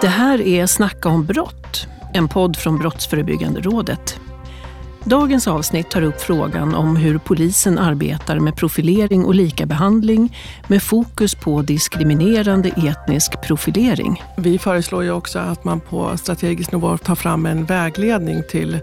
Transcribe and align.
Det 0.00 0.08
här 0.08 0.40
är 0.40 0.66
Snacka 0.66 1.08
om 1.08 1.24
brott, 1.24 1.86
en 2.12 2.28
podd 2.28 2.56
från 2.56 2.78
Brottsförebyggande 2.78 3.60
rådet. 3.60 4.20
Dagens 5.04 5.48
avsnitt 5.48 5.90
tar 5.90 6.02
upp 6.02 6.20
frågan 6.20 6.74
om 6.74 6.96
hur 6.96 7.18
polisen 7.18 7.78
arbetar 7.78 8.38
med 8.38 8.56
profilering 8.56 9.24
och 9.24 9.34
likabehandling 9.34 10.36
med 10.66 10.82
fokus 10.82 11.34
på 11.34 11.62
diskriminerande 11.62 12.68
etnisk 12.68 13.42
profilering. 13.42 14.22
Vi 14.36 14.58
föreslår 14.58 15.04
ju 15.04 15.10
också 15.10 15.38
att 15.38 15.64
man 15.64 15.80
på 15.80 16.16
strategisk 16.16 16.72
nivå 16.72 16.98
tar 16.98 17.14
fram 17.14 17.46
en 17.46 17.64
vägledning 17.64 18.42
till 18.50 18.78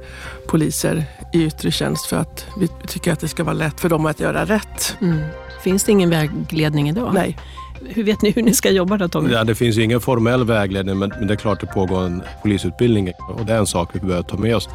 poliser 0.47 1.03
i 1.33 1.43
yttre 1.43 1.71
tjänst 1.71 2.05
för 2.05 2.17
att 2.17 2.45
vi 2.59 2.67
tycker 2.87 3.13
att 3.13 3.19
det 3.19 3.27
ska 3.27 3.43
vara 3.43 3.53
lätt 3.53 3.79
för 3.79 3.89
dem 3.89 4.05
att 4.05 4.19
göra 4.19 4.45
rätt. 4.45 4.95
Mm. 5.01 5.19
Finns 5.63 5.83
det 5.83 5.91
ingen 5.91 6.09
vägledning 6.09 6.89
idag? 6.89 7.13
Nej. 7.13 7.37
Hur 7.85 8.03
vet 8.03 8.21
ni 8.21 8.31
hur 8.31 8.43
ni 8.43 8.53
ska 8.53 8.71
jobba 8.71 8.97
då 8.97 9.07
Tommy? 9.07 9.33
Ja, 9.33 9.43
det 9.43 9.55
finns 9.55 9.77
ingen 9.77 10.01
formell 10.01 10.43
vägledning 10.43 10.99
men, 10.99 11.09
men 11.09 11.27
det 11.27 11.33
är 11.33 11.37
klart 11.37 11.61
det 11.61 11.67
pågår 11.67 12.05
en 12.05 12.23
polisutbildning 12.41 13.11
och 13.29 13.45
det 13.45 13.53
är 13.53 13.57
en 13.57 13.67
sak 13.67 13.89
vi 13.93 13.99
behöver 13.99 14.23
ta 14.23 14.37
med 14.37 14.55
oss. 14.55 14.69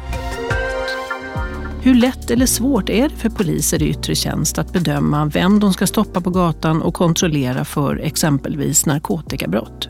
Hur 1.81 1.95
lätt 1.95 2.31
eller 2.31 2.45
svårt 2.45 2.89
är 2.89 3.09
det 3.09 3.15
för 3.15 3.29
poliser 3.29 3.83
i 3.83 3.89
yttre 3.89 4.15
tjänst 4.15 4.57
att 4.57 4.73
bedöma 4.73 5.25
vem 5.25 5.59
de 5.59 5.73
ska 5.73 5.87
stoppa 5.87 6.21
på 6.21 6.29
gatan 6.29 6.81
och 6.81 6.93
kontrollera 6.93 7.65
för 7.65 7.97
exempelvis 7.97 8.85
narkotikabrott? 8.85 9.89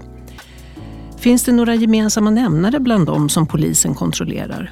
Finns 1.20 1.44
det 1.44 1.52
några 1.52 1.76
gemensamma 1.76 2.30
nämnare 2.30 2.80
bland 2.80 3.06
dem 3.06 3.30
som 3.30 3.48
polisen 3.48 3.96
kontrollerar? 3.96 4.72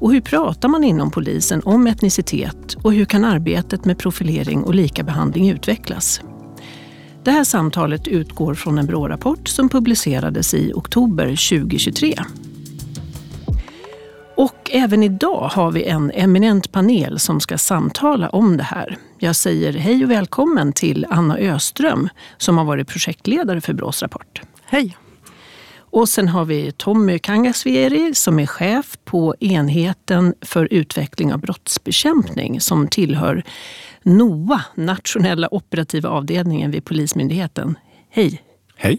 Och 0.00 0.12
hur 0.12 0.20
pratar 0.20 0.68
man 0.68 0.84
inom 0.84 1.10
polisen 1.10 1.62
om 1.64 1.86
etnicitet 1.86 2.76
och 2.82 2.92
hur 2.92 3.04
kan 3.04 3.24
arbetet 3.24 3.84
med 3.84 3.98
profilering 3.98 4.62
och 4.62 4.74
likabehandling 4.74 5.50
utvecklas? 5.50 6.20
Det 7.26 7.32
här 7.32 7.44
samtalet 7.44 8.08
utgår 8.08 8.54
från 8.54 8.78
en 8.78 8.86
Brå-rapport 8.86 9.48
som 9.48 9.68
publicerades 9.68 10.54
i 10.54 10.72
oktober 10.74 11.26
2023. 11.26 12.14
Och 14.36 14.70
även 14.72 15.02
idag 15.02 15.48
har 15.48 15.70
vi 15.70 15.84
en 15.84 16.10
eminent 16.10 16.72
panel 16.72 17.18
som 17.18 17.40
ska 17.40 17.58
samtala 17.58 18.28
om 18.28 18.56
det 18.56 18.62
här. 18.62 18.98
Jag 19.18 19.36
säger 19.36 19.72
hej 19.72 20.04
och 20.04 20.10
välkommen 20.10 20.72
till 20.72 21.06
Anna 21.10 21.38
Öström 21.38 22.08
som 22.36 22.58
har 22.58 22.64
varit 22.64 22.88
projektledare 22.88 23.60
för 23.60 23.72
Brås 23.72 24.02
rapport. 24.02 24.42
Hej! 24.64 24.96
Och 25.78 26.08
sen 26.08 26.28
har 26.28 26.44
vi 26.44 26.72
Tommy 26.72 27.18
Kangasvieri 27.18 28.14
som 28.14 28.38
är 28.38 28.46
chef 28.46 28.98
på 29.04 29.34
enheten 29.40 30.34
för 30.40 30.68
utveckling 30.70 31.32
av 31.32 31.40
brottsbekämpning 31.40 32.60
som 32.60 32.88
tillhör 32.88 33.44
NOA, 34.06 34.64
nationella 34.74 35.54
operativa 35.54 36.08
avdelningen 36.08 36.70
vid 36.70 36.84
Polismyndigheten. 36.84 37.78
Hej! 38.10 38.42
Hej! 38.76 38.98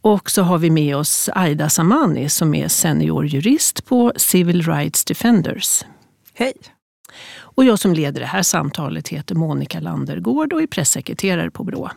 Och 0.00 0.30
så 0.30 0.42
har 0.42 0.58
vi 0.58 0.70
med 0.70 0.96
oss 0.96 1.30
Aida 1.34 1.68
Samani 1.68 2.28
som 2.28 2.54
är 2.54 2.68
seniorjurist 2.68 3.84
på 3.84 4.12
Civil 4.16 4.62
Rights 4.62 5.04
Defenders. 5.04 5.84
Hej! 6.34 6.52
Och 7.36 7.64
jag 7.64 7.78
som 7.78 7.94
leder 7.94 8.20
det 8.20 8.26
här 8.26 8.42
samtalet 8.42 9.08
heter 9.08 9.34
Monica 9.34 9.80
Landergård 9.80 10.52
och 10.52 10.62
är 10.62 10.66
pressekreterare 10.66 11.50
på 11.50 11.64
Brå. 11.64 11.90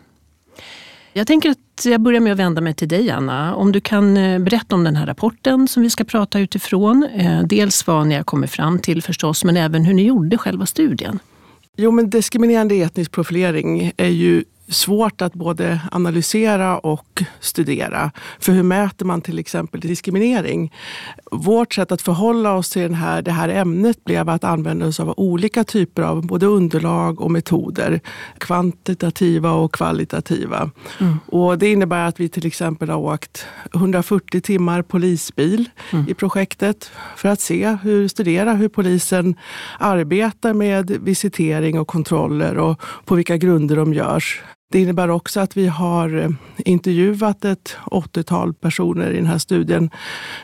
Jag 1.14 1.28
tänker 1.28 1.50
att 1.50 1.86
jag 1.86 2.02
börjar 2.02 2.20
med 2.20 2.34
att 2.34 2.40
vända 2.40 2.62
mig 2.62 2.74
till 2.74 2.88
dig 2.88 3.12
Anna. 3.12 3.56
Om 3.56 3.72
du 3.72 3.82
kan 3.82 4.18
eh, 4.18 4.40
berätta 4.40 4.76
om 4.76 4.84
den 4.84 4.96
här 4.96 5.06
rapporten 5.06 5.68
som 5.68 5.84
vi 5.84 5.90
ska 5.90 6.04
prata 6.04 6.40
utifrån. 6.40 7.04
Eh, 7.16 7.44
dels 7.44 7.88
vad 7.88 8.08
ni 8.08 8.16
har 8.16 8.24
kommit 8.24 8.52
fram 8.52 8.80
till 8.80 9.04
förstås, 9.04 9.44
men 9.44 9.58
även 9.58 9.86
hur 9.86 9.94
ni 9.94 10.04
gjorde 10.04 10.38
själva 10.38 10.66
studien. 10.66 11.20
Jo, 11.78 11.92
men 11.92 12.10
diskriminerande 12.10 12.76
etnisk 12.76 13.12
profilering 13.12 13.92
är 13.98 14.10
ju 14.10 14.44
svårt 14.68 15.22
att 15.22 15.34
både 15.34 15.82
analysera 15.92 16.78
och 16.78 17.24
studera. 17.40 18.12
För 18.40 18.52
hur 18.52 18.64
mäter 18.64 19.06
man 19.06 19.22
till 19.22 19.40
exempel 19.40 19.82
diskriminering? 19.82 20.74
Vårt 21.32 21.74
sätt 21.74 21.92
att 21.92 22.02
förhålla 22.02 22.54
oss 22.54 22.70
till 22.70 22.82
den 22.82 22.94
här, 22.94 23.22
det 23.22 23.32
här 23.32 23.50
ämnet 23.50 24.04
blev 24.04 24.30
att 24.30 24.44
använda 24.44 24.86
oss 24.88 25.00
av 25.00 25.14
olika 25.18 25.64
typer 25.64 26.02
av 26.02 26.28
både 26.28 26.46
underlag 26.46 27.22
och 27.22 27.32
metoder. 27.32 28.00
Kvantitativa 28.38 29.52
och 29.52 29.74
kvalitativa. 29.74 30.72
Mm. 31.00 31.20
Och 31.26 31.58
det 31.58 31.72
innebär 31.72 32.06
att 32.06 32.20
vi 32.20 32.30
till 32.30 32.46
exempel 32.46 32.90
har 32.90 32.98
åkt 32.98 33.46
140 33.76 34.42
timmar 34.42 34.82
polisbil 34.82 35.70
mm. 35.94 36.06
i 36.10 36.14
projektet 36.14 36.92
för 37.16 37.30
att 37.30 37.42
se 37.42 37.78
hur, 37.84 38.08
studera 38.08 38.54
hur 38.54 38.70
polisen 38.70 39.36
arbetar 39.80 40.54
med 40.54 40.90
visitering 40.90 41.80
och 41.80 41.88
kontroller 41.88 42.58
och 42.58 42.82
på 43.06 43.16
vilka 43.16 43.38
grunder 43.38 43.76
de 43.76 43.94
görs. 43.94 44.42
Det 44.72 44.80
innebär 44.80 45.10
också 45.10 45.40
att 45.40 45.58
vi 45.58 45.68
har 45.68 46.18
eh, 46.18 46.30
intervjuat 46.58 47.46
ett 47.46 47.76
80-tal 47.86 48.54
personer 48.54 49.12
i 49.12 49.16
den 49.16 49.26
här 49.26 49.38
studien. 49.38 49.90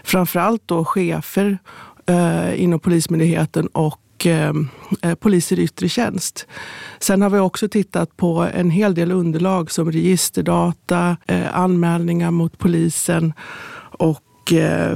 Framförallt 0.04 0.62
då 0.66 0.86
chefer 0.86 1.58
eh, 2.06 2.64
inom 2.64 2.80
Polismyndigheten 2.80 3.68
och 3.68 4.26
eh, 4.26 4.54
eh, 5.02 5.16
poliser 5.16 5.60
i 5.60 5.64
yttre 5.64 5.90
tjänst. 5.90 6.48
Sen 7.00 7.22
har 7.22 7.30
vi 7.30 7.40
också 7.40 7.70
tittat 7.70 8.18
på 8.18 8.48
en 8.54 8.70
hel 8.70 8.96
del 8.96 9.12
underlag 9.12 9.72
som 9.72 9.92
registerdata, 9.92 11.18
anmälningar 11.52 12.32
mot 12.32 12.58
polisen 12.58 13.34
och 13.98 14.24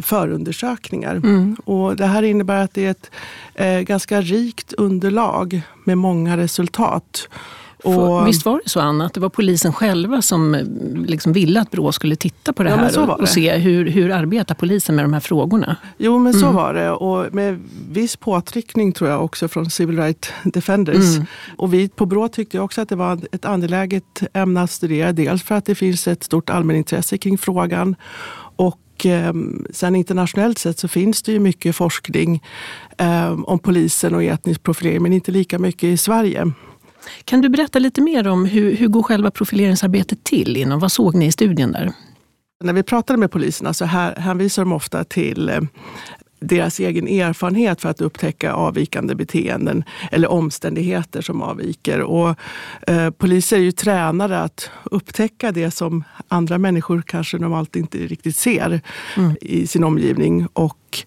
förundersökningar. 0.02 1.16
Mm. 1.16 1.56
Och 1.66 1.96
det 1.96 2.06
här 2.06 2.24
innebär 2.24 2.64
att 2.64 2.74
det 2.74 3.10
är 3.56 3.80
ett 3.82 3.88
ganska 3.88 4.22
rikt 4.22 4.74
underlag 4.74 5.62
med 5.84 5.98
många 5.98 6.38
resultat. 6.38 7.30
Och, 7.88 8.28
Visst 8.28 8.46
var 8.46 8.62
det 8.64 8.70
så 8.70 8.80
Anna, 8.80 9.06
att 9.06 9.14
det 9.14 9.20
var 9.20 9.30
polisen 9.30 9.74
själva 9.74 10.22
som 10.22 10.56
eh, 10.56 10.66
liksom 11.06 11.34
ville 11.34 11.62
att 11.62 11.72
Brå 11.72 11.92
skulle 11.92 12.16
titta 12.16 12.54
på 12.54 12.64
det 12.64 12.70
här 12.70 12.92
ja, 12.96 13.02
och, 13.02 13.20
och, 13.20 13.30
se 13.30 13.58
hur, 13.58 13.90
hur 13.90 14.12
arbetar 14.12 14.56
polisen 14.56 14.96
med 14.96 15.06
de 15.06 15.14
här 15.14 15.20
frågorna? 15.20 15.76
Jo 15.98 16.20
men 16.20 16.34
så 16.34 16.46
mm. 16.46 16.56
var 16.56 16.74
det 16.74 16.92
och 16.92 17.34
med 17.34 17.60
viss 17.90 18.16
påtryckning 18.16 18.92
tror 18.92 19.10
jag 19.10 19.24
också 19.24 19.48
från 19.48 19.70
Civil 19.70 19.98
Rights 19.98 20.30
Defenders. 20.44 21.16
Mm. 21.16 21.26
Och 21.58 21.74
vi 21.74 21.90
på 21.90 22.06
Brå 22.06 22.28
tyckte 22.28 22.60
också 22.60 22.82
att 22.82 22.90
det 22.90 22.96
var 22.96 23.20
ett 23.32 23.46
angeläget 23.46 24.24
ämne 24.34 24.62
att 24.62 24.72
studera. 24.72 25.12
Dels 25.12 25.44
för 25.44 25.56
att 25.56 25.66
det 25.66 25.76
finns 25.76 26.08
ett 26.08 26.24
stort 26.24 26.50
allmänintresse 26.50 27.18
kring 27.18 27.38
frågan 27.38 27.96
och 28.56 29.06
eh, 29.06 29.34
sen 29.72 29.96
internationellt 29.96 30.58
sett 30.58 30.80
så 30.80 30.88
finns 30.88 31.22
det 31.24 31.32
ju 31.32 31.40
mycket 31.40 31.76
forskning 31.76 32.44
eh, 32.98 33.32
om 33.32 33.60
polisen 33.60 34.16
och 34.16 34.24
etnisk 34.24 34.64
profilering 34.64 35.04
men 35.04 35.14
inte 35.14 35.32
lika 35.32 35.60
mycket 35.60 35.84
i 35.84 35.98
Sverige. 35.98 36.52
Kan 37.24 37.42
du 37.42 37.50
berätta 37.50 37.80
lite 37.80 38.02
mer 38.02 38.28
om 38.28 38.46
hur, 38.46 38.76
hur 38.76 38.88
går 38.88 39.04
själva 39.04 39.32
profileringsarbetet 39.32 40.24
till? 40.24 40.58
Inom, 40.58 40.80
vad 40.80 40.92
såg 40.92 41.16
ni 41.16 41.26
i 41.26 41.32
studien 41.32 41.72
där? 41.72 41.92
När 42.64 42.74
vi 42.74 42.84
pratade 42.84 43.20
med 43.20 43.32
poliserna 43.32 43.74
så 43.74 43.86
hänvisar 43.86 44.62
de 44.62 44.72
ofta 44.72 45.04
till 45.04 45.50
eh, 45.50 45.62
deras 46.40 46.80
egen 46.80 47.08
erfarenhet 47.08 47.82
för 47.82 47.90
att 47.90 48.02
upptäcka 48.02 48.54
avvikande 48.54 49.16
beteenden 49.16 49.84
eller 50.12 50.32
omständigheter 50.32 51.22
som 51.22 51.42
avviker. 51.42 52.02
Och, 52.02 52.36
eh, 52.88 53.10
poliser 53.10 53.58
är 53.58 53.62
ju 53.62 53.72
tränade 53.72 54.40
att 54.40 54.70
upptäcka 54.84 55.52
det 55.52 55.72
som 55.72 56.04
andra 56.28 56.58
människor 56.58 57.04
kanske 57.06 57.38
normalt 57.38 57.76
inte 57.76 57.98
riktigt 57.98 58.36
ser 58.36 58.82
mm. 59.18 59.36
i 59.42 59.68
sin 59.68 59.84
omgivning. 59.84 60.48
Och 60.54 61.06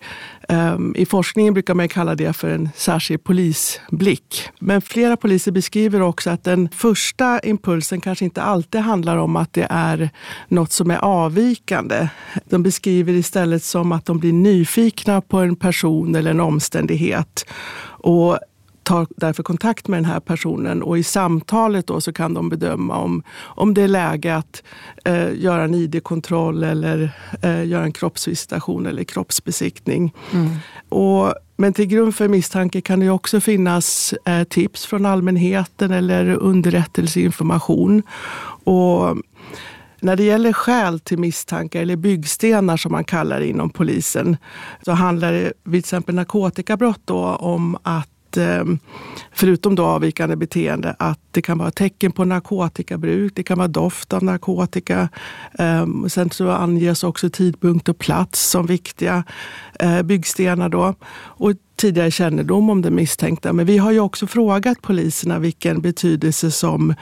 Ehm, 0.50 0.94
I 0.96 1.06
forskningen 1.06 1.54
brukar 1.54 1.74
man 1.74 1.88
kalla 1.88 2.14
det 2.14 2.32
för 2.32 2.50
en 2.50 2.68
särskild 2.74 3.24
polisblick. 3.24 4.48
Men 4.58 4.82
flera 4.82 5.16
poliser 5.16 5.52
beskriver 5.52 6.02
också 6.02 6.30
att 6.30 6.44
den 6.44 6.68
första 6.72 7.40
impulsen 7.40 8.00
kanske 8.00 8.24
inte 8.24 8.42
alltid 8.42 8.80
handlar 8.80 9.16
om 9.16 9.36
att 9.36 9.52
det 9.52 9.66
är 9.70 10.10
något 10.48 10.72
som 10.72 10.90
är 10.90 10.98
avvikande. 10.98 12.08
De 12.44 12.62
beskriver 12.62 13.12
istället 13.12 13.64
som 13.64 13.92
att 13.92 14.06
de 14.06 14.18
blir 14.18 14.32
nyfikna 14.32 15.20
på 15.20 15.38
en 15.38 15.56
person 15.56 16.14
eller 16.14 16.30
en 16.30 16.40
omständighet. 16.40 17.46
Och 18.02 18.38
tar 18.82 19.06
därför 19.16 19.42
kontakt 19.42 19.88
med 19.88 19.96
den 19.96 20.04
här 20.04 20.20
personen 20.20 20.82
och 20.82 20.98
i 20.98 21.02
samtalet 21.02 21.86
då 21.86 22.00
så 22.00 22.12
kan 22.12 22.34
de 22.34 22.48
bedöma 22.48 22.96
om, 22.96 23.22
om 23.40 23.74
det 23.74 23.82
är 23.82 23.88
läge 23.88 24.36
att 24.36 24.62
eh, 25.04 25.34
göra 25.34 25.64
en 25.64 25.74
id-kontroll 25.74 26.62
eller 26.62 27.12
eh, 27.42 27.66
göra 27.66 27.84
en 27.84 27.92
kroppsvisitation 27.92 28.86
eller 28.86 29.04
kroppsbesiktning. 29.04 30.14
Mm. 30.32 30.50
Och, 30.88 31.34
men 31.56 31.72
till 31.72 31.86
grund 31.86 32.14
för 32.14 32.28
misstanke 32.28 32.80
kan 32.80 33.00
det 33.00 33.10
också 33.10 33.40
finnas 33.40 34.14
eh, 34.24 34.44
tips 34.44 34.86
från 34.86 35.06
allmänheten 35.06 35.90
eller 35.90 36.28
underrättelseinformation. 36.28 38.02
Och 38.64 39.16
när 40.00 40.16
det 40.16 40.22
gäller 40.22 40.52
skäl 40.52 41.00
till 41.00 41.18
misstanke 41.18 41.80
eller 41.80 41.96
byggstenar 41.96 42.76
som 42.76 42.92
man 42.92 43.04
kallar 43.04 43.40
det 43.40 43.46
inom 43.46 43.70
polisen 43.70 44.36
så 44.84 44.92
handlar 44.92 45.32
det 45.32 45.52
vid 45.64 45.72
till 45.72 45.78
exempel 45.78 46.14
narkotikabrott 46.14 47.00
då 47.04 47.24
om 47.24 47.76
att 47.82 48.08
Eh, 48.36 48.64
förutom 49.32 49.74
då 49.74 49.84
avvikande 49.84 50.36
beteende, 50.36 50.96
att 50.98 51.20
det 51.30 51.42
kan 51.42 51.58
vara 51.58 51.70
tecken 51.70 52.12
på 52.12 52.24
narkotikabruk, 52.24 53.32
det 53.34 53.42
kan 53.42 53.58
vara 53.58 53.68
doft 53.68 54.12
av 54.12 54.24
narkotika. 54.24 55.08
Ehm, 55.58 56.08
sen 56.08 56.30
så 56.30 56.50
anges 56.50 57.04
också 57.04 57.30
tidpunkt 57.30 57.88
och 57.88 57.98
plats 57.98 58.50
som 58.50 58.66
viktiga 58.66 59.24
eh, 59.80 60.02
byggstenar. 60.02 60.68
Då. 60.68 60.94
Och 61.12 61.52
tidigare 61.76 62.10
kännedom 62.10 62.70
om 62.70 62.82
det 62.82 62.90
misstänkta. 62.90 63.52
Men 63.52 63.66
vi 63.66 63.78
har 63.78 63.92
ju 63.92 64.00
också 64.00 64.26
frågat 64.26 64.82
poliserna 64.82 65.38
vilken 65.38 65.80
betydelse 65.80 66.50
som 66.50 66.94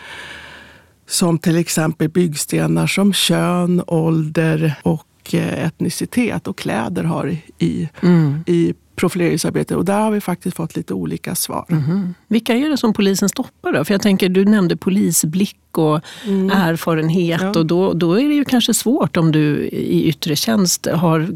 som 1.09 1.39
till 1.39 1.57
exempel 1.57 2.09
byggstenar 2.09 2.87
som 2.87 3.13
kön, 3.13 3.83
ålder 3.87 4.75
och 4.83 5.35
eh, 5.35 5.65
etnicitet 5.67 6.49
och 6.49 6.59
kläder 6.59 7.05
har 7.05 7.37
i, 7.59 7.89
mm. 8.03 8.41
i 8.47 8.75
profileringsarbete. 8.99 9.77
Och 9.77 9.85
där 9.85 10.01
har 10.01 10.11
vi 10.11 10.21
faktiskt 10.21 10.57
fått 10.57 10.77
lite 10.77 10.95
olika 10.95 11.35
svar. 11.35 11.65
Mm. 11.69 12.15
Vilka 12.29 12.55
är 12.55 12.69
det 12.69 12.77
som 12.77 12.93
polisen 12.93 13.29
stoppar 13.29 13.73
då? 13.73 13.85
För 13.85 13.95
jag 13.95 14.03
tänker, 14.03 14.29
du 14.29 14.45
nämnde 14.45 14.77
polisblick 14.77 15.57
och 15.79 16.01
mm. 16.25 16.51
erfarenhet. 16.51 17.41
Ja. 17.41 17.49
Och 17.49 17.67
då, 17.67 17.93
då 17.93 18.21
är 18.21 18.29
det 18.29 18.35
ju 18.35 18.45
kanske 18.45 18.75
svårt 18.75 19.17
om 19.17 19.33
du 19.33 19.69
i 19.73 20.05
yttre 20.05 20.37
tjänst 20.37 20.87
har 20.87 21.29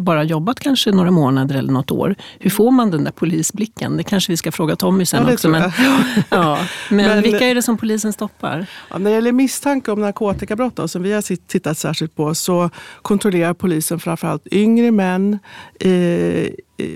bara 0.00 0.24
jobbat 0.24 0.60
kanske 0.60 0.90
några 0.90 1.10
månader 1.10 1.54
eller 1.54 1.72
något 1.72 1.90
år. 1.90 2.14
Hur 2.38 2.50
får 2.50 2.70
man 2.70 2.90
den 2.90 3.04
där 3.04 3.10
polisblicken? 3.10 3.96
Det 3.96 4.02
kanske 4.02 4.32
vi 4.32 4.36
ska 4.36 4.52
fråga 4.52 4.76
Tommy 4.76 5.06
sen 5.06 5.26
ja, 5.26 5.32
också. 5.32 5.48
Men, 5.48 5.62
ja. 6.30 6.58
men, 6.90 7.06
men, 7.06 7.22
vilka 7.22 7.46
är 7.46 7.54
det 7.54 7.62
som 7.62 7.76
polisen 7.76 8.12
stoppar? 8.12 8.66
Ja, 8.90 8.98
när 8.98 9.10
det 9.10 9.14
gäller 9.14 9.32
misstanke 9.32 9.90
om 9.90 10.00
narkotikabrott 10.00 10.76
då, 10.76 10.88
som 10.88 11.02
vi 11.02 11.12
har 11.12 11.46
tittat 11.46 11.78
särskilt 11.78 12.16
på 12.16 12.34
så 12.34 12.70
kontrollerar 13.02 13.54
polisen 13.54 14.00
framförallt 14.00 14.46
yngre 14.52 14.90
män 14.90 15.38
eh, 15.80 15.90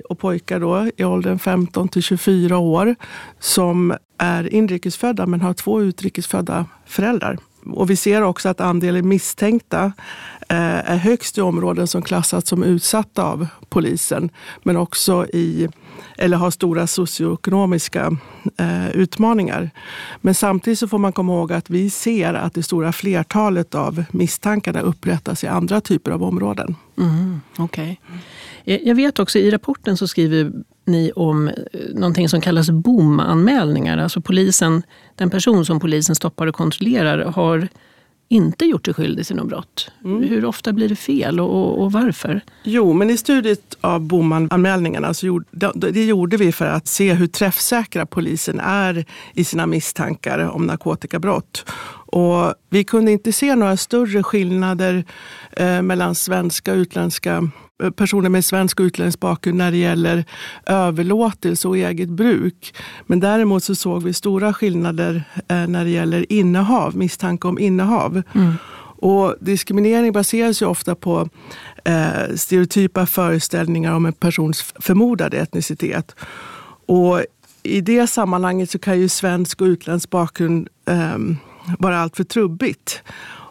och 0.09 0.19
pojkar 0.19 0.61
då, 0.61 0.91
i 0.97 1.05
åldern 1.05 1.39
15 1.39 1.89
till 1.89 2.03
24 2.03 2.59
år 2.59 2.95
som 3.39 3.95
är 4.19 4.55
inrikesfödda 4.55 5.27
men 5.27 5.41
har 5.41 5.55
två 5.55 5.83
utrikesfödda 5.83 6.67
föräldrar. 6.87 7.39
Och 7.67 7.91
vi 7.91 7.97
ser 7.97 8.23
också 8.23 8.49
att 8.49 8.61
andelen 8.61 9.09
misstänkta 9.09 9.85
eh, 10.49 10.91
är 10.91 10.97
högst 10.97 11.39
i 11.39 11.41
områden 11.41 11.87
som 11.87 12.03
klassats 12.03 12.51
som 12.51 12.63
utsatta 12.63 13.25
av 13.25 13.47
polisen 13.69 14.31
men 14.63 14.77
också 14.77 15.27
i 15.27 15.69
eller 16.23 16.37
har 16.37 16.51
stora 16.51 16.87
socioekonomiska 16.87 18.17
eh, 18.57 18.91
utmaningar. 18.91 19.71
Men 20.21 20.35
samtidigt 20.35 20.79
så 20.79 20.89
får 20.89 20.99
man 20.99 21.13
komma 21.13 21.33
ihåg 21.33 21.53
att 21.53 21.71
vi 21.71 21.91
ser 21.91 22.35
att 22.35 22.55
det 22.55 22.63
stora 22.63 22.93
flertalet 22.93 23.75
av 23.75 24.05
misstankarna 24.11 24.81
upprättas 24.81 25.45
i 25.45 25.47
andra 25.47 25.81
typer 25.81 26.11
av 26.11 26.23
områden. 26.23 26.77
Mm, 26.99 27.41
okay. 27.59 27.97
Jag 28.65 28.95
vet 28.95 29.19
också 29.19 29.39
i 29.39 29.51
rapporten 29.51 29.97
så 29.97 30.09
skriver 30.09 30.53
ni 30.85 31.13
om 31.13 31.49
eh, 31.49 31.55
någonting 31.95 32.29
som 32.29 32.41
kallas 32.41 32.71
BOM-anmälningar. 32.71 33.99
Alltså 33.99 34.21
polisen, 34.21 34.83
den 35.15 35.31
person 35.31 35.65
som 35.65 35.81
polisen 35.81 36.15
stoppar 36.15 36.47
och 36.47 36.55
kontrollerar 36.55 37.25
har 37.25 37.69
inte 38.33 38.65
gjort 38.65 38.85
sig 38.85 38.95
skyldig 38.95 39.27
till 39.27 39.37
något 39.37 39.49
brott. 39.49 39.91
Mm. 40.05 40.23
Hur 40.23 40.45
ofta 40.45 40.73
blir 40.73 40.89
det 40.89 40.97
fel 40.97 41.41
och, 41.41 41.83
och, 41.83 41.93
varför? 41.93 42.41
Jo, 42.63 42.93
men 42.93 43.11
i 43.11 43.17
studiet 43.17 43.77
av 43.81 44.01
BOM-anmälningarna 44.01 45.15
så 45.15 45.27
gjorde, 45.27 45.73
det 45.75 46.05
gjorde 46.05 46.37
vi 46.37 46.53
för 46.53 46.67
att 46.67 46.89
se 46.89 47.13
hur 47.13 47.27
träffsäkra 47.27 48.07
polisen 48.07 48.61
är 48.61 49.05
i 49.35 49.45
sina 49.45 49.67
misstankar 49.67 50.39
om 50.39 50.67
narkotikabrott. 50.67 51.65
Och 52.07 52.55
vi 52.71 52.85
kunde 52.85 53.13
inte 53.13 53.33
se 53.33 53.55
några 53.55 53.77
större 53.77 54.23
skillnader 54.23 55.05
eh, 55.53 55.83
mellan 55.83 56.15
svenska 56.15 56.73
och 56.73 56.77
utländska 56.77 57.51
personer 57.91 58.29
med 58.29 58.45
svensk 58.45 58.81
och 58.81 58.85
utländsk 58.85 59.21
bakgrund 59.21 59.59
när 59.59 59.71
det 59.71 59.77
gäller 59.77 60.25
överlåtelse 60.67 61.69
och 61.69 61.77
eget 61.77 62.09
bruk. 62.09 62.75
Men 63.07 63.21
däremot 63.21 63.65
så 63.65 63.75
såg 63.75 64.03
vi 64.03 64.13
stora 64.13 64.55
skillnader 64.55 65.25
eh, 65.49 65.67
när 65.67 65.85
det 65.85 65.91
gäller 65.91 66.33
innehav, 66.33 66.97
misstanke 66.97 67.49
om 67.49 67.59
innehav. 67.59 68.23
Mm. 68.35 68.55
Och 69.05 69.37
diskriminering 69.41 70.13
baseras 70.13 70.63
ju 70.63 70.67
ofta 70.67 70.95
på 70.95 71.29
eh, 71.85 72.35
stereotypa 72.37 73.07
föreställningar 73.07 73.95
om 73.95 74.07
en 74.07 74.13
persons 74.13 74.75
förmodade 74.81 75.37
etnicitet. 75.37 76.15
Och 76.87 77.25
i 77.63 77.81
det 77.81 78.07
sammanhanget 78.07 78.71
så 78.71 78.79
kan 78.79 79.01
ju 79.01 79.09
svensk 79.09 79.61
och 79.61 79.67
utländsk 79.67 80.11
bakgrund 80.11 80.69
eh, 80.87 81.19
vara 81.79 81.99
alltför 81.99 82.25
trubbigt. 82.25 83.03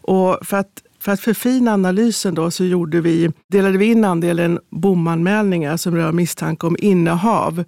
Och 0.04 0.38
för 0.42 0.58
att 0.58 0.84
för 1.02 1.12
att 1.12 1.20
förfina 1.20 1.74
analysen 1.74 2.36
då 2.36 2.52
så 2.52 2.66
gjorde 2.66 3.02
vi, 3.02 3.32
delade 3.48 3.78
vi 3.78 3.86
in 3.86 4.06
andelen 4.06 4.60
bomanmälningar 4.70 5.78
som 5.78 5.96
rör 5.96 6.12
misstanke 6.12 6.68
om 6.68 6.76
innehav 6.80 7.64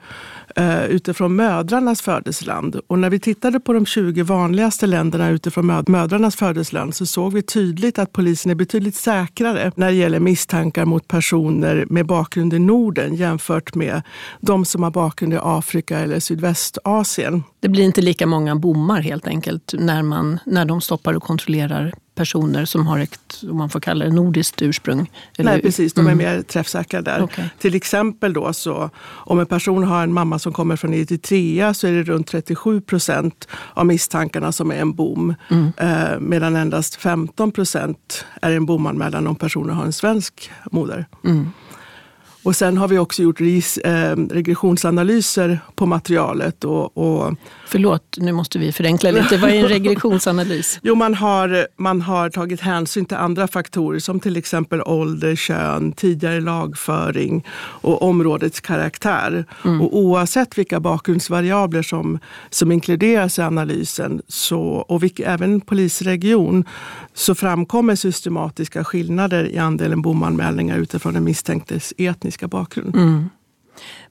eh, 0.56 0.86
utifrån 0.86 1.36
mödrarnas 1.36 2.02
födelseland. 2.02 2.80
Och 2.88 3.00
när 3.00 3.10
vi 3.10 3.20
tittade 3.20 3.60
på 3.60 3.74
de 3.74 3.86
20 3.86 4.24
vanligaste 4.24 4.88
länderna 4.88 5.30
utifrån 5.30 5.84
mödrarnas 5.88 6.36
födelseland 6.36 6.96
så 6.96 7.06
såg 7.06 7.34
vi 7.34 7.42
tydligt 7.42 8.00
att 8.00 8.12
polisen 8.12 8.52
är 8.52 8.56
betydligt 8.56 8.96
säkrare 8.96 9.72
när 9.76 9.88
det 9.88 9.94
gäller 9.94 10.20
misstankar 10.20 10.86
mot 10.86 11.08
personer 11.08 11.86
med 11.90 12.06
bakgrund 12.06 12.54
i 12.54 12.60
Norden 12.60 13.16
jämfört 13.16 13.76
med 13.76 14.02
de 14.42 14.66
som 14.66 14.84
har 14.84 14.92
bakgrund 14.92 15.34
i 15.34 15.38
Afrika 15.42 16.00
eller 16.00 16.20
Sydvästasien. 16.20 17.44
Det 17.60 17.70
blir 17.70 17.84
inte 17.84 18.02
lika 18.02 18.28
många 18.28 18.56
bommar 18.56 19.02
helt 19.02 19.28
enkelt 19.28 19.74
när, 19.78 20.04
man, 20.04 20.40
när 20.46 20.66
de 20.66 20.82
stoppar 20.82 21.14
och 21.14 21.24
kontrollerar 21.24 21.94
personer 22.16 22.66
som 22.66 22.88
har 22.88 23.00
ett, 23.00 23.44
om 23.50 23.58
man 23.58 23.70
får 23.70 23.80
kalla 23.80 24.06
det, 24.06 24.12
nordiskt 24.12 24.62
ursprung? 24.62 25.12
Eller? 25.38 25.52
Nej, 25.52 25.62
precis. 25.62 25.94
De 25.94 26.08
är 26.08 26.12
mm. 26.12 26.18
mer 26.18 26.42
träffsäkra 26.42 27.02
där. 27.02 27.24
Okay. 27.24 27.46
Till 27.60 27.76
exempel 27.76 28.34
då 28.34 28.54
så, 28.54 28.90
om 29.04 29.40
en 29.40 29.46
person 29.46 29.84
har 29.84 30.04
en 30.04 30.14
mamma 30.14 30.40
som 30.40 30.54
kommer 30.54 30.76
från 30.76 30.94
Eritrea 30.94 31.74
så 31.74 31.88
är 31.88 31.92
det 31.92 32.04
runt 32.04 32.28
37 32.28 32.82
procent 32.82 33.48
av 33.74 33.86
misstankarna 33.86 34.52
som 34.52 34.72
är 34.72 34.76
en 34.76 34.94
bom. 34.94 35.36
Mm. 35.50 35.72
Eh, 35.78 36.20
medan 36.20 36.56
endast 36.56 36.96
15 36.96 37.52
procent 37.52 38.26
är 38.42 38.52
en 38.52 38.66
bomanmälan 38.66 39.28
om 39.28 39.36
personen 39.36 39.76
har 39.76 39.86
en 39.86 39.94
svensk 39.94 40.52
moder. 40.72 41.06
Mm. 41.26 41.50
Och 42.44 42.56
sen 42.56 42.78
har 42.78 42.88
vi 42.88 42.98
också 42.98 43.24
gjort 43.24 43.42
ris, 43.42 43.78
eh, 43.78 44.16
regressionsanalyser 44.16 45.60
på 45.76 45.86
materialet. 45.86 46.64
Och, 46.64 46.98
och, 46.98 47.34
Förlåt, 47.68 48.18
nu 48.18 48.32
måste 48.32 48.60
vi 48.60 48.72
förenkla 48.72 49.12
lite. 49.12 49.38
Vad 49.38 49.50
är 49.50 49.56
en 49.56 49.68
regressionsanalys? 49.68 50.80
jo, 50.82 50.96
man 50.96 51.14
har, 51.14 51.68
man 51.78 52.02
har 52.02 52.30
tagit 52.30 52.62
hänsyn 52.62 53.06
till 53.06 53.18
andra 53.18 53.48
faktorer 53.48 54.00
som 54.00 54.20
till 54.20 54.38
exempel 54.38 54.82
ålder, 54.82 55.36
kön, 55.36 55.92
tidigare 55.92 56.42
lagföring 56.42 57.46
och 57.56 58.02
områdets 58.02 58.62
karaktär. 58.62 59.46
Mm. 59.66 59.82
Och 59.82 59.98
oavsett 59.98 60.58
vilka 60.58 60.80
bakgrundsvariabler 60.80 61.82
som, 61.82 62.20
som 62.50 62.72
inkluderas 62.72 63.40
i 63.40 63.42
analysen 63.42 64.22
så, 64.28 64.62
och 64.64 65.04
vilka, 65.04 65.26
även 65.26 65.62
polisregion 65.62 66.66
så 67.14 67.36
framkommer 67.36 67.96
systematiska 67.96 68.84
skillnader 68.84 69.52
i 69.52 69.58
andelen 69.58 70.02
bomanmälningar 70.02 70.78
utifrån 70.78 71.14
den 71.14 71.24
misstänktes 71.24 71.94
etniska 71.98 72.48
bakgrund. 72.48 72.96
Mm. 72.96 73.30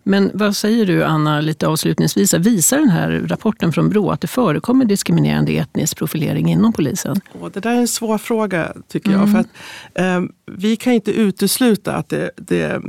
Men 0.03 0.31
vad 0.35 0.57
säger 0.57 0.87
du, 0.87 1.05
Anna, 1.05 1.41
lite 1.41 1.67
avslutningsvis? 1.67 2.35
Visar 2.35 2.79
den 2.79 2.89
här 2.89 3.11
rapporten 3.27 3.73
från 3.73 3.89
Brå 3.89 4.11
att 4.11 4.21
det 4.21 4.27
förekommer 4.27 4.85
diskriminerande 4.85 5.53
etnisk 5.53 5.97
profilering 5.97 6.51
inom 6.51 6.73
polisen? 6.73 7.21
det 7.55 7.61
där 7.61 7.71
är 7.71 7.77
en 7.81 7.89
svår 7.89 8.19
fråga, 8.19 8.73
tycker 8.89 9.11
mm. 9.11 9.21
jag. 9.21 9.31
För 9.31 9.39
att, 9.39 9.49
eh, 9.95 10.23
vi 10.53 10.77
kan 10.77 10.93
inte 10.93 11.13
utesluta 11.13 11.97
att 11.97 12.09
det, 12.09 12.31
det 12.37 12.83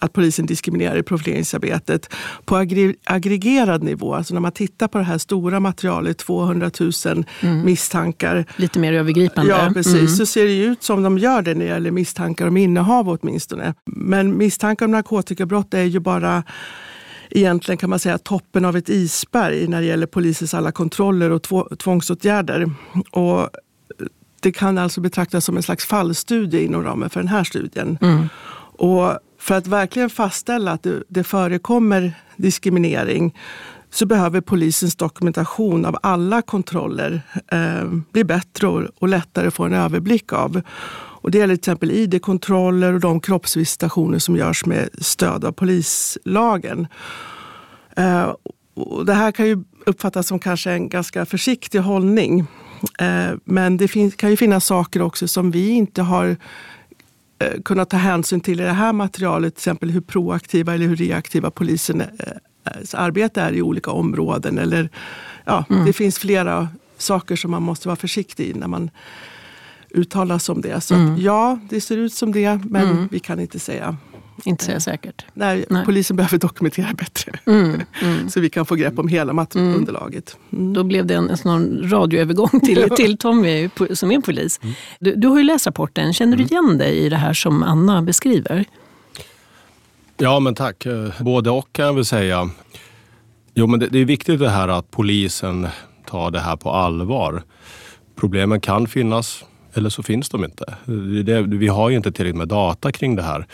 att 0.00 0.12
polisen 0.12 0.46
diskriminerar 0.46 0.96
i 0.96 1.02
profileringsarbetet 1.02 2.14
på 2.44 2.56
aggregerad 3.04 3.82
nivå. 3.82 4.14
Alltså 4.14 4.34
när 4.34 4.40
man 4.40 4.52
tittar 4.52 4.88
på 4.88 4.98
det 4.98 5.04
här 5.04 5.18
stora 5.18 5.60
materialet, 5.60 6.18
200 6.18 6.70
000 6.80 6.92
mm. 7.40 7.64
misstankar. 7.64 8.46
Lite 8.56 8.78
mer 8.78 8.92
övergripande. 8.92 9.50
Ja, 9.50 9.70
precis. 9.74 9.94
Mm. 9.94 10.08
Så 10.08 10.26
ser 10.26 10.44
det 10.44 10.56
ut 10.56 10.82
som 10.82 11.02
de 11.02 11.18
gör 11.18 11.42
det 11.42 11.54
när 11.54 11.64
det 11.64 11.70
gäller 11.70 11.90
misstankar 11.90 12.46
om 12.46 12.56
innehav 12.56 13.08
åtminstone. 13.08 13.74
Men 13.86 14.36
misstankar 14.36 14.86
om 14.86 14.92
narkotikabrott 14.92 15.74
är 15.74 15.84
ju 15.84 16.00
bara 16.00 16.42
egentligen 17.30 17.78
kan 17.78 17.90
man 17.90 17.98
säga 17.98 18.18
toppen 18.18 18.64
av 18.64 18.76
ett 18.76 18.88
isberg 18.88 19.66
när 19.66 19.80
det 19.80 19.86
gäller 19.86 20.06
polisens 20.06 20.54
alla 20.54 20.72
kontroller 20.72 21.30
och 21.30 21.42
tvångsåtgärder. 21.78 22.70
Och 23.10 23.48
det 24.40 24.52
kan 24.52 24.78
alltså 24.78 25.00
betraktas 25.00 25.44
som 25.44 25.56
en 25.56 25.62
slags 25.62 25.84
fallstudie 25.84 26.64
inom 26.64 26.84
ramen 26.84 27.10
för 27.10 27.20
den 27.20 27.28
här 27.28 27.44
studien. 27.44 27.98
Mm. 28.00 28.28
Och 28.78 29.18
för 29.40 29.54
att 29.54 29.66
verkligen 29.66 30.10
fastställa 30.10 30.72
att 30.72 30.86
det, 31.08 31.24
förekommer 31.24 32.12
diskriminering 32.36 33.38
så 33.90 34.06
behöver 34.06 34.40
polisens 34.40 34.96
dokumentation 34.96 35.86
av 35.86 35.96
alla 36.02 36.42
kontroller 36.42 37.22
eh, 37.52 37.84
bli 38.12 38.24
bättre 38.24 38.66
och, 38.66 38.82
och 38.98 39.08
lättare 39.08 39.50
få 39.50 39.64
en 39.64 39.72
överblick 39.72 40.32
av. 40.32 40.62
Och 41.22 41.30
det 41.30 41.38
gäller 41.38 41.54
till 41.56 41.60
exempel 41.60 41.90
id-kontroller 41.90 42.92
och 42.92 43.00
de 43.00 43.20
kroppsvisitationer 43.20 44.18
som 44.18 44.36
görs 44.36 44.66
med 44.66 44.88
stöd 44.98 45.44
av 45.44 45.52
polislagen. 45.52 46.86
Eh, 47.96 48.34
och 48.74 49.06
det 49.06 49.14
här 49.14 49.32
kan 49.32 49.46
ju 49.46 49.64
uppfattas 49.86 50.26
som 50.26 50.38
kanske 50.38 50.70
en 50.70 50.88
ganska 50.88 51.26
försiktig 51.26 51.78
hållning. 51.78 52.46
Eh, 52.98 53.30
men 53.44 53.76
det 53.76 54.16
kan 54.16 54.30
ju 54.30 54.36
finnas 54.36 54.64
saker 54.64 55.02
också 55.02 55.28
som 55.28 55.50
vi 55.50 55.68
inte 55.68 56.02
har 56.02 56.36
kunna 57.64 57.84
ta 57.84 57.96
hänsyn 57.96 58.40
till 58.40 58.60
i 58.60 58.64
det 58.64 58.72
här 58.72 58.92
materialet, 58.92 59.54
till 59.54 59.60
exempel 59.60 59.90
hur 59.90 60.00
proaktiva 60.00 60.74
eller 60.74 60.86
hur 60.86 60.96
reaktiva 60.96 61.50
polisens 61.50 62.02
eh, 62.02 63.00
arbete 63.00 63.40
är 63.40 63.52
i 63.52 63.62
olika 63.62 63.90
områden. 63.90 64.58
Eller, 64.58 64.90
ja, 65.44 65.64
mm. 65.70 65.84
Det 65.84 65.92
finns 65.92 66.18
flera 66.18 66.68
saker 66.98 67.36
som 67.36 67.50
man 67.50 67.62
måste 67.62 67.88
vara 67.88 67.96
försiktig 67.96 68.46
i 68.46 68.54
när 68.54 68.68
man 68.68 68.90
uttalar 69.90 70.38
sig 70.38 70.52
om 70.52 70.60
det. 70.60 70.80
Så 70.80 70.94
mm. 70.94 71.14
att, 71.14 71.20
ja, 71.20 71.58
det 71.68 71.80
ser 71.80 71.96
ut 71.96 72.14
som 72.14 72.32
det, 72.32 72.60
men 72.64 72.90
mm. 72.90 73.08
vi 73.10 73.18
kan 73.18 73.40
inte 73.40 73.58
säga 73.58 73.96
inte 74.46 74.64
säga 74.64 74.80
säkert. 74.80 75.24
Nej, 75.34 75.64
Nej. 75.68 75.84
polisen 75.84 76.16
behöver 76.16 76.38
dokumentera 76.38 76.92
bättre. 76.94 77.32
Mm, 77.46 77.80
mm. 78.02 78.28
Så 78.30 78.40
vi 78.40 78.50
kan 78.50 78.66
få 78.66 78.74
grepp 78.74 78.98
om 78.98 79.08
hela 79.08 79.32
materialunderlaget. 79.32 80.36
Mm. 80.52 80.72
Då 80.72 80.84
blev 80.84 81.06
det 81.06 81.14
en, 81.14 81.30
en 81.30 81.36
sån 81.36 81.90
radioövergång 81.90 82.60
till, 82.60 82.88
till 82.96 83.18
Tommy 83.18 83.70
som 83.94 84.10
är 84.10 84.20
polis. 84.20 84.60
Du, 84.98 85.14
du 85.14 85.28
har 85.28 85.38
ju 85.38 85.44
läst 85.44 85.66
rapporten. 85.66 86.12
Känner 86.12 86.36
du 86.36 86.44
igen 86.44 86.78
dig 86.78 86.98
i 86.98 87.08
det 87.08 87.16
här 87.16 87.32
som 87.32 87.62
Anna 87.62 88.02
beskriver? 88.02 88.64
Ja, 90.16 90.40
men 90.40 90.54
tack. 90.54 90.86
Eh, 90.86 91.08
Både 91.20 91.50
och 91.50 91.72
kan 91.72 91.86
jag 91.86 91.94
väl 91.94 92.04
säga. 92.04 92.50
Jo, 93.54 93.66
men 93.66 93.80
det, 93.80 93.86
det 93.86 93.98
är 93.98 94.04
viktigt 94.04 94.40
det 94.40 94.50
här 94.50 94.68
att 94.68 94.90
polisen 94.90 95.68
tar 96.06 96.30
det 96.30 96.40
här 96.40 96.56
på 96.56 96.70
allvar. 96.70 97.42
Problemen 98.16 98.60
kan 98.60 98.86
finnas, 98.86 99.44
eller 99.74 99.90
så 99.90 100.02
finns 100.02 100.28
de 100.28 100.44
inte. 100.44 100.74
Det, 101.24 101.42
vi 101.42 101.68
har 101.68 101.90
ju 101.90 101.96
inte 101.96 102.12
tillräckligt 102.12 102.38
med 102.38 102.48
data 102.48 102.92
kring 102.92 103.16
det 103.16 103.22
här. 103.22 103.46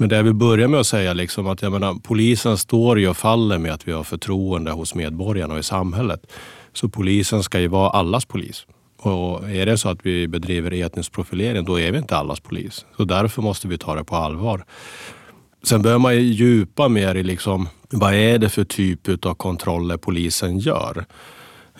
Men 0.00 0.08
det 0.08 0.16
jag 0.16 0.22
vill 0.22 0.34
börja 0.34 0.68
med 0.68 0.80
att 0.80 0.86
säga 0.86 1.12
liksom 1.12 1.46
att 1.46 1.62
jag 1.62 1.72
menar, 1.72 1.94
polisen 1.94 2.58
står 2.58 3.00
ju 3.00 3.08
och 3.08 3.16
faller 3.16 3.58
med 3.58 3.72
att 3.72 3.88
vi 3.88 3.92
har 3.92 4.04
förtroende 4.04 4.70
hos 4.70 4.94
medborgarna 4.94 5.54
och 5.54 5.60
i 5.60 5.62
samhället. 5.62 6.32
Så 6.72 6.88
polisen 6.88 7.42
ska 7.42 7.60
ju 7.60 7.68
vara 7.68 7.90
allas 7.90 8.24
polis. 8.24 8.66
Och 8.98 9.50
är 9.50 9.66
det 9.66 9.78
så 9.78 9.88
att 9.88 10.06
vi 10.06 10.28
bedriver 10.28 10.72
etnisk 10.72 11.12
profilering, 11.12 11.64
då 11.64 11.80
är 11.80 11.92
vi 11.92 11.98
inte 11.98 12.16
allas 12.16 12.40
polis. 12.40 12.86
Så 12.96 13.04
därför 13.04 13.42
måste 13.42 13.68
vi 13.68 13.78
ta 13.78 13.94
det 13.94 14.04
på 14.04 14.16
allvar. 14.16 14.64
Sen 15.62 15.82
behöver 15.82 16.00
man 16.00 16.14
ju 16.14 16.20
djupa 16.20 16.88
mer 16.88 17.14
i 17.14 17.22
liksom, 17.22 17.68
vad 17.90 18.14
är 18.14 18.38
det 18.38 18.48
för 18.48 18.64
typ 18.64 19.26
av 19.26 19.34
kontroller 19.34 19.96
polisen 19.96 20.58
gör. 20.58 21.04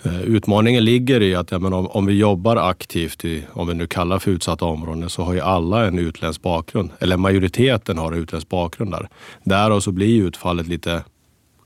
Eh, 0.03 0.21
utmaningen 0.21 0.85
ligger 0.85 1.21
i 1.21 1.35
att 1.35 1.51
ja, 1.51 1.59
men 1.59 1.73
om, 1.73 1.87
om 1.87 2.05
vi 2.05 2.13
jobbar 2.13 2.55
aktivt 2.55 3.25
i, 3.25 3.43
om 3.53 3.67
vi 3.67 3.73
nu 3.73 3.87
kallar 3.87 4.19
för 4.19 4.31
utsatta 4.31 4.65
områden, 4.65 5.09
så 5.09 5.23
har 5.23 5.33
ju 5.33 5.39
alla 5.39 5.85
en 5.85 5.99
utländsk 5.99 6.41
bakgrund. 6.41 6.89
Eller 6.99 7.17
majoriteten 7.17 7.97
har 7.97 8.11
utländsk 8.15 8.49
bakgrund 8.49 8.91
där. 8.91 9.09
Därav 9.43 9.79
så 9.79 9.91
blir 9.91 10.23
utfallet 10.23 10.67
lite 10.67 11.03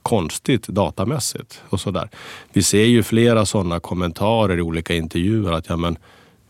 konstigt 0.02 0.68
datamässigt. 0.68 1.62
Och 1.68 1.80
så 1.80 1.90
där. 1.90 2.08
Vi 2.52 2.62
ser 2.62 2.84
ju 2.84 3.02
flera 3.02 3.46
sådana 3.46 3.80
kommentarer 3.80 4.58
i 4.58 4.62
olika 4.62 4.94
intervjuer 4.94 5.52
att 5.52 5.68
ja, 5.68 5.76
men, 5.76 5.98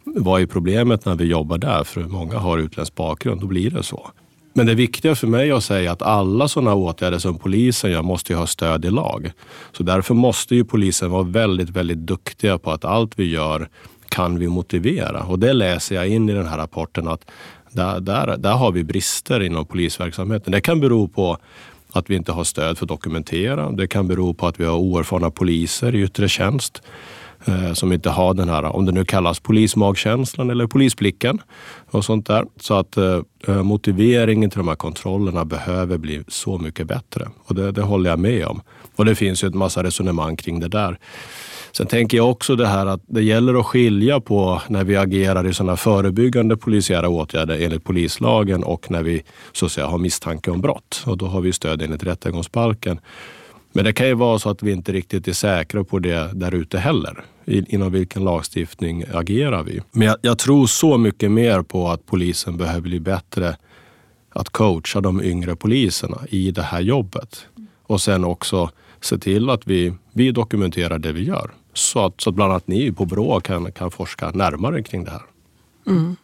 vad 0.05 0.43
är 0.43 0.47
problemet 0.47 1.05
när 1.05 1.15
vi 1.15 1.25
jobbar 1.25 1.59
där? 1.59 1.85
För 1.85 2.01
många 2.05 2.39
har 2.39 2.59
utländsk 2.59 2.95
bakgrund, 2.95 3.41
då 3.41 3.47
blir 3.47 3.71
det 3.71 3.83
så. 3.83 4.11
Men 4.57 4.67
det 4.67 4.75
viktiga 4.75 5.15
för 5.15 5.27
mig 5.27 5.51
att 5.51 5.65
säga 5.65 5.93
att 5.93 6.03
alla 6.03 6.49
sådana 6.49 6.75
åtgärder 6.75 7.19
som 7.19 7.39
polisen 7.39 7.91
gör 7.91 8.03
måste 8.03 8.33
ju 8.33 8.39
ha 8.39 8.47
stöd 8.47 8.85
i 8.85 8.91
lag. 8.91 9.33
Så 9.73 9.83
därför 9.83 10.15
måste 10.15 10.55
ju 10.55 10.65
polisen 10.65 11.11
vara 11.11 11.23
väldigt, 11.23 11.71
väldigt 11.71 11.99
duktiga 11.99 12.59
på 12.59 12.71
att 12.71 12.85
allt 12.85 13.19
vi 13.19 13.25
gör 13.25 13.69
kan 14.09 14.39
vi 14.39 14.49
motivera. 14.49 15.23
Och 15.23 15.39
det 15.39 15.53
läser 15.53 15.95
jag 15.95 16.09
in 16.09 16.29
i 16.29 16.33
den 16.33 16.47
här 16.47 16.59
rapporten 16.59 17.09
att 17.09 17.31
där, 17.71 18.01
där, 18.01 18.37
där 18.37 18.53
har 18.53 18.73
vi 18.73 18.85
brister 18.85 19.43
inom 19.43 19.67
polisverksamheten. 19.67 20.53
Det 20.53 20.61
kan 20.61 20.81
bero 20.81 21.09
på 21.09 21.39
att 21.93 22.11
vi 22.11 22.15
inte 22.15 22.33
har 22.33 22.45
stöd 22.45 22.79
för 22.79 22.85
att 22.85 22.89
dokumentera. 22.89 23.71
Det 23.71 23.89
kan 23.89 24.09
bero 24.09 24.35
på 24.35 24.47
att 24.47 24.61
vi 24.61 24.65
har 24.65 24.77
oerfarna 24.77 25.31
poliser 25.31 25.95
i 25.95 26.03
yttre 26.03 26.29
tjänst 26.29 26.83
Eh, 27.49 27.73
som 27.73 27.93
inte 27.93 28.11
har 28.11 28.35
den 28.35 28.49
här, 28.49 28.65
om 28.65 28.87
det 28.87 28.93
nu 28.93 29.05
kallas 29.05 29.41
polismagkänslan 29.41 30.51
eller 30.51 30.67
polisblicken 30.67 31.41
och 31.91 32.05
sånt 32.05 32.27
där. 32.27 32.45
Så 32.61 32.75
att 32.75 32.97
eh, 32.97 33.21
eh, 33.47 33.63
motiveringen 33.63 34.51
till 34.51 34.59
de 34.59 34.69
här 34.69 34.77
kontrollerna 34.77 35.45
behöver 35.45 35.99
bli 35.99 36.23
så 36.29 36.59
mycket 36.59 36.87
bättre. 36.87 37.29
Och 37.45 37.55
det, 37.55 37.73
det 37.73 37.83
håller 37.83 38.11
jag 38.11 38.19
med 38.19 38.47
om. 38.47 38.61
Och 38.97 39.05
det 39.05 39.15
finns 39.15 39.45
ju 39.45 39.49
ett 39.49 39.55
massa 39.55 39.83
resonemang 39.83 40.37
kring 40.37 40.61
det 40.61 40.69
där. 40.69 40.99
Sen 41.73 41.87
tänker 41.87 42.17
jag 42.17 42.31
också 42.31 42.57
det 42.57 42.67
här 42.67 42.87
att 42.87 43.03
det 43.07 43.23
gäller 43.23 43.61
att 43.61 43.67
skilja 43.67 44.21
på 44.21 44.63
när 44.69 44.85
vi 44.85 44.97
agerar 44.97 45.47
i 45.47 45.55
sådana 45.55 45.77
förebyggande 45.77 46.57
polisiära 46.57 47.09
åtgärder 47.09 47.59
enligt 47.61 47.85
polislagen 47.85 48.65
och 48.65 48.91
när 48.91 49.03
vi 49.03 49.23
så 49.53 49.67
att 49.67 49.73
säga 49.73 49.87
har 49.87 49.99
misstanke 49.99 50.51
om 50.51 50.61
brott. 50.61 51.03
Och 51.07 51.19
då 51.19 51.27
har 51.27 51.41
vi 51.41 51.53
stöd 51.53 51.83
enligt 51.83 52.03
rättegångsbalken. 52.03 53.01
Men 53.77 53.85
det 53.85 53.93
kan 53.93 54.07
ju 54.07 54.15
vara 54.15 54.39
så 54.39 54.51
att 54.51 54.63
vi 54.63 54.73
inte 54.73 54.93
riktigt 54.93 55.29
är 55.29 55.33
säkra 55.33 55.85
på 55.85 55.99
det 55.99 56.31
där 56.35 56.55
ute 56.55 56.79
heller. 56.79 57.25
Inom 57.45 57.93
vilken 57.93 58.25
lagstiftning 58.25 59.05
agerar 59.15 59.63
vi? 59.63 59.81
Men 59.93 60.07
jag, 60.07 60.17
jag 60.23 60.39
tror 60.39 60.67
så 60.67 60.99
mycket 60.99 61.31
mer 61.31 61.63
på 61.63 61.89
att 61.89 62.07
polisen 62.07 62.57
behöver 62.57 62.81
bli 62.81 63.01
bättre 63.01 63.57
att 64.31 64.49
coacha 64.49 65.01
de 65.01 65.23
yngre 65.23 65.57
poliserna 65.57 66.19
i 66.29 66.51
det 66.51 66.63
här 66.63 66.81
jobbet. 66.81 67.47
Och 67.83 68.01
sen 68.01 68.25
också 68.25 68.71
se 69.01 69.19
till 69.19 69.51
att 69.51 69.67
vi, 69.67 69.95
vi 70.13 70.31
dokumenterar 70.31 70.99
det 70.99 71.13
vi 71.13 71.25
gör. 71.25 71.51
Så 71.73 72.05
att, 72.05 72.21
så 72.21 72.31
att 72.31 72.37
bland 72.37 72.53
annat 72.53 72.69
ni 72.69 72.93
på 72.93 73.05
Brå 73.05 73.41
kan, 73.41 73.73
kan 73.73 73.91
forska 73.91 74.31
närmare 74.31 74.83
kring 74.83 75.05
det 75.05 75.11
här. 75.11 75.23
Mm. 75.87 76.17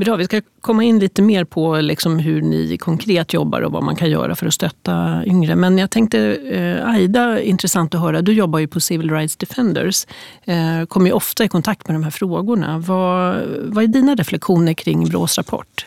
Bra, 0.00 0.16
vi 0.16 0.24
ska 0.24 0.40
komma 0.60 0.84
in 0.84 0.98
lite 0.98 1.22
mer 1.22 1.44
på 1.44 1.80
liksom 1.80 2.18
hur 2.18 2.42
ni 2.42 2.78
konkret 2.78 3.32
jobbar 3.32 3.60
och 3.60 3.72
vad 3.72 3.82
man 3.82 3.96
kan 3.96 4.10
göra 4.10 4.36
för 4.36 4.46
att 4.46 4.54
stötta 4.54 5.22
yngre. 5.26 5.56
Men 5.56 5.78
jag 5.78 5.90
tänkte, 5.90 6.18
eh, 6.34 6.88
Aida, 6.88 7.40
intressant 7.40 7.94
att 7.94 8.00
höra. 8.00 8.22
Du 8.22 8.32
jobbar 8.32 8.58
ju 8.58 8.68
på 8.68 8.80
Civil 8.80 9.10
Rights 9.10 9.36
Defenders. 9.36 10.06
Eh, 10.44 10.86
kommer 10.88 11.06
ju 11.06 11.12
ofta 11.12 11.44
i 11.44 11.48
kontakt 11.48 11.88
med 11.88 11.94
de 11.94 12.02
här 12.02 12.10
frågorna. 12.10 12.78
Vad, 12.78 13.42
vad 13.64 13.84
är 13.84 13.88
dina 13.88 14.14
reflektioner 14.14 14.72
kring 14.72 15.08
Brås 15.08 15.38
rapport? 15.38 15.86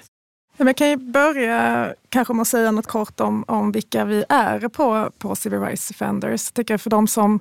Jag 0.57 0.77
kan 0.77 0.89
ju 0.89 0.95
börja 0.97 1.93
kanske 2.09 2.33
med 2.33 2.41
att 2.41 2.47
säga 2.47 2.71
något 2.71 2.87
kort 2.87 3.19
om, 3.19 3.43
om 3.47 3.71
vilka 3.71 4.05
vi 4.05 4.25
är 4.29 4.67
på, 4.67 5.11
på 5.17 5.35
Civil 5.35 5.59
Rights 5.59 5.87
Defenders. 5.87 6.47
Jag 6.47 6.53
tycker 6.53 6.77
för 6.77 6.89
de 6.89 7.07
som 7.07 7.39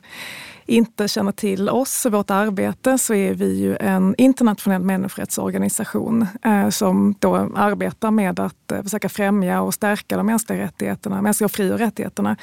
inte 0.67 1.09
känner 1.09 1.33
till 1.33 1.69
oss 1.69 2.07
och 2.07 2.13
vårt 2.13 2.31
arbete 2.31 2.99
så 2.99 3.15
är 3.15 3.35
vi 3.35 3.55
ju 3.55 3.77
en 3.77 4.15
internationell 4.19 4.83
människorättsorganisation 4.83 6.27
eh, 6.45 6.69
som 6.69 7.15
då 7.19 7.37
arbetar 7.37 8.11
med 8.11 8.41
att 8.41 8.73
eh, 8.73 8.83
försöka 8.83 9.09
främja 9.09 9.63
och 9.63 9.75
stärka 9.75 10.17
de 10.17 10.27
mänskliga 10.27 10.59
rättigheterna, 10.59 11.23
mänskliga 11.23 11.49
fri 11.49 11.73
och 11.73 11.79
rättigheterna 11.79 12.37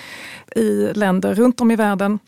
i 0.56 0.94
länder 0.94 1.36
runt 1.36 1.62
om 1.62 1.72
i 1.72 1.76
världen. 1.76 2.20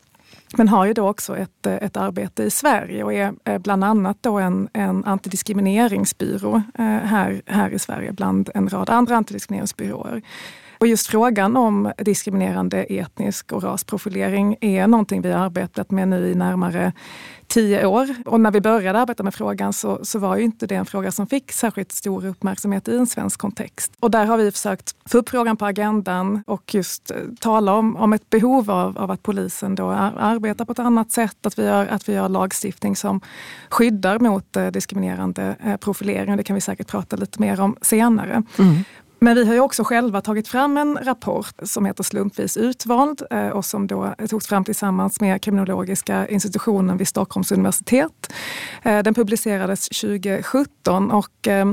Men 0.56 0.68
har 0.68 0.86
ju 0.86 0.92
då 0.92 1.08
också 1.08 1.36
ett, 1.36 1.66
eh, 1.66 1.74
ett 1.74 1.96
arbete 1.96 2.42
i 2.42 2.50
Sverige 2.50 3.04
och 3.04 3.12
är 3.12 3.32
eh, 3.44 3.58
bland 3.58 3.84
annat 3.84 4.16
då 4.20 4.38
en, 4.38 4.68
en 4.72 5.04
antidiskrimineringsbyrå 5.04 6.62
eh, 6.78 6.84
här, 6.84 7.42
här 7.46 7.70
i 7.70 7.78
Sverige 7.78 8.12
bland 8.12 8.50
en 8.54 8.68
rad 8.68 8.90
andra 8.90 9.16
antidiskrimineringsbyråer. 9.16 10.22
Och 10.82 10.88
just 10.88 11.06
frågan 11.06 11.56
om 11.56 11.92
diskriminerande 11.98 12.82
etnisk 12.82 13.52
och 13.52 13.62
rasprofilering 13.62 14.56
är 14.60 14.86
någonting 14.86 15.22
vi 15.22 15.32
har 15.32 15.44
arbetat 15.44 15.90
med 15.90 16.08
nu 16.08 16.28
i 16.28 16.34
närmare 16.34 16.92
tio 17.46 17.86
år. 17.86 18.14
Och 18.26 18.40
när 18.40 18.50
vi 18.50 18.60
började 18.60 19.00
arbeta 19.00 19.22
med 19.22 19.34
frågan 19.34 19.72
så, 19.72 19.98
så 20.02 20.18
var 20.18 20.36
ju 20.36 20.42
inte 20.42 20.66
det 20.66 20.74
en 20.74 20.86
fråga 20.86 21.12
som 21.12 21.26
fick 21.26 21.52
särskilt 21.52 21.92
stor 21.92 22.26
uppmärksamhet 22.26 22.88
i 22.88 22.96
en 22.96 23.06
svensk 23.06 23.40
kontext. 23.40 23.92
Och 24.00 24.10
där 24.10 24.26
har 24.26 24.36
vi 24.36 24.50
försökt 24.50 24.94
få 25.04 25.18
upp 25.18 25.28
frågan 25.28 25.56
på 25.56 25.66
agendan 25.66 26.42
och 26.46 26.74
just 26.74 27.10
eh, 27.10 27.16
tala 27.40 27.74
om, 27.74 27.96
om 27.96 28.12
ett 28.12 28.30
behov 28.30 28.70
av, 28.70 28.98
av 28.98 29.10
att 29.10 29.22
polisen 29.22 29.74
då 29.74 29.90
ar- 29.90 30.14
arbetar 30.18 30.64
på 30.64 30.72
ett 30.72 30.78
annat 30.78 31.12
sätt. 31.12 31.46
Att 31.46 31.58
vi 31.58 31.64
gör, 31.64 31.86
att 31.86 32.08
vi 32.08 32.12
gör 32.12 32.28
lagstiftning 32.28 32.96
som 32.96 33.20
skyddar 33.68 34.18
mot 34.18 34.56
eh, 34.56 34.66
diskriminerande 34.66 35.56
eh, 35.64 35.76
profilering. 35.76 36.30
Och 36.30 36.36
det 36.36 36.44
kan 36.44 36.54
vi 36.54 36.60
säkert 36.60 36.86
prata 36.86 37.16
lite 37.16 37.40
mer 37.40 37.60
om 37.60 37.76
senare. 37.80 38.42
Mm. 38.58 38.84
Men 39.22 39.36
vi 39.36 39.44
har 39.44 39.54
ju 39.54 39.60
också 39.60 39.84
själva 39.84 40.20
tagit 40.20 40.48
fram 40.48 40.76
en 40.76 40.98
rapport 41.02 41.54
som 41.62 41.86
heter 41.86 42.02
Slumpvis 42.02 42.56
utvald 42.56 43.22
eh, 43.30 43.48
och 43.48 43.64
som 43.64 43.86
då 43.86 44.14
togs 44.28 44.46
fram 44.46 44.64
tillsammans 44.64 45.20
med 45.20 45.42
kriminologiska 45.42 46.28
institutionen 46.28 46.96
vid 46.96 47.08
Stockholms 47.08 47.52
universitet. 47.52 48.32
Eh, 48.82 49.02
den 49.02 49.14
publicerades 49.14 49.88
2017 49.88 51.10
och 51.10 51.48
eh, 51.48 51.72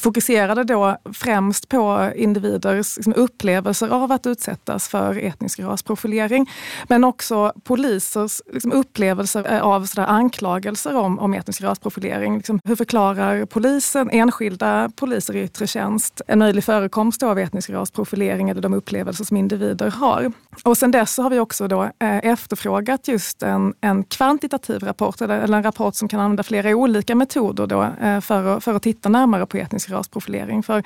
fokuserade 0.00 0.64
då 0.64 0.96
främst 1.12 1.68
på 1.68 2.12
individers 2.16 2.96
liksom, 2.96 3.14
upplevelser 3.16 3.88
av 3.88 4.12
att 4.12 4.26
utsättas 4.26 4.88
för 4.88 5.18
etnisk 5.18 5.58
rasprofilering. 5.60 6.50
Men 6.88 7.04
också 7.04 7.52
polisers 7.64 8.42
liksom, 8.52 8.72
upplevelser 8.72 9.52
eh, 9.52 9.60
av 9.60 9.84
sådär, 9.84 10.06
anklagelser 10.06 10.96
om, 10.96 11.18
om 11.18 11.34
etnisk 11.34 11.62
rasprofilering. 11.62 12.36
Liksom, 12.36 12.60
hur 12.64 12.76
förklarar 12.76 13.44
polisen, 13.44 14.10
enskilda 14.10 14.90
poliser 14.96 15.36
i 15.36 15.42
yttre 15.42 15.66
tjänst, 15.66 16.20
en 16.26 16.38
möjlig 16.38 16.64
förekomst 16.64 17.22
av 17.22 17.38
etnisk 17.38 17.70
rasprofilering 17.70 18.50
eller 18.50 18.62
de 18.62 18.74
upplevelser 18.74 19.24
som 19.24 19.36
individer 19.36 19.90
har. 19.90 20.32
Och 20.64 20.78
sen 20.78 20.90
dess 20.90 21.14
så 21.14 21.22
har 21.22 21.30
vi 21.30 21.38
också 21.38 21.68
då, 21.68 21.82
eh, 21.82 22.16
efterfrågat 22.16 23.08
just 23.08 23.42
en, 23.42 23.74
en 23.80 24.04
kvantitativ 24.04 24.82
rapport 24.82 25.20
eller, 25.20 25.40
eller 25.40 25.56
en 25.56 25.62
rapport 25.62 25.94
som 25.94 26.08
kan 26.08 26.20
använda 26.20 26.42
flera 26.42 26.70
olika 26.70 27.14
metoder 27.14 27.66
då, 27.66 27.82
eh, 27.82 28.20
för, 28.20 28.56
att, 28.56 28.64
för 28.64 28.74
att 28.74 28.82
titta 28.82 29.08
närmare 29.08 29.46
på 29.46 29.56
etnisk 29.56 29.85
rasprofilering. 29.90 30.62
För 30.62 30.82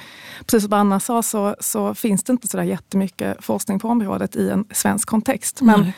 precis 0.47 0.63
som 0.65 0.73
Anna 0.73 1.01
sa 1.01 1.23
så, 1.23 1.57
så 1.61 1.95
finns 1.95 2.25
det 2.25 2.33
inte 2.33 2.49
så 2.49 2.57
där 2.57 2.65
jättemycket 2.65 3.45
forskning 3.45 3.79
på 3.79 3.89
området 3.89 4.37
i 4.37 4.51
en 4.51 4.65
svensk 4.73 5.09
kontext. 5.09 5.61
Men 5.61 5.81
Nej. 5.81 5.95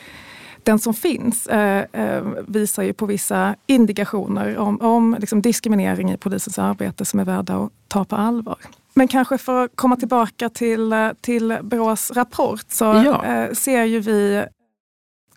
den 0.63 0.79
som 0.79 0.93
finns 0.93 1.47
eh, 1.47 1.85
eh, 1.91 2.23
visar 2.47 2.83
ju 2.83 2.93
på 2.93 3.05
vissa 3.05 3.55
indikationer 3.67 4.57
om, 4.57 4.81
om 4.81 5.15
liksom 5.19 5.41
diskriminering 5.41 6.11
i 6.11 6.17
polisens 6.17 6.59
arbete 6.59 7.05
som 7.05 7.19
är 7.19 7.25
värda 7.25 7.55
att 7.55 7.71
ta 7.87 8.05
på 8.05 8.15
allvar. 8.15 8.57
Men 8.93 9.07
kanske 9.07 9.37
för 9.37 9.63
att 9.63 9.71
komma 9.75 9.95
tillbaka 9.95 10.49
till, 10.49 10.93
eh, 10.93 11.09
till 11.21 11.57
Brås 11.63 12.11
rapport 12.11 12.65
så 12.69 12.85
Ja. 12.85 13.25
eh, 13.25 13.51
ser 13.53 13.83
ju 13.83 13.99
vi 13.99 14.45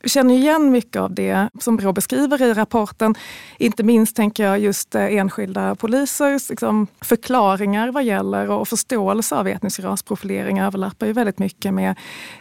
känner 0.08 0.34
igen 0.34 0.70
mycket 0.70 1.02
av 1.02 1.14
det 1.14 1.48
som 1.60 1.76
Brå 1.76 1.92
beskriver 1.92 2.42
i 2.42 2.54
rapporten. 2.54 3.14
Inte 3.58 3.82
minst 3.82 4.16
tänker 4.16 4.44
jag 4.44 4.58
just 4.58 4.94
eh, 4.94 5.14
enskilda 5.14 5.74
polisers 5.74 6.50
liksom, 6.50 6.86
förklaringar 7.00 7.92
vad 7.92 8.04
gäller 8.04 8.50
och 8.50 8.68
förståelse 8.68 9.36
av 9.36 9.48
etnisk 9.48 9.80
rasprofilering 9.80 10.58
överlappar 10.60 11.06
ju 11.06 11.12
väldigt 11.12 11.38
mycket 11.38 11.74
med, 11.74 11.94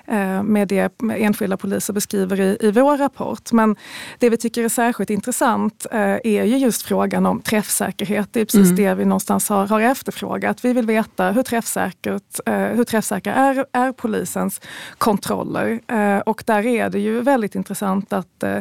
eh, 0.05 0.43
med 0.43 0.67
det 0.67 1.01
enskilda 1.13 1.57
poliser 1.57 1.93
beskriver 1.93 2.39
i, 2.39 2.57
i 2.59 2.71
vår 2.71 2.97
rapport. 2.97 3.51
Men 3.51 3.75
det 4.19 4.29
vi 4.29 4.37
tycker 4.37 4.63
är 4.63 4.69
särskilt 4.69 5.09
intressant 5.09 5.85
eh, 5.91 5.99
är 6.23 6.43
ju 6.43 6.57
just 6.57 6.81
frågan 6.81 7.25
om 7.25 7.41
träffsäkerhet. 7.41 8.29
Det 8.31 8.41
är 8.41 8.45
precis 8.45 8.71
mm. 8.71 8.75
det 8.75 8.93
vi 8.93 9.05
någonstans 9.05 9.49
har, 9.49 9.67
har 9.67 9.81
efterfrågat. 9.81 10.65
Vi 10.65 10.73
vill 10.73 10.85
veta 10.85 11.31
hur, 11.31 11.43
träffsäkert, 11.43 12.39
hur 12.45 12.83
träffsäkra 12.83 13.33
är, 13.33 13.65
är 13.71 13.91
polisens 13.91 14.61
kontroller. 14.97 15.79
Och 16.25 16.43
där 16.45 16.65
är 16.65 16.89
det 16.89 16.99
ju 16.99 17.21
väldigt 17.21 17.54
intressant 17.55 18.13
att, 18.13 18.43
eh, 18.43 18.57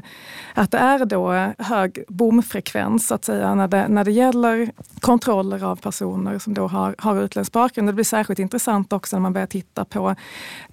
att 0.55 0.71
det 0.71 0.79
är 0.79 1.05
då 1.05 1.53
hög 1.59 2.05
bomfrekvens 2.09 3.07
så 3.07 3.15
att 3.15 3.25
säga 3.25 3.55
när 3.55 3.69
det, 3.69 3.89
när 3.89 4.05
det 4.05 4.13
gäller 4.13 4.71
kontroller 5.01 5.65
av 5.65 5.77
personer 5.77 6.39
som 6.39 6.55
då 6.55 6.67
har, 6.67 6.95
har 6.99 7.23
utländsk 7.23 7.53
bakgrund. 7.53 7.89
Det 7.89 7.93
blir 7.93 8.05
särskilt 8.05 8.39
intressant 8.39 8.93
också 8.93 9.17
när 9.17 9.21
man 9.21 9.33
börjar 9.33 9.47
titta 9.47 9.85
på 9.85 10.15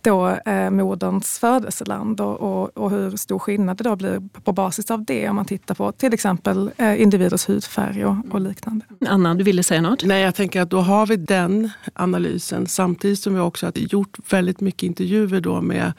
då, 0.01 0.30
eh, 0.30 0.70
moderns 0.70 1.40
födelseland 1.40 2.22
och, 2.22 2.40
och, 2.40 2.78
och, 2.78 2.92
hur 2.92 3.18
stor 3.18 3.40
skillnad 3.40 3.78
det 3.78 3.84
då 3.84 3.96
blir 3.96 4.22
på 4.44 4.51
basis 4.51 4.92
av 4.92 5.06
det 5.06 5.30
om 5.30 5.36
man 5.36 5.46
tittar 5.46 5.75
på 5.75 5.92
till 5.92 6.13
exempel 6.13 6.72
eh, 6.78 7.01
individers 7.01 7.50
hudfärg 7.50 8.06
och, 8.06 8.16
och 8.32 8.42
liknande. 8.42 8.86
Anna, 9.08 9.36
du 9.36 9.44
ville 9.44 9.63
säga 9.63 9.82
något? 9.82 10.04
Nej, 10.04 10.24
jag 10.24 10.36
tänker 10.36 10.62
att 10.62 10.70
då 10.70 10.82
har 10.82 11.08
vi 11.08 11.16
den 11.16 11.70
analysen 11.94 12.68
samtidigt 12.68 13.20
som 13.20 13.34
vi 13.34 13.40
också 13.40 13.66
har 13.66 13.74
gjort 13.75 14.18
väldigt 14.30 14.60
mycket 14.60 14.84
intervjuer 14.84 15.42
då 15.42 15.62
med, 15.62 15.94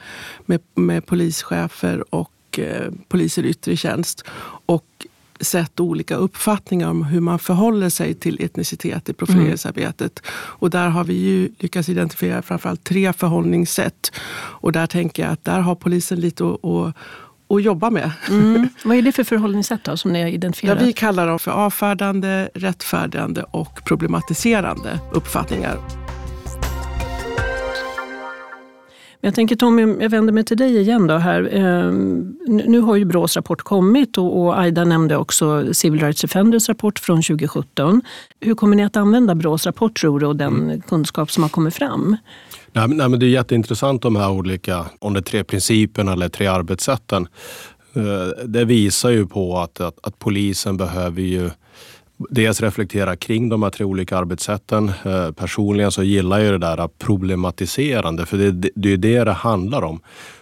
med, 0.45 0.59
med 0.75 1.05
polischefer 1.05 2.12
och 2.13 2.59
eh, 2.59 2.91
poliser 3.07 3.45
i 3.45 3.49
yttre 3.49 3.75
tjänst. 3.75 4.23
Och 4.65 5.07
sett 5.39 5.79
olika 5.79 6.15
uppfattningar 6.15 6.89
om 6.89 7.03
hur 7.03 7.19
man 7.19 7.39
förhåller 7.39 7.89
sig 7.89 8.13
till 8.13 8.43
etnicitet 8.43 9.09
i 9.09 9.13
profileringsarbetet. 9.13 10.21
Mm. 10.23 10.33
Och 10.35 10.69
där 10.69 10.87
har 10.89 11.03
vi 11.03 11.13
ju 11.13 11.49
lyckats 11.59 11.89
identifiera 11.89 12.41
framförallt 12.41 12.83
tre 12.83 13.13
förhållningssätt. 13.13 14.11
Och 14.35 14.71
där 14.71 14.87
tänker 14.87 15.23
jag 15.23 15.31
att 15.31 15.45
där 15.45 15.59
har 15.59 15.75
polisen 15.75 16.19
lite 16.19 16.43
att, 16.45 16.65
att 16.65 16.95
att 17.49 17.63
jobba 17.63 17.89
med. 17.89 18.11
Mm. 18.29 18.69
Vad 18.83 18.97
är 18.97 19.01
det 19.01 19.11
för 19.11 19.23
förhållningssätt 19.23 19.83
då, 19.83 19.97
som 19.97 20.13
ni 20.13 20.21
har 20.21 20.29
identifierat? 20.29 20.79
Ja, 20.79 20.85
vi 20.85 20.93
kallar 20.93 21.27
dem 21.27 21.39
för 21.39 21.51
avfärdande, 21.51 22.49
rättfärdigande 22.53 23.43
och 23.43 23.85
problematiserande 23.85 24.99
uppfattningar. 25.11 26.02
Jag 29.25 29.35
tänker 29.35 29.55
Tommy, 29.55 29.81
jag 29.81 30.09
vänder 30.09 30.33
mig 30.33 30.43
till 30.43 30.57
dig 30.57 30.77
igen. 30.77 31.07
Då 31.07 31.17
här. 31.17 31.49
Ehm, 31.51 32.37
nu 32.47 32.79
har 32.79 32.95
ju 32.95 33.05
Brås 33.05 33.35
rapport 33.35 33.61
kommit 33.61 34.17
och 34.17 34.59
Aida 34.59 34.85
nämnde 34.85 35.17
också 35.17 35.73
Civil 35.73 36.01
Rights 36.01 36.21
Defenders 36.21 36.69
rapport 36.69 36.99
från 36.99 37.21
2017. 37.21 38.01
Hur 38.39 38.55
kommer 38.55 38.75
ni 38.75 38.83
att 38.83 38.97
använda 38.97 39.35
Brås 39.35 39.65
rapport 39.65 39.99
tror 39.99 40.19
du 40.19 40.25
och 40.25 40.35
den 40.35 40.53
mm. 40.53 40.81
kunskap 40.81 41.31
som 41.31 41.43
har 41.43 41.49
kommit 41.49 41.75
fram? 41.75 42.17
Nej, 42.71 42.87
nej, 42.87 43.09
men 43.09 43.19
det 43.19 43.25
är 43.25 43.29
jätteintressant 43.29 44.01
de 44.01 44.15
här 44.15 44.31
olika, 44.31 44.85
om 44.99 45.13
det 45.13 45.19
är 45.19 45.21
tre 45.21 45.43
principerna 45.43 46.13
eller 46.13 46.29
tre 46.29 46.47
arbetssätten. 46.47 47.27
Eh, 47.93 48.45
det 48.45 48.65
visar 48.65 49.09
ju 49.09 49.27
på 49.27 49.57
att, 49.57 49.81
att, 49.81 50.07
att 50.07 50.19
polisen 50.19 50.77
behöver 50.77 51.21
ju 51.21 51.49
dels 52.29 52.61
reflektera 52.61 53.15
kring 53.15 53.49
de 53.49 53.63
här 53.63 53.69
tre 53.69 53.85
olika 53.85 54.17
arbetssätten. 54.17 54.91
Eh, 55.05 55.31
personligen 55.31 55.91
så 55.91 56.03
gillar 56.03 56.39
jag 56.39 56.53
det 56.53 56.67
där 56.67 56.87
problematiserande, 56.87 58.25
för 58.25 58.37
det, 58.37 58.69
det 58.75 58.93
är 58.93 58.97
det 58.97 59.23
det 59.23 59.33
handlar 59.33 59.81
om. 59.81 59.99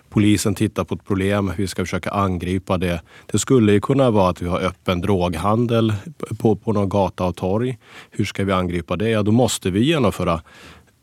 Polisen 0.09 0.55
tittar 0.55 0.83
på 0.83 0.95
ett 0.95 1.05
problem, 1.05 1.51
vi 1.57 1.67
ska 1.67 1.81
försöka 1.85 2.11
angripa 2.11 2.77
det. 2.77 3.01
Det 3.31 3.39
skulle 3.39 3.71
ju 3.71 3.81
kunna 3.81 4.11
vara 4.11 4.29
att 4.29 4.41
vi 4.41 4.47
har 4.47 4.59
öppen 4.59 5.01
droghandel 5.01 5.93
på, 6.39 6.55
på 6.55 6.73
någon 6.73 6.89
gata 6.89 7.23
och 7.23 7.35
torg. 7.35 7.77
Hur 8.11 8.25
ska 8.25 8.43
vi 8.43 8.51
angripa 8.51 8.95
det? 8.95 9.09
Ja, 9.09 9.23
då 9.23 9.31
måste 9.31 9.71
vi 9.71 9.83
genomföra 9.83 10.41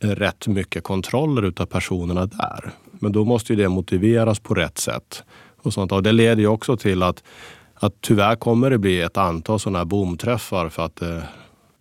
rätt 0.00 0.46
mycket 0.46 0.82
kontroller 0.82 1.42
utav 1.42 1.66
personerna 1.66 2.26
där. 2.26 2.70
Men 2.90 3.12
då 3.12 3.24
måste 3.24 3.52
ju 3.52 3.62
det 3.62 3.68
motiveras 3.68 4.40
på 4.40 4.54
rätt 4.54 4.78
sätt. 4.78 5.22
Och 5.62 5.72
sånt. 5.72 5.92
Och 5.92 6.02
det 6.02 6.12
leder 6.12 6.42
ju 6.42 6.46
också 6.46 6.76
till 6.76 7.02
att 7.02 7.24
att 7.80 7.94
tyvärr 8.00 8.36
kommer 8.36 8.70
det 8.70 8.78
bli 8.78 9.00
ett 9.00 9.16
antal 9.16 9.60
sådana 9.60 9.78
här 9.78 9.84
bomträffar 9.84 10.68
för 10.68 10.84
att 10.84 11.02
eh, 11.02 11.18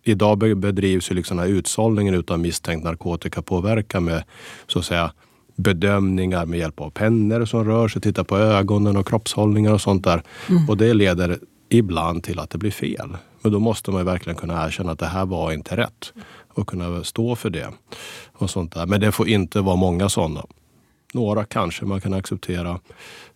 idag 0.02 0.38
bedrivs 0.58 1.10
ju 1.10 1.14
liksom 1.14 1.38
här 1.38 1.46
utsållningen 1.46 2.14
utav 2.14 2.38
misstänkt 2.38 2.84
narkotikapåverkan 2.84 4.04
med 4.04 4.24
så 4.66 4.78
att 4.78 4.84
säga 4.84 5.12
bedömningar 5.56 6.46
med 6.46 6.58
hjälp 6.58 6.80
av 6.80 6.90
pennor 6.90 7.44
som 7.44 7.64
rör 7.64 7.88
sig, 7.88 8.02
titta 8.02 8.24
på 8.24 8.38
ögonen 8.38 8.96
och 8.96 9.08
kroppshållningar 9.08 9.72
och 9.72 9.80
sånt 9.80 10.04
där. 10.04 10.22
Mm. 10.48 10.68
Och 10.68 10.76
det 10.76 10.94
leder 10.94 11.38
ibland 11.68 12.22
till 12.22 12.38
att 12.38 12.50
det 12.50 12.58
blir 12.58 12.70
fel. 12.70 13.16
Men 13.42 13.52
då 13.52 13.58
måste 13.58 13.90
man 13.90 14.04
verkligen 14.04 14.36
kunna 14.36 14.66
erkänna 14.66 14.92
att 14.92 14.98
det 14.98 15.06
här 15.06 15.26
var 15.26 15.52
inte 15.52 15.76
rätt 15.76 16.12
och 16.48 16.68
kunna 16.68 17.04
stå 17.04 17.36
för 17.36 17.50
det. 17.50 17.68
och 18.32 18.50
sånt 18.50 18.74
där. 18.74 18.86
Men 18.86 19.00
det 19.00 19.12
får 19.12 19.28
inte 19.28 19.60
vara 19.60 19.76
många 19.76 20.08
sådana. 20.08 20.42
Några 21.14 21.44
kanske 21.44 21.84
man 21.84 22.00
kan 22.00 22.14
acceptera. 22.14 22.80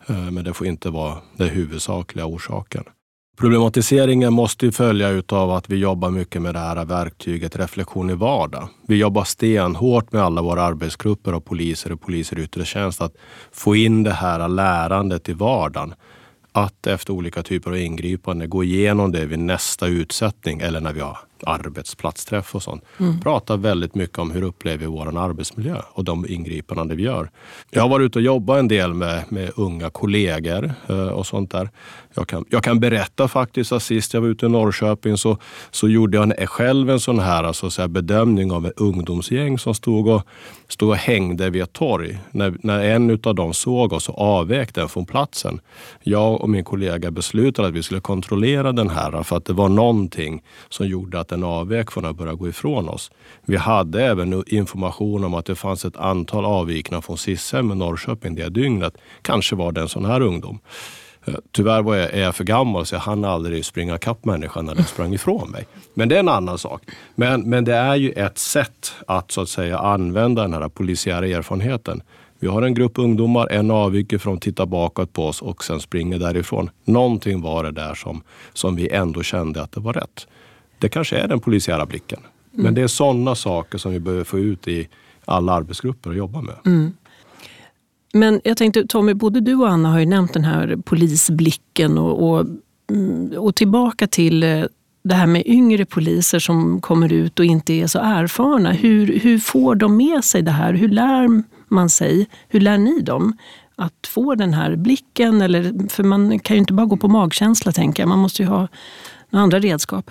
Eh, 0.06 0.30
men 0.30 0.44
det 0.44 0.52
får 0.52 0.66
inte 0.66 0.90
vara 0.90 1.18
den 1.36 1.48
huvudsakliga 1.48 2.26
orsaken. 2.26 2.84
Problematiseringen 3.38 4.32
måste 4.32 4.66
ju 4.66 4.72
följa 4.72 5.08
utav 5.08 5.50
att 5.50 5.70
vi 5.70 5.76
jobbar 5.76 6.10
mycket 6.10 6.42
med 6.42 6.54
det 6.54 6.58
här 6.58 6.84
verktyget 6.84 7.56
reflektion 7.56 8.10
i 8.10 8.14
vardag. 8.14 8.68
Vi 8.88 8.96
jobbar 8.96 9.24
stenhårt 9.24 10.12
med 10.12 10.22
alla 10.22 10.42
våra 10.42 10.62
arbetsgrupper 10.62 11.34
och 11.34 11.44
poliser 11.44 11.92
och 11.92 12.00
poliser 12.00 12.38
i 12.38 12.42
yttre 12.42 12.64
tjänst 12.64 13.00
att 13.00 13.16
få 13.52 13.76
in 13.76 14.02
det 14.02 14.12
här 14.12 14.48
lärandet 14.48 15.28
i 15.28 15.32
vardagen 15.32 15.94
att 16.52 16.86
efter 16.86 17.12
olika 17.12 17.42
typer 17.42 17.70
av 17.70 17.78
ingripande 17.78 18.46
gå 18.46 18.64
igenom 18.64 19.12
det 19.12 19.26
vid 19.26 19.38
nästa 19.38 19.86
utsättning 19.86 20.60
eller 20.60 20.80
när 20.80 20.92
vi 20.92 21.00
har 21.00 21.18
arbetsplatsträff 21.46 22.54
och 22.54 22.62
sånt. 22.62 22.84
Mm. 22.98 23.20
Pratar 23.20 23.56
väldigt 23.56 23.94
mycket 23.94 24.18
om 24.18 24.30
hur 24.30 24.42
upplever 24.42 24.78
vi 24.78 24.86
vår 24.86 25.18
arbetsmiljö 25.18 25.76
och 25.92 26.04
de 26.04 26.26
ingripanden 26.28 26.96
vi 26.96 27.02
gör. 27.02 27.30
Jag 27.70 27.82
har 27.82 27.88
varit 27.88 28.04
ute 28.04 28.18
och 28.18 28.22
jobbat 28.22 28.58
en 28.58 28.68
del 28.68 28.94
med, 28.94 29.24
med 29.28 29.50
unga 29.56 29.90
kollegor 29.90 30.74
eh, 30.88 31.08
och 31.08 31.26
sånt 31.26 31.50
där. 31.50 31.70
Jag 32.14 32.28
kan, 32.28 32.44
jag 32.50 32.64
kan 32.64 32.80
berätta 32.80 33.28
faktiskt 33.28 33.72
att 33.72 33.82
sist 33.82 34.14
jag 34.14 34.20
var 34.20 34.28
ute 34.28 34.46
i 34.46 34.48
Norrköping 34.48 35.16
så, 35.16 35.38
så 35.70 35.88
gjorde 35.88 36.16
jag 36.16 36.40
en, 36.40 36.46
själv 36.46 36.90
en 36.90 37.00
sån 37.00 37.18
här 37.18 37.44
alltså, 37.44 37.70
så 37.70 37.82
här 37.82 37.88
bedömning 37.88 38.52
av 38.52 38.66
ett 38.66 38.80
ungdomsgäng 38.80 39.58
som 39.58 39.74
stod 39.74 40.08
och, 40.08 40.22
stod 40.68 40.88
och 40.88 40.96
hängde 40.96 41.50
vid 41.50 41.62
ett 41.62 41.72
torg. 41.72 42.18
När, 42.30 42.54
när 42.62 42.84
en 42.84 43.20
av 43.24 43.34
dem 43.34 43.54
såg 43.54 43.92
oss 43.92 44.04
så 44.04 44.12
avvek 44.12 44.74
den 44.74 44.88
från 44.88 45.06
platsen. 45.06 45.60
Jag 46.02 46.40
och 46.40 46.50
min 46.50 46.64
kollega 46.64 47.10
beslutade 47.10 47.68
att 47.68 47.74
vi 47.74 47.82
skulle 47.82 48.00
kontrollera 48.00 48.72
den 48.72 48.90
här 48.90 49.22
för 49.22 49.36
att 49.36 49.44
det 49.44 49.52
var 49.52 49.68
någonting 49.68 50.42
som 50.68 50.86
gjorde 50.86 51.20
att 51.20 51.31
den 51.32 51.44
avvek 51.44 51.90
från 51.90 52.04
att 52.04 52.16
börja 52.16 52.34
gå 52.34 52.48
ifrån 52.48 52.88
oss. 52.88 53.10
Vi 53.44 53.56
hade 53.56 54.04
även 54.04 54.44
information 54.46 55.24
om 55.24 55.34
att 55.34 55.46
det 55.46 55.54
fanns 55.54 55.84
ett 55.84 55.96
antal 55.96 56.44
avvikna 56.44 57.02
från 57.02 57.18
SIS-hem 57.18 57.72
i 57.72 57.74
Norrköping 57.74 58.34
det 58.34 58.48
dygnet. 58.48 58.94
Kanske 59.22 59.56
var 59.56 59.72
det 59.72 59.80
en 59.80 59.88
sån 59.88 60.04
här 60.04 60.20
ungdom. 60.20 60.58
Eh, 61.24 61.34
tyvärr 61.52 61.82
var 61.82 61.96
jag, 61.96 62.10
är 62.10 62.22
jag 62.22 62.34
för 62.34 62.44
gammal 62.44 62.86
så 62.86 62.94
jag 62.94 63.00
hann 63.00 63.24
aldrig 63.24 63.64
springa 63.64 63.98
kapp 63.98 64.24
människan 64.24 64.66
när 64.66 64.74
den 64.74 64.84
sprang 64.84 65.14
ifrån 65.14 65.50
mig. 65.50 65.66
Men 65.94 66.08
det 66.08 66.14
är 66.14 66.20
en 66.20 66.28
annan 66.28 66.58
sak. 66.58 66.82
Men, 67.14 67.40
men 67.40 67.64
det 67.64 67.74
är 67.74 67.96
ju 67.96 68.10
ett 68.10 68.38
sätt 68.38 68.92
att 69.06 69.30
så 69.30 69.40
att 69.40 69.48
säga 69.48 69.78
använda 69.78 70.42
den 70.42 70.52
här 70.52 70.68
polisiära 70.68 71.26
erfarenheten. 71.26 72.02
Vi 72.38 72.48
har 72.48 72.62
en 72.62 72.74
grupp 72.74 72.98
ungdomar, 72.98 73.48
en 73.50 73.70
avviker 73.70 74.18
från 74.18 74.34
att 74.34 74.42
titta 74.42 74.66
bakåt 74.66 75.12
på 75.12 75.26
oss 75.26 75.42
och 75.42 75.64
sen 75.64 75.80
springer 75.80 76.18
därifrån. 76.18 76.70
Någonting 76.84 77.40
var 77.40 77.64
det 77.64 77.70
där 77.70 77.94
som, 77.94 78.22
som 78.52 78.76
vi 78.76 78.88
ändå 78.88 79.22
kände 79.22 79.62
att 79.62 79.72
det 79.72 79.80
var 79.80 79.92
rätt. 79.92 80.26
Det 80.82 80.88
kanske 80.88 81.16
är 81.16 81.28
den 81.28 81.40
polisiära 81.40 81.86
blicken. 81.86 82.18
Mm. 82.18 82.64
Men 82.64 82.74
det 82.74 82.82
är 82.82 82.86
sådana 82.86 83.34
saker 83.34 83.78
som 83.78 83.92
vi 83.92 84.00
behöver 84.00 84.24
få 84.24 84.38
ut 84.38 84.68
i 84.68 84.88
alla 85.24 85.52
arbetsgrupper 85.52 86.10
och 86.10 86.16
jobba 86.16 86.40
med. 86.40 86.54
Mm. 86.66 86.92
Men 88.12 88.40
jag 88.44 88.56
tänkte 88.56 88.86
Tommy, 88.86 89.14
både 89.14 89.40
du 89.40 89.54
och 89.54 89.68
Anna 89.68 89.90
har 89.90 89.98
ju 89.98 90.06
nämnt 90.06 90.32
den 90.32 90.44
här 90.44 90.76
polisblicken 90.84 91.98
och, 91.98 92.30
och, 92.30 92.46
mm, 92.90 93.32
och 93.38 93.54
tillbaka 93.54 94.06
till 94.06 94.42
eh, 94.42 94.64
det 95.02 95.14
här 95.14 95.26
med 95.26 95.42
yngre 95.46 95.84
poliser 95.84 96.38
som 96.38 96.80
kommer 96.80 97.12
ut 97.12 97.38
och 97.38 97.44
inte 97.44 97.72
är 97.72 97.86
så 97.86 97.98
erfarna. 97.98 98.72
Hur, 98.72 99.18
hur 99.18 99.38
får 99.38 99.74
de 99.74 99.96
med 99.96 100.24
sig 100.24 100.42
det 100.42 100.50
här? 100.50 100.74
Hur 100.74 100.88
lär 100.88 101.42
man 101.68 101.88
sig? 101.88 102.28
Hur 102.48 102.60
lär 102.60 102.78
ni 102.78 103.00
dem 103.00 103.36
att 103.76 104.06
få 104.06 104.34
den 104.34 104.54
här 104.54 104.76
blicken? 104.76 105.42
Eller, 105.42 105.88
för 105.88 106.02
man 106.02 106.38
kan 106.38 106.56
ju 106.56 106.60
inte 106.60 106.72
bara 106.72 106.86
gå 106.86 106.96
på 106.96 107.08
magkänsla 107.08 107.72
tänker 107.72 108.02
jag. 108.02 108.08
Man 108.08 108.18
måste 108.18 108.42
ju 108.42 108.48
ha 108.48 108.68
andra 109.30 109.58
redskap. 109.58 110.10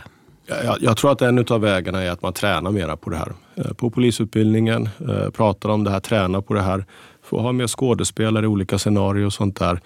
Jag, 0.63 0.77
jag, 0.81 0.97
tror 0.97 1.11
att 1.11 1.21
en 1.21 1.45
av 1.49 1.61
vägarna 1.61 2.03
är 2.03 2.09
att 2.09 2.21
man 2.21 2.33
tränar 2.33 2.71
mera 2.71 2.97
på 2.97 3.09
det 3.09 3.17
här. 3.17 3.33
Eh, 3.55 3.73
på 3.73 3.89
polisutbildningen, 3.89 4.89
eh, 5.09 5.29
pratar 5.29 5.69
om 5.69 5.83
det 5.83 5.91
här, 5.91 5.99
tränar 5.99 6.41
på 6.41 6.53
det 6.53 6.61
här. 6.61 6.85
Få 7.23 7.39
ha 7.39 7.51
med 7.51 7.69
skådespelare 7.69 8.45
i 8.45 8.47
olika 8.47 8.77
scenarier 8.77 9.25
och 9.25 9.33
sånt 9.33 9.59
där. 9.59 9.79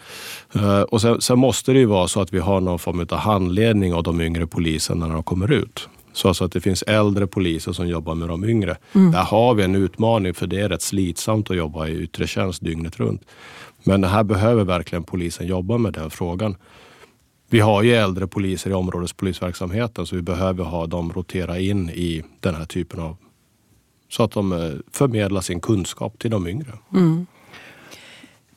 Eh, 0.55 0.81
och 0.81 1.01
sen, 1.01 1.21
sen, 1.21 1.39
måste 1.39 1.73
det 1.73 1.79
ju 1.79 1.85
vara 1.85 2.07
så 2.07 2.21
att 2.21 2.33
vi 2.33 2.39
har 2.39 2.61
någon 2.61 2.79
form 2.79 3.07
av 3.09 3.17
handledning 3.17 3.93
av 3.93 4.03
de 4.03 4.21
yngre 4.21 4.47
poliserna 4.47 5.07
när 5.07 5.13
de 5.13 5.23
kommer 5.23 5.51
ut. 5.51 5.89
Så 6.13 6.27
alltså 6.27 6.45
att 6.45 6.51
det 6.51 6.61
finns 6.61 6.81
äldre 6.81 7.27
poliser 7.27 7.71
som 7.71 7.87
jobbar 7.87 8.15
med 8.15 8.27
de 8.27 8.45
yngre. 8.45 8.77
Mm. 8.93 9.11
Där 9.11 9.23
har 9.23 9.53
vi 9.53 9.63
en 9.63 9.75
utmaning 9.75 10.33
för 10.33 10.47
det 10.47 10.61
är 10.61 10.69
rätt 10.69 10.81
slitsamt 10.81 11.51
att 11.51 11.57
jobba 11.57 11.87
i 11.87 12.01
yttre 12.01 12.27
tjänst 12.27 12.63
dygnet 12.63 12.99
runt. 12.99 13.21
Men 13.83 14.03
här 14.03 14.23
behöver 14.23 14.63
verkligen 14.63 15.03
polisen 15.03 15.47
jobba 15.47 15.77
med 15.77 15.93
den 15.93 16.09
frågan. 16.09 16.55
Vi 17.49 17.59
har 17.59 17.83
ju 17.83 17.95
äldre 17.95 18.27
poliser 18.27 18.69
i 18.69 18.73
områdespolisverksamheten 18.73 20.05
så 20.05 20.15
vi 20.15 20.21
behöver 20.21 20.63
ha 20.63 20.87
dem 20.87 21.13
rotera 21.13 21.59
in 21.59 21.89
i 21.89 22.23
den 22.39 22.55
här 22.55 22.65
typen 22.65 22.99
av... 22.99 23.17
Så 24.09 24.23
att 24.23 24.31
de 24.31 24.51
eh, 24.51 24.71
förmedlar 24.91 25.41
sin 25.41 25.59
kunskap 25.59 26.19
till 26.19 26.31
de 26.31 26.47
yngre. 26.47 26.71
Mm. 26.93 27.25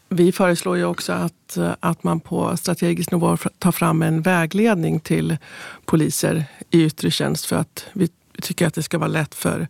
Vi 0.09 0.33
föreslår 0.33 0.77
ju 0.77 0.85
också 0.85 1.13
att, 1.13 1.57
eh, 1.57 1.71
att 1.81 2.05
man 2.05 2.21
på 2.21 2.57
strategisk 2.57 3.11
nivå 3.13 3.37
tar 3.59 3.73
fram 3.73 4.03
en 4.03 4.23
vägledning 4.23 5.01
till 5.01 5.37
poliser 5.85 6.45
i 6.71 6.85
yttre 6.85 7.11
tjänst 7.11 7.47
för 7.47 7.57
att 7.57 7.87
vi 7.93 8.09
tycker 8.43 8.67
att 8.67 8.75
det 8.75 8.83
ska 8.83 8.99
vara 8.99 9.09
lätt 9.09 9.35
för 9.35 9.69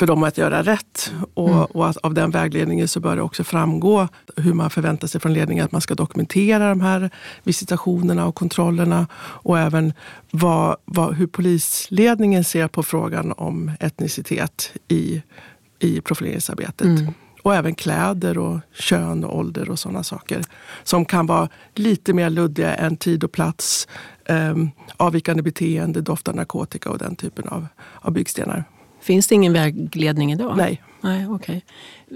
för 0.00 0.06
dem 0.06 0.22
att 0.22 0.38
göra 0.38 0.62
rätt. 0.62 1.12
Och, 1.34 1.48
mm. 1.48 1.64
och 1.64 1.88
att 1.88 1.96
av 1.96 2.14
den 2.14 2.30
vägledningen 2.30 2.88
så 2.88 3.00
bör 3.00 3.16
det 3.16 3.22
också 3.22 3.44
framgå 3.44 4.08
hur 4.36 4.54
man 4.54 4.70
förväntar 4.70 5.08
sig 5.08 5.20
från 5.20 5.32
ledningen 5.32 5.64
att 5.64 5.72
man 5.72 5.80
ska 5.80 5.94
dokumentera 5.94 6.68
de 6.68 6.80
här 6.80 7.10
visitationerna 7.42 8.26
och 8.26 8.34
kontrollerna. 8.34 9.06
Och 9.16 9.58
även 9.58 9.92
vad, 10.30 10.76
vad, 10.84 11.14
hur 11.14 11.26
polisledningen 11.26 12.44
ser 12.44 12.68
på 12.68 12.82
frågan 12.82 13.32
om 13.32 13.72
etnicitet 13.80 14.72
i, 14.88 15.22
i 15.78 16.00
profileringsarbetet. 16.00 16.86
Mm. 16.86 17.14
Och 17.42 17.54
även 17.54 17.74
kläder 17.74 18.38
och 18.38 18.58
kön 18.72 19.24
och 19.24 19.38
ålder 19.38 19.70
och 19.70 19.78
sådana 19.78 20.02
saker. 20.02 20.42
Som 20.84 21.04
kan 21.04 21.26
vara 21.26 21.48
lite 21.74 22.12
mer 22.12 22.30
luddiga 22.30 22.74
än 22.74 22.96
tid 22.96 23.24
och 23.24 23.32
plats, 23.32 23.88
eh, 24.24 24.54
avvikande 24.96 25.42
beteende, 25.42 26.00
doft 26.00 26.28
av 26.28 26.36
narkotika 26.36 26.90
och 26.90 26.98
den 26.98 27.16
typen 27.16 27.48
av, 27.48 27.66
av 28.00 28.12
byggstenar. 28.12 28.64
Finns 29.00 29.26
det 29.26 29.34
ingen 29.34 29.52
vägledning 29.52 30.32
idag? 30.32 30.56
Nej. 30.56 30.82
Nej 31.02 31.28
okay. 31.28 31.60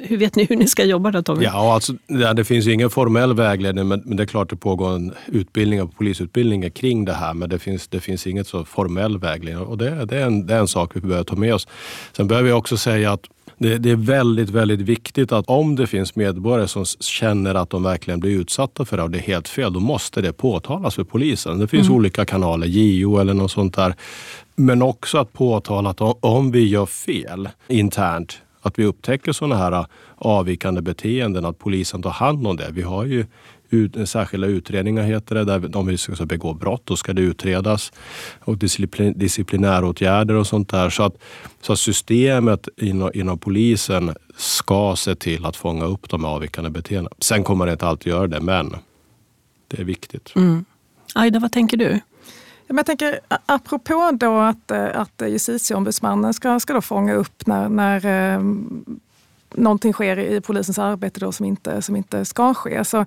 Hur 0.03 0.16
vet 0.16 0.37
ni 0.37 0.44
hur 0.44 0.57
ni 0.57 0.66
ska 0.66 0.85
jobba 0.85 1.11
då 1.11 1.23
Tommy? 1.23 1.44
Ja, 1.44 1.75
alltså, 1.75 1.92
det 2.37 2.44
finns 2.44 2.66
ju 2.66 2.73
ingen 2.73 2.90
formell 2.90 3.35
vägledning 3.35 3.88
men, 3.88 4.16
det 4.16 4.23
är 4.23 4.27
klart 4.27 4.51
det 4.51 4.57
pågår 4.57 4.94
en 4.94 5.12
utbildning 5.27 5.88
polisutbildningar 5.88 6.68
kring 6.68 7.05
det 7.05 7.12
här 7.12 7.35
men 7.35 7.49
det 7.49 7.59
finns, 7.59 7.88
det 7.88 8.01
finns 8.01 8.27
inget 8.27 8.47
så 8.47 8.64
formell 8.64 9.18
vägledning 9.18 9.66
och 9.66 9.79
det, 9.79 10.05
det, 10.05 10.16
är 10.16 10.27
en, 10.27 10.47
det 10.47 10.55
är 10.55 10.59
en 10.59 10.68
sak 10.68 10.90
vi 10.94 11.01
behöver 11.01 11.25
ta 11.25 11.37
med 11.37 11.55
oss. 11.55 11.68
Sen 12.12 12.29
behöver 12.29 12.49
jag 12.49 12.59
också 12.59 12.77
säga 12.77 13.12
att 13.12 13.27
det, 13.59 13.79
det, 13.79 13.90
är 13.90 13.97
väldigt, 13.97 14.51
väldigt 14.51 14.81
viktigt 14.81 15.33
att 15.33 15.44
om 15.49 15.77
det 15.77 15.87
finns 15.87 16.16
medborgare 16.16 16.68
som 16.68 16.85
känner 16.85 17.55
att 17.55 17.70
de 17.70 17.83
verkligen 17.83 18.20
blir 18.20 18.31
utsatta 18.31 18.85
för 18.85 18.97
det 18.97 19.03
och 19.03 19.11
det 19.11 19.18
är 19.18 19.23
helt 19.23 19.49
fel, 19.49 19.73
då 19.73 19.81
måste 19.81 20.23
det 20.23 20.33
påtalas 20.33 20.94
för 20.94 21.05
polisen. 21.05 21.59
Det 21.59 21.68
finns 21.68 21.87
mm. 21.87 21.97
olika 21.97 22.25
kanaler, 22.25 22.66
JO 22.66 23.18
eller 23.18 23.35
något 23.35 23.51
sånt 23.51 23.75
där. 23.75 23.94
Men 24.57 24.83
också 24.83 25.19
att 25.19 25.33
påtala 25.33 25.90
att 25.90 26.01
om 26.21 26.51
vi 26.51 26.69
gör 26.69 26.87
fel 26.87 27.49
internt, 27.69 28.38
att 28.61 28.79
vi 28.79 28.85
upptäcker 28.85 29.33
sådana 29.33 29.57
här 29.57 29.73
ah, 29.73 29.87
avvikande 30.17 30.83
beteenden, 30.83 31.45
att 31.45 31.59
polisen 31.59 32.03
tar 32.03 32.11
hand 32.11 32.47
om 32.47 32.57
det. 32.57 32.71
Vi 32.71 32.83
har 32.83 33.05
ju 33.05 33.27
ut, 33.71 34.09
särskilda 34.09 34.47
utredningar 34.47 35.03
heter 35.03 35.35
det, 35.35 35.45
där 35.45 35.77
om 35.77 35.87
vi 35.87 35.99
ska 35.99 36.27
begå 36.27 36.55
brott, 36.55 36.83
då 36.85 36.97
ska 36.97 37.12
det 37.12 37.23
utredas. 37.23 37.93
Och 38.40 38.59
disciplin, 38.59 39.19
disciplinäråtgärder 39.19 40.35
och 40.35 40.47
sånt 40.47 40.69
där. 40.69 40.90
Så 40.90 41.03
att, 41.03 41.14
så 41.61 41.73
att 41.73 41.79
systemet 41.79 42.69
inom, 42.77 43.11
inom 43.14 43.38
polisen 43.38 44.14
ska 44.37 44.97
se 44.97 45.14
till 45.14 45.47
att 45.47 45.57
fånga 45.57 45.85
upp 45.85 46.09
de 46.09 46.25
avvikande 46.25 46.71
beteendena. 46.71 47.17
Sen 47.19 47.45
kommer 47.45 47.67
det 47.67 47.73
inte 47.73 47.87
alltid 47.87 48.12
göra 48.12 48.27
det, 48.27 48.40
men 48.40 48.77
det 49.69 49.81
är 49.81 49.85
viktigt. 49.85 50.33
Mm. 50.37 50.64
Aida, 51.14 51.38
vad 51.38 51.53
tänker 51.53 51.77
du? 51.77 52.01
Jag 52.76 52.87
tänker, 52.87 53.20
apropå 53.46 54.10
då 54.14 54.38
att, 54.38 54.70
eh, 54.70 55.00
att 55.00 55.22
justitieombudsmannen 55.26 56.34
ska, 56.34 56.60
ska 56.60 56.72
då 56.72 56.80
fånga 56.80 57.14
upp 57.14 57.46
när, 57.46 57.68
när 57.68 58.06
eh, 58.06 58.40
någonting 59.54 59.92
sker 59.92 60.18
i 60.18 60.40
polisens 60.40 60.78
arbete 60.78 61.20
då 61.20 61.32
som, 61.32 61.46
inte, 61.46 61.82
som 61.82 61.96
inte 61.96 62.24
ska 62.24 62.54
ske. 62.54 62.84
Så 62.84 63.04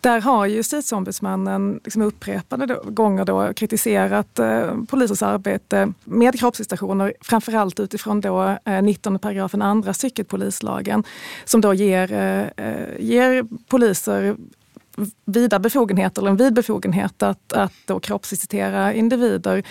där 0.00 0.20
har 0.20 0.46
justitieombudsmannen 0.46 1.80
liksom 1.84 2.02
upprepade 2.02 2.66
då, 2.66 2.82
gånger 2.84 3.24
då 3.24 3.52
kritiserat 3.54 4.38
eh, 4.38 4.74
polisens 4.88 5.22
arbete 5.22 5.92
med 6.04 6.38
kroppsvisitationer, 6.38 7.14
framförallt 7.20 7.80
utifrån 7.80 8.20
då, 8.20 8.58
eh, 8.64 8.82
19 8.82 9.18
paragrafen 9.18 9.62
andra 9.62 9.94
stycket 9.94 10.28
polislagen, 10.28 11.04
som 11.44 11.60
då 11.60 11.74
ger, 11.74 12.12
eh, 12.12 12.66
eh 12.66 12.98
ger 12.98 13.46
poliser 13.68 14.36
vida 15.24 15.58
befogenheter, 15.58 16.22
eller 16.22 16.30
en 16.30 16.36
vid 16.36 16.54
befogenhet 16.54 17.22
att, 17.22 17.52
att 17.52 17.72
då 17.84 18.00
kroppsvisitera 18.00 18.92
individer 18.92 19.62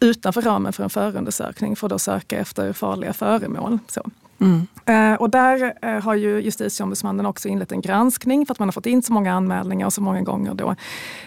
utanför 0.00 0.42
ramen 0.42 0.72
för 0.72 0.84
en 0.84 0.90
förundersökning 0.90 1.76
för 1.76 1.86
att 1.86 1.90
då 1.90 1.98
söka 1.98 2.38
efter 2.38 2.72
farliga 2.72 3.12
föremål. 3.12 3.78
Så. 3.88 4.10
Mm. 4.40 4.66
Eh, 4.86 5.20
och 5.20 5.30
där 5.30 5.74
eh, 5.82 6.02
har 6.02 6.14
ju 6.14 6.40
justitieombudsmannen 6.40 7.26
också 7.26 7.48
inlett 7.48 7.72
en 7.72 7.80
granskning 7.80 8.46
för 8.46 8.52
att 8.52 8.58
man 8.58 8.68
har 8.68 8.72
fått 8.72 8.86
in 8.86 9.02
så 9.02 9.12
många 9.12 9.34
anmälningar 9.34 9.86
och 9.86 9.92
så 9.92 10.02
många 10.02 10.22
gånger 10.22 10.54
då 10.54 10.74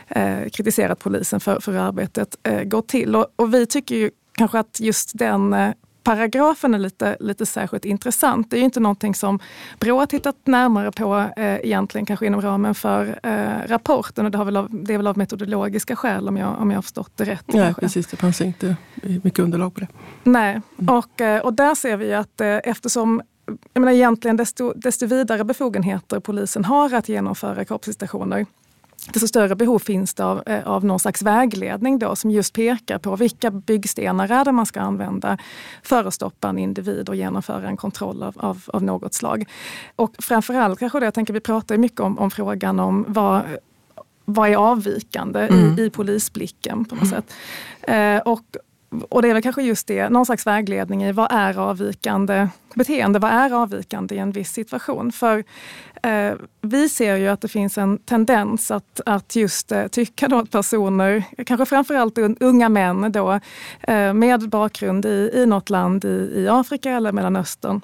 eh, 0.08 0.50
kritiserat 0.50 1.00
polisen 1.00 1.40
för, 1.40 1.60
för 1.60 1.72
hur 1.72 1.80
arbetet 1.80 2.36
går 2.64 2.82
till. 2.82 3.16
Och, 3.16 3.26
och, 3.36 3.54
vi 3.54 3.66
tycker 3.66 3.96
ju 3.96 4.12
kanske 4.32 4.60
att 4.60 4.80
just 4.80 5.18
den 5.18 5.56
paragrafen 6.08 6.74
är 6.74 6.80
lite, 6.80 7.18
lite 7.20 7.46
särskilt 7.46 7.86
intressant. 7.86 8.50
Det 8.50 8.56
är 8.56 8.60
ju 8.60 8.66
inte 8.66 8.80
någonting 8.80 9.16
som 9.16 9.40
Brå 9.80 10.00
har 10.00 10.06
tittat 10.06 10.36
närmare 10.46 10.92
på 10.92 11.26
eh, 11.38 11.56
egentligen 11.56 12.06
kanske 12.06 12.26
inom 12.26 12.42
ramen 12.42 12.76
för 12.76 13.20
eh, 13.24 13.68
rapporten. 13.68 14.26
Och 14.26 14.32
det, 14.32 14.38
har 14.38 14.46
väl 14.46 14.58
av, 14.58 14.68
det 14.72 14.94
är 14.94 14.98
väl 14.98 15.08
av 15.08 15.18
metodologiska 15.18 15.96
skäl 15.96 16.28
om 16.28 16.38
jag, 16.38 16.62
om 16.62 16.72
jag 16.72 16.78
har 16.78 16.82
förstått 16.82 17.12
det 17.16 17.24
rätt. 17.24 17.44
Ja, 17.46 17.74
precis. 17.80 18.08
Det 18.08 18.18
fanns 18.18 18.42
inte 18.42 18.76
mycket 19.24 19.40
underlag 19.40 19.74
på 19.74 19.80
det. 19.80 19.88
Nej, 20.24 20.62
mm. 20.80 20.96
och, 20.96 21.22
eh, 21.22 21.42
och 21.42 21.54
där 21.54 21.76
ser 21.76 21.98
vi 21.98 22.14
att 22.14 22.42
eh, 22.42 22.58
eftersom 22.64 23.22
jag 23.74 23.82
menar 23.82 23.92
egentligen 23.92 24.38
desto, 24.38 24.74
desto 24.76 25.06
vidare 25.06 25.44
befogenheter 25.44 26.20
polisen 26.20 26.66
har 26.66 26.94
att 26.94 27.10
genomföra 27.10 27.66
kroppsvisitationer 27.66 28.46
desto 29.14 29.28
större 29.28 29.56
behov 29.56 29.80
finns 29.80 30.14
det 30.14 30.26
av, 30.26 30.44
eh, 30.46 30.68
av 30.68 30.86
någon 30.86 31.00
slags 31.00 31.22
vägledning 31.22 32.00
då 32.00 32.16
som 32.16 32.32
just 32.32 32.54
pekar 32.54 33.00
på 33.00 33.16
vilka 33.16 33.52
byggstenar 33.52 34.32
är 34.32 34.46
det 34.46 34.52
man 34.52 34.66
ska 34.66 34.82
använda 34.82 35.38
för 35.84 36.06
att 36.06 36.14
stoppa 36.14 36.50
en 36.50 36.58
individ 36.58 37.10
och 37.10 37.16
genomföra 37.16 37.68
en 37.68 37.78
kontroll 37.78 38.24
av, 38.24 38.36
av, 38.38 38.64
av 38.68 38.84
något 38.84 39.14
slag. 39.14 39.46
Och 39.96 40.16
framförallt 40.20 40.80
kanske 40.80 41.00
det, 41.00 41.06
jag 41.06 41.14
tänker 41.14 41.34
vi 41.34 41.40
pratar 41.40 41.78
mycket 41.78 42.00
om, 42.00 42.20
om 42.20 42.32
frågan 42.32 42.80
om 42.80 43.06
vad 43.08 43.42
vad 44.30 44.50
är 44.50 44.56
avvikande 44.56 45.40
mm. 45.40 45.80
i, 45.80 45.82
i 45.82 45.90
polisblicken 45.90 46.86
på 46.86 46.96
något 46.96 47.04
mm. 47.04 47.16
sätt. 47.16 47.34
Eh, 47.82 48.32
och, 48.32 48.58
och 48.90 49.22
det 49.22 49.30
är 49.30 49.34
väl 49.34 49.44
kanske 49.44 49.62
just 49.62 49.88
det, 49.88 50.10
någon 50.10 50.26
slags 50.26 50.48
vägledning 50.48 51.04
i 51.04 51.12
vad 51.12 51.32
är 51.32 51.60
avvikande 51.60 52.48
beteende, 52.76 53.20
vad 53.20 53.32
är 53.32 53.54
avvikande 53.54 54.16
i 54.16 54.18
en 54.18 54.32
viss 54.32 54.52
situation? 54.52 55.12
För 55.12 55.44
eh, 56.04 56.34
vi 56.62 56.90
ser 56.90 57.16
ju 57.16 57.28
att 57.28 57.42
det 57.42 57.48
finns 57.48 57.78
en 57.78 57.98
tendens 57.98 58.72
att, 58.72 59.02
att 59.06 59.36
just 59.36 59.72
eh, 59.72 59.88
tycka 59.88 60.28
då 60.28 60.38
att 60.40 60.52
personer, 60.52 61.24
kanske 61.46 61.66
framförallt 61.66 62.18
unga 62.40 62.70
män 62.70 63.12
då, 63.12 63.40
eh, 63.82 64.14
med 64.14 64.50
bakgrund 64.50 65.06
i, 65.06 65.32
i 65.34 65.46
något 65.46 65.70
land 65.70 66.06
i, 66.06 66.32
i 66.36 66.48
Afrika 66.50 66.92
eller 66.92 67.12
Mellanöstern, 67.12 67.82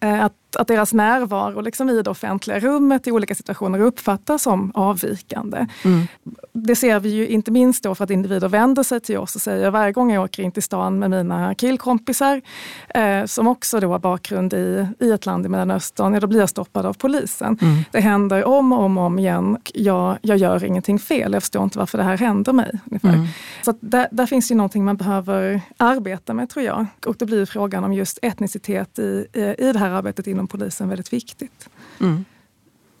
eh, 0.00 0.24
att 0.56 0.66
att 0.66 0.76
deras 0.76 0.92
närvaro 0.92 1.60
liksom 1.60 1.90
i 1.90 2.02
det 2.02 2.10
offentliga 2.10 2.60
rummet 2.60 3.06
i 3.06 3.12
olika 3.12 3.34
situationer 3.34 3.80
uppfattas 3.80 4.42
som 4.42 4.72
avvikande. 4.74 5.66
Mm. 5.84 6.06
Det 6.52 6.76
ser 6.76 7.00
vi 7.00 7.08
ju 7.08 7.28
inte 7.28 7.50
minst 7.50 7.82
då 7.82 7.94
för 7.94 8.04
att 8.04 8.10
individer 8.10 8.48
vänder 8.48 8.82
sig 8.82 9.00
till 9.00 9.18
oss 9.18 9.34
och 9.34 9.40
säger 9.40 9.70
varje 9.70 9.92
gång 9.92 10.12
jag 10.12 10.24
åker 10.24 10.42
in 10.42 10.52
till 10.52 10.62
stan 10.62 10.98
med 10.98 11.10
mina 11.10 11.54
killkompisar 11.54 12.40
eh, 12.88 13.24
som 13.24 13.46
också 13.46 13.80
då 13.80 13.88
har 13.88 13.98
bakgrund 13.98 14.54
i, 14.54 14.86
i 15.00 15.10
ett 15.10 15.26
land 15.26 15.46
i 15.46 15.48
Mellanöstern, 15.48 16.14
ja, 16.14 16.20
då 16.20 16.26
blir 16.26 16.40
jag 16.40 16.48
stoppad 16.48 16.86
av 16.86 16.92
polisen. 16.92 17.58
Mm. 17.62 17.76
Det 17.90 18.00
händer 18.00 18.44
om 18.44 18.72
och 18.72 18.82
om, 18.82 18.98
om 18.98 19.18
igen. 19.18 19.56
Jag, 19.74 20.18
jag 20.22 20.36
gör 20.36 20.64
ingenting 20.64 20.98
fel, 20.98 21.32
jag 21.32 21.42
förstår 21.42 21.64
inte 21.64 21.78
varför 21.78 21.98
det 21.98 22.04
här 22.04 22.18
händer 22.18 22.52
mig. 22.52 22.80
Mm. 23.02 23.26
Så 23.62 23.74
där, 23.80 24.08
där, 24.10 24.26
finns 24.26 24.50
ju 24.50 24.54
någonting 24.54 24.84
man 24.84 24.96
behöver 24.96 25.60
arbeta 25.76 26.34
med 26.34 26.50
tror 26.50 26.64
jag. 26.64 26.86
Och 27.06 27.16
det 27.18 27.26
blir 27.26 27.46
frågan 27.46 27.84
om 27.84 27.92
just 27.92 28.18
etnicitet 28.22 28.98
i, 28.98 29.26
i, 29.32 29.54
i 29.58 29.72
det 29.72 29.78
här 29.78 29.90
arbetet 29.90 30.26
inom 30.26 30.45
inom 30.46 30.48
polisen 30.48 30.88
väldigt 30.88 31.12
viktigt. 31.12 31.68
Mm. 32.00 32.24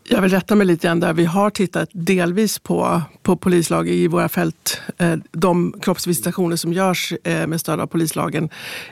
Jag 0.08 0.22
vill 0.22 0.30
rätta 0.30 0.54
mig 0.54 0.66
lite 0.66 0.86
grann 0.86 1.00
där. 1.00 1.12
Vi 1.12 1.24
har 1.24 1.50
tittat 1.50 1.88
delvis 1.92 2.58
på, 2.58 3.02
på 3.22 3.36
polislag 3.36 3.88
i 3.88 4.08
våra 4.08 4.28
fält. 4.28 4.80
Eh, 4.98 5.16
de 5.32 5.74
kroppsvisitationer 5.82 6.56
som 6.56 6.72
görs 6.72 7.12
eh, 7.24 7.46
med 7.46 7.60
stöd 7.60 7.80
av 7.80 7.86
polislagen. 7.86 8.48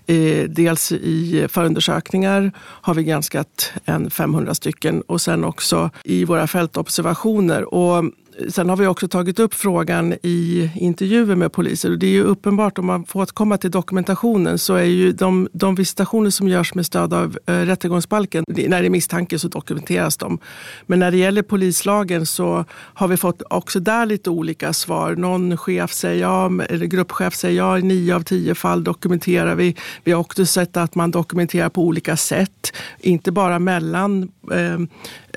Eh, 0.07 0.49
dels 0.49 0.93
i 0.93 1.47
förundersökningar 1.49 2.53
har 2.59 2.95
vi 2.95 3.05
granskat 3.05 3.73
en 3.85 4.11
500 4.11 4.55
stycken 4.55 5.03
och 5.09 5.21
sen 5.21 5.45
också 5.45 5.91
i 6.05 6.25
våra 6.25 6.47
fältobservationer. 6.47 7.75
Och 7.75 8.05
Sen 8.49 8.69
har 8.69 8.77
vi 8.77 8.87
också 8.87 9.09
tagit 9.09 9.39
upp 9.39 9.55
frågan 9.55 10.13
i 10.23 10.71
intervjuer 10.75 11.37
med 11.37 11.53
poliser. 11.53 11.91
Och 11.91 11.99
det 11.99 12.07
är 12.07 12.11
ju 12.11 12.23
uppenbart, 12.23 12.79
om 12.79 12.87
man 12.87 13.05
får 13.05 13.27
komma 13.27 13.59
till 13.59 13.71
dokumentationen, 13.71 14.59
så 14.59 14.75
är 14.75 14.85
ju 14.85 15.13
de, 15.13 15.49
de 15.53 15.75
visitationer 15.75 16.31
som 16.31 16.49
görs 16.49 16.75
med 16.75 16.87
stöd 16.87 17.15
av 17.15 17.39
eh, 17.47 17.53
rättegångsbalken, 17.55 18.45
när 18.49 18.81
det 18.81 18.87
är 18.87 18.91
misstanke 18.91 19.39
så 19.39 19.49
dokumenteras 19.49 20.17
de. 20.17 20.39
Men 20.87 20.99
när 20.99 21.11
det 21.11 21.17
gäller 21.17 21.43
polislagen 21.43 22.27
så 22.27 22.65
har 22.71 23.09
vi 23.09 23.17
fått 23.17 23.43
också 23.51 23.81
där 23.81 24.07
lite 24.07 24.31
olika 24.31 24.73
svar. 24.73 25.17
Någon 25.17 25.57
chef 25.57 25.93
säger 25.93 26.21
ja, 26.21 26.51
eller 26.69 26.87
gruppchef 26.87 27.35
säger 27.35 27.59
ja, 27.59 27.79
i 27.79 27.83
nio 27.83 28.15
av 28.15 28.21
tio 28.21 28.55
fall 28.55 28.85
dokumenterar 28.85 29.55
vi. 29.55 29.77
Vi 30.05 30.13
har 30.13 30.21
också 30.21 30.47
sett 30.47 30.77
att 30.77 30.95
man 30.95 31.11
dokumenterar 31.11 31.69
på 31.69 31.83
olika 31.83 32.17
sätt, 32.17 32.73
inte 33.01 33.33
bara 33.33 33.59
mellan 33.59 34.29
eh, 34.53 34.79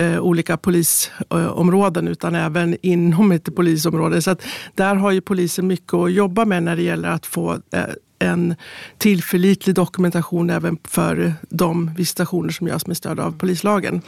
eh, 0.05 0.19
olika 0.19 0.57
polisområden 0.57 2.07
utan 2.07 2.35
även 2.35 2.77
inom 2.81 3.31
ett 3.31 3.55
polisområde. 3.55 4.21
Så 4.21 4.31
att 4.31 4.41
där 4.75 4.95
har 4.95 5.11
ju 5.11 5.21
polisen 5.21 5.67
mycket 5.67 5.93
att 5.93 6.13
jobba 6.13 6.45
med 6.45 6.63
när 6.63 6.75
det 6.75 6.83
gäller 6.83 7.09
att 7.09 7.25
få 7.25 7.53
eh, 7.53 7.83
en 8.19 8.55
tillförlitlig 8.97 9.75
dokumentation 9.75 10.49
även 10.49 10.77
för 10.83 11.33
de 11.49 11.91
visitationer 11.97 12.49
som 12.49 12.67
görs 12.67 12.87
med 12.87 12.97
stöd 12.97 13.19
av 13.19 13.31
polislagen. 13.37 14.01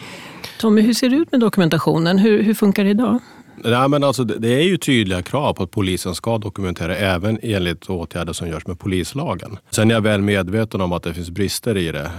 Tommy, 0.59 0.81
hur 0.81 0.93
ser 0.93 1.09
det 1.09 1.15
ut 1.15 1.31
med 1.31 1.41
dokumentationen? 1.41 2.17
Hur, 2.17 2.43
hur 2.43 2.53
funkar 2.53 2.83
det 2.83 2.89
idag? 2.89 3.19
Nej, 3.63 3.89
men 3.89 4.03
alltså, 4.03 4.23
det 4.23 4.53
är 4.53 4.63
ju 4.63 4.77
tydliga 4.77 5.21
krav 5.21 5.53
på 5.53 5.63
att 5.63 5.71
polisen 5.71 6.15
ska 6.15 6.37
dokumentera 6.37 6.95
även 6.95 7.39
enligt 7.41 7.89
åtgärder 7.89 8.33
som 8.33 8.47
görs 8.47 8.67
med 8.67 8.79
polislagen. 8.79 9.57
Sen 9.69 9.91
är 9.91 9.95
jag 9.95 10.01
väl 10.01 10.21
medveten 10.21 10.81
om 10.81 10.91
att 10.91 11.03
det 11.03 11.13
finns 11.13 11.29
brister 11.29 11.77
i 11.77 11.91
det. 11.91 12.11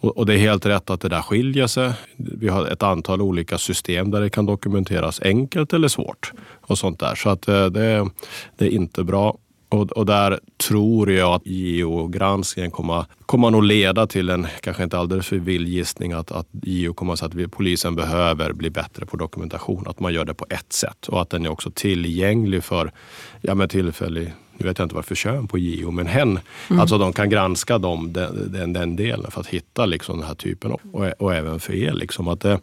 Och 0.00 0.26
det 0.26 0.34
är 0.34 0.38
helt 0.38 0.66
rätt 0.66 0.90
att 0.90 1.00
det 1.00 1.08
där 1.08 1.22
skiljer 1.22 1.66
sig. 1.66 1.92
Vi 2.16 2.48
har 2.48 2.66
ett 2.66 2.82
antal 2.82 3.22
olika 3.22 3.58
system 3.58 4.10
där 4.10 4.20
det 4.20 4.30
kan 4.30 4.46
dokumenteras 4.46 5.20
enkelt 5.22 5.72
eller 5.72 5.88
svårt. 5.88 6.32
och 6.60 6.78
sånt 6.78 7.00
där. 7.00 7.14
Så 7.14 7.28
att 7.28 7.48
eh, 7.48 7.66
det, 7.66 8.10
det 8.56 8.64
är 8.64 8.70
inte 8.70 9.04
bra. 9.04 9.38
Och, 9.70 9.92
och, 9.92 10.06
där 10.06 10.40
tror 10.68 11.12
jag 11.12 11.34
att 11.34 11.42
JO-granskningen 11.44 12.70
kommer, 12.70 13.04
kommer 13.26 13.50
nog 13.50 13.62
leda 13.62 14.06
till 14.06 14.28
en, 14.28 14.46
kanske 14.60 14.84
inte 14.84 14.98
alldeles 14.98 15.26
för 15.26 15.36
vild 15.36 15.68
gissning, 15.68 16.12
att, 16.12 16.32
att 16.32 16.46
JO 16.62 16.94
kommer 16.94 17.12
att 17.12 17.18
säga 17.18 17.26
att 17.26 17.34
vi, 17.34 17.48
polisen 17.48 17.94
behöver 17.94 18.52
bli 18.52 18.70
bättre 18.70 19.06
på 19.06 19.16
dokumentation. 19.16 19.84
Att 19.86 20.00
man 20.00 20.14
gör 20.14 20.24
det 20.24 20.34
på 20.34 20.46
ett 20.50 20.72
sätt 20.72 21.08
och 21.08 21.22
att 21.22 21.30
den 21.30 21.46
är 21.46 21.50
också 21.50 21.70
tillgänglig 21.74 22.64
för 22.64 22.92
ja, 23.40 23.54
med 23.54 23.70
tillfällig 23.70 24.32
nu 24.58 24.66
vet 24.66 24.78
jag 24.78 24.84
inte 24.84 24.94
varför 24.94 25.14
kön 25.14 25.48
på 25.48 25.58
JO, 25.58 25.90
men 25.90 26.06
hen. 26.06 26.38
Mm. 26.70 26.80
Alltså 26.80 26.98
de 26.98 27.12
kan 27.12 27.30
granska 27.30 27.78
dem, 27.78 28.12
den, 28.12 28.52
den, 28.52 28.72
den, 28.72 28.96
delen 28.96 29.30
för 29.30 29.40
att 29.40 29.46
hitta 29.46 29.86
liksom 29.86 30.18
den 30.18 30.26
här 30.26 30.34
typen. 30.34 30.72
Och, 30.72 30.80
och 31.18 31.34
även 31.34 31.60
för 31.60 31.74
er. 31.74 31.92
Liksom, 31.92 32.28
att 32.28 32.40
det, 32.40 32.60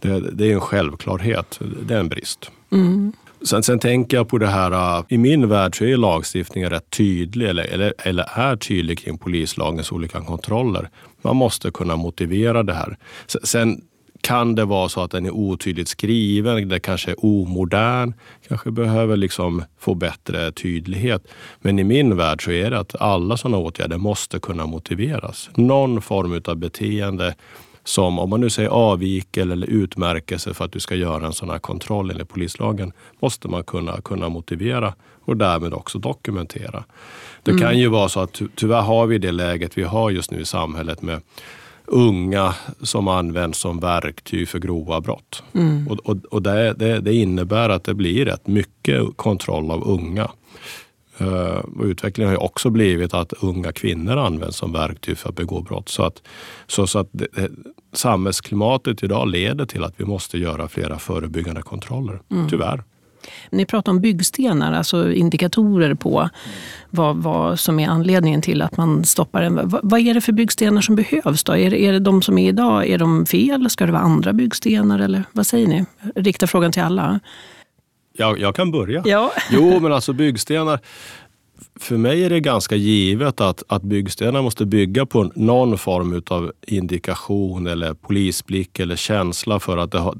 det, 0.00 0.20
det, 0.20 0.50
är 0.50 0.54
en 0.54 0.60
självklarhet. 0.60 1.60
Det 1.82 1.94
är 1.94 2.00
en 2.00 2.08
brist. 2.08 2.50
Mm. 2.72 3.12
Sen, 3.42 3.62
sen 3.62 3.78
tänker 3.78 4.16
jag 4.16 4.28
på 4.28 4.38
det 4.38 4.46
här, 4.46 4.98
uh, 4.98 5.04
i 5.08 5.18
min 5.18 5.48
värld 5.48 5.78
så 5.78 5.84
är 5.84 5.96
lagstiftningen 5.96 6.70
rätt 6.70 6.90
tydlig 6.90 7.48
eller, 7.48 7.64
eller, 7.64 7.94
eller 7.98 8.24
är 8.34 8.56
tydlig 8.56 8.98
kring 8.98 9.18
polislagens 9.18 9.92
olika 9.92 10.20
kontroller. 10.20 10.90
Man 11.22 11.36
måste 11.36 11.70
kunna 11.70 11.96
motivera 11.96 12.62
det 12.62 12.74
här. 12.74 12.96
Sen 13.44 13.80
kan 14.20 14.54
det 14.54 14.64
vara 14.64 14.88
så 14.88 15.00
att 15.00 15.10
den 15.10 15.26
är 15.26 15.30
otydligt 15.30 15.88
skriven, 15.88 16.68
det 16.68 16.80
kanske 16.80 17.10
är 17.10 17.24
omodern, 17.24 18.14
kanske 18.48 18.70
behöver 18.70 19.16
liksom 19.16 19.64
få 19.78 19.94
bättre 19.94 20.52
tydlighet. 20.52 21.28
Men 21.60 21.78
i 21.78 21.84
min 21.84 22.16
värld 22.16 22.44
så 22.44 22.50
är 22.50 22.70
det 22.70 22.78
att 22.78 23.00
alla 23.00 23.36
sådana 23.36 23.58
åtgärder 23.58 23.98
måste 23.98 24.38
kunna 24.38 24.66
motiveras. 24.66 25.50
Någon 25.54 26.02
form 26.02 26.42
av 26.44 26.56
beteende 26.56 27.34
som, 27.84 28.18
om 28.18 28.30
man 28.30 28.40
nu 28.40 28.50
säger 28.50 28.68
avvikel 28.68 29.52
eller 29.52 29.66
utmärkelse 29.66 30.54
för 30.54 30.64
att 30.64 30.72
du 30.72 30.80
ska 30.80 30.94
göra 30.94 31.26
en 31.26 31.32
sån 31.32 31.50
här 31.50 31.58
kontroll 31.58 32.10
enligt 32.10 32.28
polislagen, 32.28 32.92
måste 33.20 33.48
man 33.48 33.64
kunna, 33.64 34.00
kunna 34.00 34.28
motivera 34.28 34.94
och 35.24 35.36
därmed 35.36 35.74
också 35.74 35.98
dokumentera. 35.98 36.84
Det 37.42 37.50
mm. 37.50 37.62
kan 37.62 37.78
ju 37.78 37.88
vara 37.88 38.08
så 38.08 38.20
att 38.20 38.42
tyvärr 38.54 38.80
har 38.80 39.06
vi 39.06 39.18
det 39.18 39.32
läget 39.32 39.78
vi 39.78 39.82
har 39.82 40.10
just 40.10 40.30
nu 40.30 40.40
i 40.40 40.44
samhället 40.44 41.02
med 41.02 41.20
unga 41.88 42.54
som 42.82 43.08
används 43.08 43.58
som 43.58 43.80
verktyg 43.80 44.48
för 44.48 44.58
grova 44.58 45.00
brott. 45.00 45.42
Mm. 45.52 45.88
Och, 45.88 45.98
och, 45.98 46.16
och 46.24 46.42
det, 46.42 46.72
det, 46.72 47.00
det, 47.00 47.14
innebär 47.14 47.68
att 47.68 47.84
det 47.84 47.94
blir 47.94 48.24
rätt 48.24 48.46
mycket 48.46 49.16
kontroll 49.16 49.70
av 49.70 49.88
unga. 49.88 50.30
Uh, 51.20 51.60
utvecklingen 51.82 52.32
har 52.32 52.42
också 52.42 52.70
blivit 52.70 53.14
att 53.14 53.32
unga 53.32 53.72
kvinnor 53.72 54.16
används 54.16 54.56
som 54.56 54.72
verktyg 54.72 55.18
för 55.18 55.28
att 55.28 55.36
begå 55.36 55.60
brott. 55.60 55.88
Så 55.88 56.02
att, 56.02 56.22
så, 56.66 56.86
så 56.86 56.98
att 56.98 57.08
det, 57.12 57.28
samhällsklimatet 57.92 59.02
idag 59.02 59.28
leder 59.28 59.66
till 59.66 59.84
att 59.84 59.94
vi 59.96 60.04
måste 60.04 60.38
göra 60.38 60.68
flera 60.68 60.98
förebyggande 60.98 61.62
kontroller. 61.62 62.20
Mm. 62.30 62.48
Tyvärr. 62.48 62.84
Ni 63.50 63.66
pratar 63.66 63.92
om 63.92 64.00
byggstenar, 64.00 64.72
alltså 64.72 65.12
indikatorer 65.12 65.94
på 65.94 66.30
vad, 66.90 67.16
vad 67.16 67.60
som 67.60 67.80
är 67.80 67.88
anledningen 67.88 68.42
till 68.42 68.62
att 68.62 68.76
man 68.76 69.04
stoppar 69.04 69.42
en. 69.42 69.68
Vad, 69.68 69.80
vad 69.82 70.00
är 70.00 70.14
det 70.14 70.20
för 70.20 70.32
byggstenar 70.32 70.80
som 70.80 70.96
behövs? 70.96 71.44
Då? 71.44 71.56
Är, 71.56 71.74
är 71.74 71.92
det 71.92 71.98
de 71.98 72.22
som 72.22 72.38
är 72.38 72.48
idag, 72.48 72.88
är 72.88 72.98
de 72.98 73.26
fel? 73.26 73.70
Ska 73.70 73.86
det 73.86 73.92
vara 73.92 74.02
andra 74.02 74.32
byggstenar? 74.32 74.98
Eller 74.98 75.24
vad 75.32 75.46
säger 75.46 75.66
ni? 75.66 75.84
Rikta 76.14 76.46
frågan 76.46 76.72
till 76.72 76.82
alla. 76.82 77.20
Jag, 78.16 78.40
jag 78.40 78.54
kan 78.54 78.70
börja. 78.70 79.02
Ja. 79.04 79.32
Jo, 79.50 79.80
men 79.80 79.92
alltså 79.92 80.12
byggstenar. 80.12 80.80
För 81.80 81.96
mig 81.96 82.24
är 82.24 82.30
det 82.30 82.40
ganska 82.40 82.76
givet 82.76 83.40
att, 83.40 83.62
att 83.68 83.82
byggstenar 83.82 84.42
måste 84.42 84.66
bygga 84.66 85.06
på 85.06 85.32
någon 85.34 85.78
form 85.78 86.22
av 86.30 86.52
indikation 86.66 87.66
eller 87.66 87.94
polisblick 87.94 88.78
eller 88.78 88.96
känsla 88.96 89.60
för 89.60 89.76
att 89.78 89.92
det, 89.92 89.98
har, 89.98 90.16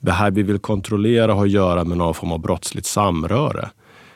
det 0.00 0.12
här 0.12 0.30
vi 0.30 0.42
vill 0.42 0.58
kontrollera 0.58 1.34
har 1.34 1.44
att 1.44 1.50
göra 1.50 1.84
med 1.84 1.98
någon 1.98 2.14
form 2.14 2.32
av 2.32 2.40
brottsligt 2.40 2.86
samröre. 2.86 3.68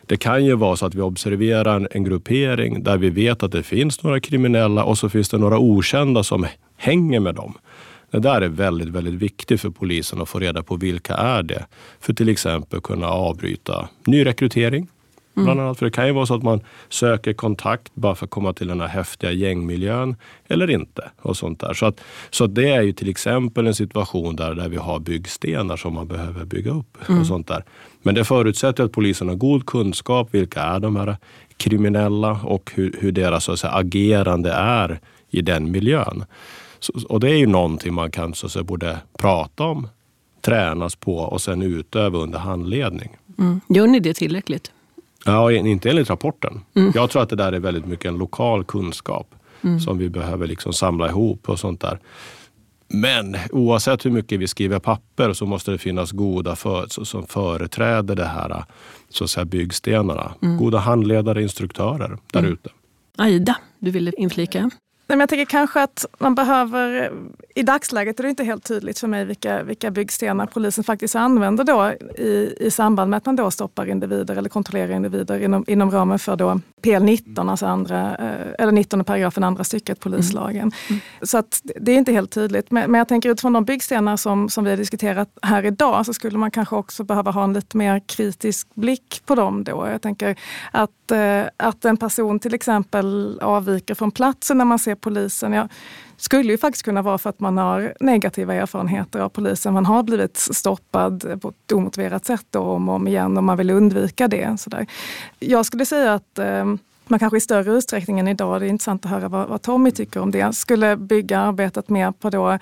Det 0.07 0.17
kan 0.17 0.45
ju 0.45 0.57
vara 0.57 0.77
så 0.77 0.87
att 0.87 0.95
vi 0.95 1.01
observerar 1.01 1.89
en 1.91 2.05
gruppering 2.05 2.83
där 2.83 2.99
vi 2.99 3.11
vet 3.11 3.43
att 3.43 3.53
det 3.53 3.63
finns 3.63 4.03
några 4.03 4.21
kriminella 4.21 4.85
och 4.85 4.99
så 4.99 5.09
finns 5.09 5.29
det 5.29 5.39
några 5.39 5.59
okända 5.59 6.23
som 6.23 6.47
hänger 6.77 7.21
med 7.21 7.35
dem. 7.35 7.55
Det 8.11 8.19
där 8.19 8.41
är 8.41 8.49
väldigt, 8.49 8.89
väldigt 8.89 9.15
viktigt 9.15 9.61
för 9.61 9.71
polisen 9.71 10.21
att 10.21 10.29
få 10.29 10.39
reda 10.39 10.63
på 10.63 10.77
vilka 10.77 11.15
är 11.15 11.43
det. 11.43 11.67
För 12.01 12.13
till 12.13 12.29
exempel 12.29 12.81
kunna 12.81 13.09
avbryta 13.09 13.89
nyrekrytering. 14.07 14.89
Mm. 15.37 15.45
Bland 15.45 15.61
annat. 15.61 15.79
För 15.79 15.87
det 15.87 15.91
kan 15.91 16.07
ju 16.07 16.13
vara 16.13 16.27
så 16.27 16.35
att 16.35 16.43
man 16.43 16.61
söker 16.89 17.33
kontakt 17.33 17.95
bara 17.95 18.15
för 18.15 18.27
att 18.27 18.31
komma 18.31 18.53
till 18.53 18.69
den 18.69 18.81
här 18.81 18.89
häftiga 18.89 19.33
gängmiljön 19.33 20.17
eller 20.49 20.71
inte. 20.71 21.11
och 21.23 21.37
sånt 21.37 21.61
där. 21.61 21.75
Så, 21.75 21.87
att, 21.87 22.01
så 22.31 22.45
att 22.45 22.55
det 22.55 22.69
är 22.69 22.83
ju 22.83 22.93
till 22.93 23.09
exempel 23.09 23.67
en 23.67 23.75
situation 23.75 24.37
där, 24.37 24.55
där 24.55 24.69
vi 24.69 24.77
har 24.77 24.99
byggstenar 24.99 25.77
som 25.77 25.95
man 25.95 26.09
behöver 26.09 26.45
bygga 26.45 26.71
upp. 26.71 26.99
Mm. 27.09 27.21
och 27.21 27.27
sånt 27.27 27.49
där. 27.49 27.65
Men 28.03 28.15
det 28.15 28.25
förutsätter 28.25 28.85
att 28.85 28.93
polisen 28.93 29.29
har 29.29 29.35
god 29.35 29.67
kunskap. 29.67 30.29
Vilka 30.31 30.63
är 30.63 30.81
de 30.81 30.97
här 30.97 31.17
kriminella 31.57 32.41
och 32.45 32.73
hur, 32.75 32.97
hur 33.01 33.13
deras 33.13 33.45
så 33.45 33.57
säga, 33.57 33.73
agerande 33.73 34.53
är 34.53 35.01
i 35.31 35.43
den 35.43 35.71
miljön. 35.71 36.25
Så, 36.79 36.93
och 37.09 37.21
det 37.21 37.31
är 37.31 37.37
ju 37.37 37.47
någonting 37.47 37.95
man 37.95 38.11
kan 38.11 38.35
så 38.35 38.49
säga, 38.49 38.63
borde 38.63 38.99
prata 39.19 39.65
om, 39.65 39.89
tränas 40.41 40.97
på 40.97 41.17
och 41.17 41.41
sen 41.43 41.63
utöva 41.63 42.19
under 42.19 42.39
handledning. 42.39 43.17
Mm. 43.39 43.61
Gör 43.69 43.87
ni 43.87 44.01
det 44.01 44.15
tillräckligt? 44.15 44.73
Ja, 45.25 45.53
inte 45.53 45.91
enligt 45.91 46.11
rapporten. 46.11 46.61
Mm. 46.75 46.93
Jag 46.95 47.11
tror 47.11 47.23
att 47.23 47.29
det 47.29 47.37
där 47.37 47.53
är 47.53 47.61
väldigt 47.61 47.87
mycket 47.87 48.05
en 48.05 48.19
lokal 48.19 48.65
kunskap 48.65 49.35
mm. 49.63 49.81
som 49.81 49.99
vi 49.99 50.09
behöver 50.09 50.47
liksom 50.47 50.73
samla 50.73 51.09
ihop 51.09 51.49
och 51.49 51.59
sånt 51.59 51.81
där. 51.81 52.01
Men 52.89 53.37
oavsett 53.53 54.07
hur 54.07 54.11
mycket 54.11 54.41
vi 54.41 54.49
skriver 54.49 54.79
papper 54.79 55.33
så 55.33 55.47
måste 55.47 55.71
det 55.71 55.79
finnas 55.79 56.13
goda 56.13 56.57
för, 56.57 57.05
som 57.05 57.27
företräder 57.27 58.17
det 58.17 58.25
här 58.25 58.65
så 59.09 59.25
att 59.25 59.31
säga, 59.31 59.45
byggstenarna. 59.45 60.35
Mm. 60.43 60.57
Goda 60.57 60.79
handledare, 60.79 61.43
instruktörer 61.43 62.19
där 62.33 62.41
mm. 62.41 62.53
ute. 62.53 62.71
Aida, 63.19 63.57
du 63.79 63.91
ville 63.91 64.13
inflika? 64.17 64.71
Men 65.07 65.21
jag 65.21 65.29
tänker 65.29 65.45
kanske 65.45 65.83
att 65.83 66.07
man 66.19 66.35
behöver, 66.35 67.13
i 67.55 67.63
dagsläget 67.63 68.19
är 68.19 68.23
det 68.23 68.31
inte 68.31 68.45
helt 68.45 68.65
tydligt 68.65 68.99
för 68.99 69.09
mig 69.09 69.25
vilka, 69.25 69.63
vilka 69.63 69.91
byggstenar 69.91 70.47
polisen 70.47 70.85
faktiskt 70.85 71.17
använder 71.17 71.65
då 71.65 71.93
i, 72.23 72.55
i 72.61 72.71
samband 72.71 73.11
med 73.11 73.17
att 73.17 73.27
man 73.27 73.37
då 73.37 73.51
stoppar 73.51 73.87
individer 73.87 74.37
eller 74.37 74.49
kontrollerar 74.49 74.93
individer 74.93 75.39
inom, 75.39 75.65
inom 75.67 75.91
ramen 75.91 76.19
för 76.19 76.37
då 76.37 76.61
PL19, 76.83 77.51
alltså 77.51 77.67
andra, 77.67 78.17
eh, 78.17 78.55
eller 78.59 78.73
19 78.73 79.05
paragrafen 79.05 79.45
andra 79.45 79.65
stycket 79.65 80.01
polislagen. 80.01 80.61
Mm. 80.61 80.73
Mm. 80.91 81.01
Så 81.23 81.39
att 81.39 81.61
det 81.81 81.93
är 81.93 81.97
inte 81.97 82.13
helt 82.13 82.31
tydligt. 82.31 82.71
Men, 82.71 82.91
men 82.91 82.99
jag 82.99 83.09
tänker 83.09 83.31
utifrån 83.31 83.53
de 83.53 83.65
byggstenar 83.65 84.17
som, 84.17 84.49
som 84.49 84.65
vi 84.65 84.71
har 84.71 84.77
diskuterat 84.77 85.29
här 85.43 85.65
idag 85.65 86.07
så 86.07 86.15
skulle 86.15 86.39
man 86.39 86.51
kanske 86.51 86.77
också 86.77 87.05
behöva 87.05 87.31
ha 87.31 87.45
en 87.45 87.53
lite 87.53 87.77
mer 87.77 88.01
kritisk 88.07 88.69
blick 88.75 89.23
på 89.27 89.35
dem 89.35 89.65
då. 89.65 89.89
Jag 89.89 90.03
tänker 90.03 90.37
att, 90.71 91.11
eh, 91.11 91.43
att 91.57 91.85
en 91.85 91.97
person 91.97 92.39
till 92.39 92.55
exempel 92.55 93.39
avviker 93.43 93.95
från 93.95 94.11
platsen 94.11 94.59
när 94.59 94.65
man 94.65 94.79
ser 94.79 94.92
polisen. 94.95 95.53
Jag 95.53 95.69
skulle 96.17 96.53
ju 96.53 96.59
faktiskt 96.59 96.85
kunna 96.85 97.03
vara 97.03 97.19
för 97.19 97.31
att 97.31 97.41
man 97.41 97.59
har 97.59 97.95
negativa 98.01 98.55
erfarenheter 98.55 99.21
av 99.21 99.29
polisen. 99.29 99.75
Man 99.75 99.87
har 99.87 100.03
blivit 100.03 100.37
stoppad 100.37 101.41
på 101.43 101.49
ett 101.49 101.73
omotiverat 101.73 102.25
sätt 102.25 102.47
då, 102.51 102.61
om 102.61 102.89
och 102.89 102.95
om 102.95 103.09
igen 103.09 103.37
och 103.37 103.45
man 103.45 103.57
vill 103.57 103.71
undvika 103.71 104.29
det. 104.29 104.61
Så 104.61 104.71
där. 104.71 104.87
Jag 105.39 105.67
skulle 105.67 105.87
säga 105.87 106.15
att 106.15 106.39
eh, 106.39 106.65
man 107.13 107.19
kanske 107.19 107.37
i 107.37 107.41
större 107.41 107.73
utsträckning 107.73 108.21
än 108.21 108.29
idag, 108.29 108.61
det 108.61 108.67
är 108.67 108.69
intressant 108.69 109.05
att 109.05 109.11
höra 109.11 109.29
vad, 109.29 109.49
vad 109.49 109.63
Tommy 109.63 109.91
tycker 109.91 110.21
om 110.21 110.31
det, 110.31 110.53
skulle 110.53 110.97
bygga 110.97 111.41
arbetet 111.41 111.89
mer 111.89 112.13
på 112.13 112.31
då, 112.31 112.59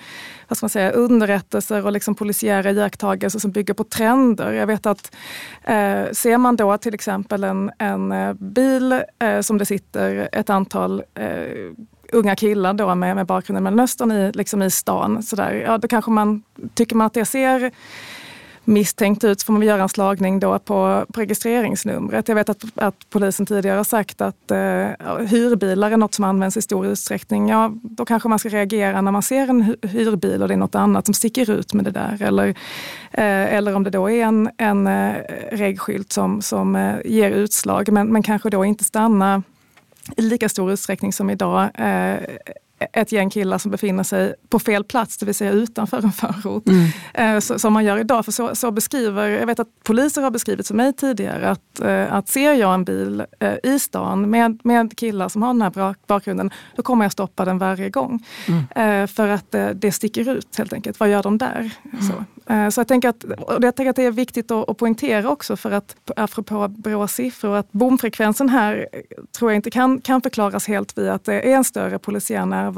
vad 0.48 0.56
ska 0.56 0.64
man 0.64 0.70
säga, 0.70 0.90
underrättelser 0.90 1.86
och 1.86 1.92
liksom 1.92 2.14
polisiära 2.14 2.70
iakttagelser 2.70 3.38
som 3.38 3.50
bygger 3.50 3.74
på 3.74 3.84
trender. 3.84 4.52
Jag 4.52 4.66
vet 4.66 4.86
att 4.86 5.14
eh, 5.62 6.04
ser 6.12 6.38
man 6.38 6.56
då 6.56 6.78
till 6.78 6.94
exempel 6.94 7.44
en, 7.44 7.70
en 7.78 8.12
eh, 8.12 8.32
bil 8.32 9.02
eh, 9.18 9.40
som 9.40 9.58
det 9.58 9.66
sitter 9.66 10.28
ett 10.32 10.50
antal 10.50 11.02
eh, 11.14 11.72
unga 12.12 12.36
killar 12.36 12.72
då 12.72 12.94
med, 12.94 13.16
med 13.16 13.26
bakgrund 13.26 13.58
i 13.58 13.60
Mellanöstern 13.60 14.12
i, 14.12 14.32
liksom 14.32 14.62
i 14.62 14.70
stan. 14.70 15.22
Så 15.22 15.36
där, 15.36 15.52
ja, 15.52 15.78
då 15.78 15.88
kanske 15.88 16.10
man, 16.10 16.42
tycker 16.74 16.96
man 16.96 17.06
att 17.06 17.14
det 17.14 17.24
ser 17.24 17.72
misstänkt 18.64 19.24
ut 19.24 19.40
så 19.40 19.44
får 19.44 19.52
man 19.52 19.62
göra 19.62 19.82
en 19.82 19.88
slagning 19.88 20.40
då 20.40 20.58
på, 20.58 21.04
på 21.12 21.20
registreringsnumret. 21.20 22.28
Jag 22.28 22.34
vet 22.34 22.48
att, 22.48 22.64
att 22.74 22.94
polisen 23.10 23.46
tidigare 23.46 23.76
har 23.76 23.84
sagt 23.84 24.20
att 24.20 24.50
eh, 24.50 25.26
hyrbilar 25.26 25.90
är 25.90 25.96
något 25.96 26.14
som 26.14 26.24
används 26.24 26.56
i 26.56 26.62
stor 26.62 26.86
utsträckning. 26.86 27.48
Ja, 27.48 27.72
då 27.82 28.04
kanske 28.04 28.28
man 28.28 28.38
ska 28.38 28.48
reagera 28.48 29.00
när 29.00 29.12
man 29.12 29.22
ser 29.22 29.50
en 29.50 29.76
hyrbil 29.82 30.42
och 30.42 30.48
det 30.48 30.54
är 30.54 30.58
något 30.58 30.74
annat 30.74 31.04
som 31.06 31.14
sticker 31.14 31.50
ut 31.50 31.74
med 31.74 31.84
det 31.84 31.90
där. 31.90 32.22
Eller, 32.22 32.48
eh, 33.10 33.54
eller 33.54 33.74
om 33.74 33.84
det 33.84 33.90
då 33.90 34.10
är 34.10 34.24
en, 34.24 34.50
en 34.56 34.86
eh, 34.86 35.14
regskylt 35.52 36.12
som, 36.12 36.42
som 36.42 36.76
eh, 36.76 36.94
ger 37.04 37.30
utslag 37.30 37.92
men, 37.92 38.06
men 38.06 38.22
kanske 38.22 38.50
då 38.50 38.64
inte 38.64 38.84
stanna 38.84 39.42
i 40.16 40.22
lika 40.22 40.48
stor 40.48 40.72
utsträckning 40.72 41.12
som 41.12 41.30
idag 41.30 41.62
eh, 41.62 42.18
ett 42.92 43.12
gäng 43.12 43.30
killar 43.30 43.58
som 43.58 43.70
befinner 43.70 44.02
sig 44.02 44.34
på 44.48 44.58
fel 44.58 44.84
plats, 44.84 45.16
det 45.16 45.26
vill 45.26 45.34
säga 45.34 45.52
utanför 45.52 45.98
en 46.04 46.12
förort. 46.12 46.68
Mm. 46.68 46.86
Eh, 47.14 47.40
så, 47.40 47.58
som 47.58 47.72
man 47.72 47.84
gör 47.84 47.98
idag. 47.98 48.24
För 48.24 48.32
så, 48.32 48.54
så, 48.54 48.70
beskriver, 48.70 49.28
jag 49.28 49.46
vet 49.46 49.60
att 49.60 49.68
poliser 49.84 50.22
har 50.22 50.30
beskrivit 50.30 50.68
för 50.68 50.74
mig 50.74 50.92
tidigare 50.92 51.50
att, 51.50 51.80
eh, 51.80 52.12
att 52.12 52.28
ser 52.28 52.52
jag 52.52 52.74
en 52.74 52.84
bil 52.84 53.24
eh, 53.40 53.54
i 53.62 53.78
stan 53.78 54.30
med, 54.30 54.60
med 54.64 54.96
killar 54.96 55.28
som 55.28 55.42
har 55.42 55.48
den 55.48 55.62
här 55.62 55.94
bakgrunden, 56.06 56.50
då 56.76 56.82
kommer 56.82 57.04
jag 57.04 57.12
stoppa 57.12 57.44
den 57.44 57.58
varje 57.58 57.90
gång. 57.90 58.26
Mm. 58.48 59.08
För 59.08 59.28
att 59.28 59.54
det 59.74 59.92
sticker 59.92 60.28
ut 60.28 60.56
helt 60.56 60.72
enkelt. 60.72 61.00
Vad 61.00 61.08
gör 61.08 61.22
de 61.22 61.38
där? 61.38 61.70
Mm. 61.92 62.02
Så. 62.02 62.24
Så 62.70 62.80
jag 62.80 62.88
tänker, 62.88 63.08
att, 63.08 63.24
jag 63.62 63.76
tänker 63.76 63.90
att 63.90 63.96
det 63.96 64.04
är 64.04 64.10
viktigt 64.10 64.50
att, 64.50 64.68
att 64.68 64.76
poängtera 64.76 65.30
också 65.30 65.56
för 65.56 65.70
att 65.70 65.96
apropå 66.16 66.68
Brås 66.68 67.12
siffror, 67.12 67.56
att 67.56 67.72
bomfrekvensen 67.72 68.48
här 68.48 68.88
tror 69.38 69.50
jag 69.50 69.56
inte 69.56 69.70
kan, 69.70 70.00
kan 70.00 70.22
förklaras 70.22 70.68
helt 70.68 70.98
via 70.98 71.14
att 71.14 71.24
det 71.24 71.34
är 71.34 71.56
en 71.56 71.64
större 71.64 71.98
polisiär 71.98 72.46
närvaro 72.46 72.69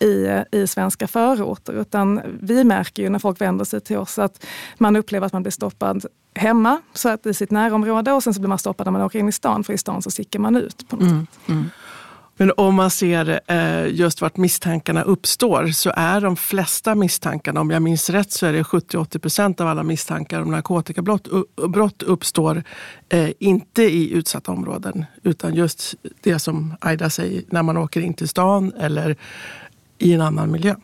i, 0.00 0.42
i 0.52 0.66
svenska 0.66 1.08
förorter. 1.08 1.72
Utan 1.72 2.20
vi 2.40 2.64
märker 2.64 3.02
ju 3.02 3.08
när 3.08 3.18
folk 3.18 3.40
vänder 3.40 3.64
sig 3.64 3.80
till 3.80 3.96
oss 3.96 4.18
att 4.18 4.46
man 4.78 4.96
upplever 4.96 5.26
att 5.26 5.32
man 5.32 5.42
blir 5.42 5.52
stoppad 5.52 6.06
hemma, 6.34 6.80
så 6.92 7.08
att 7.08 7.26
i 7.26 7.34
sitt 7.34 7.50
närområde 7.50 8.12
och 8.12 8.22
sen 8.22 8.34
så 8.34 8.40
blir 8.40 8.48
man 8.48 8.58
stoppad 8.58 8.86
när 8.86 8.92
man 8.92 9.02
åker 9.02 9.18
in 9.18 9.28
i 9.28 9.32
stan, 9.32 9.64
för 9.64 9.72
i 9.72 9.78
stan 9.78 10.02
så 10.02 10.10
sticker 10.10 10.38
man 10.38 10.56
ut. 10.56 10.88
på 10.88 10.96
något 10.96 11.02
mm, 11.02 11.26
sätt. 11.26 11.48
Mm. 11.48 11.70
Men 12.36 12.52
om 12.56 12.74
man 12.74 12.90
ser 12.90 13.40
eh, 13.46 13.86
just 13.86 14.20
vart 14.20 14.36
misstankarna 14.36 15.02
uppstår 15.02 15.66
så 15.66 15.92
är 15.96 16.20
de 16.20 16.36
flesta 16.36 16.94
misstankarna, 16.94 17.60
om 17.60 17.70
jag 17.70 17.82
minns 17.82 18.10
rätt 18.10 18.32
så 18.32 18.46
är 18.46 18.52
det 18.52 18.62
70-80 18.62 19.18
procent 19.18 19.60
av 19.60 19.68
alla 19.68 19.82
misstankar 19.82 20.42
om 20.42 20.50
narkotikabrott 20.50 21.28
brott 21.68 22.02
uppstår 22.02 22.62
eh, 23.08 23.30
inte 23.38 23.82
i 23.82 24.12
utsatta 24.12 24.52
områden 24.52 25.04
utan 25.22 25.54
just 25.54 25.94
det 26.20 26.38
som 26.38 26.74
Aida 26.80 27.10
säger, 27.10 27.42
när 27.48 27.62
man 27.62 27.76
åker 27.76 28.00
in 28.00 28.14
till 28.14 28.28
stan 28.28 28.72
eller 28.78 29.16
i 29.98 30.12
en 30.12 30.20
annan 30.20 30.50
miljö. 30.50 30.74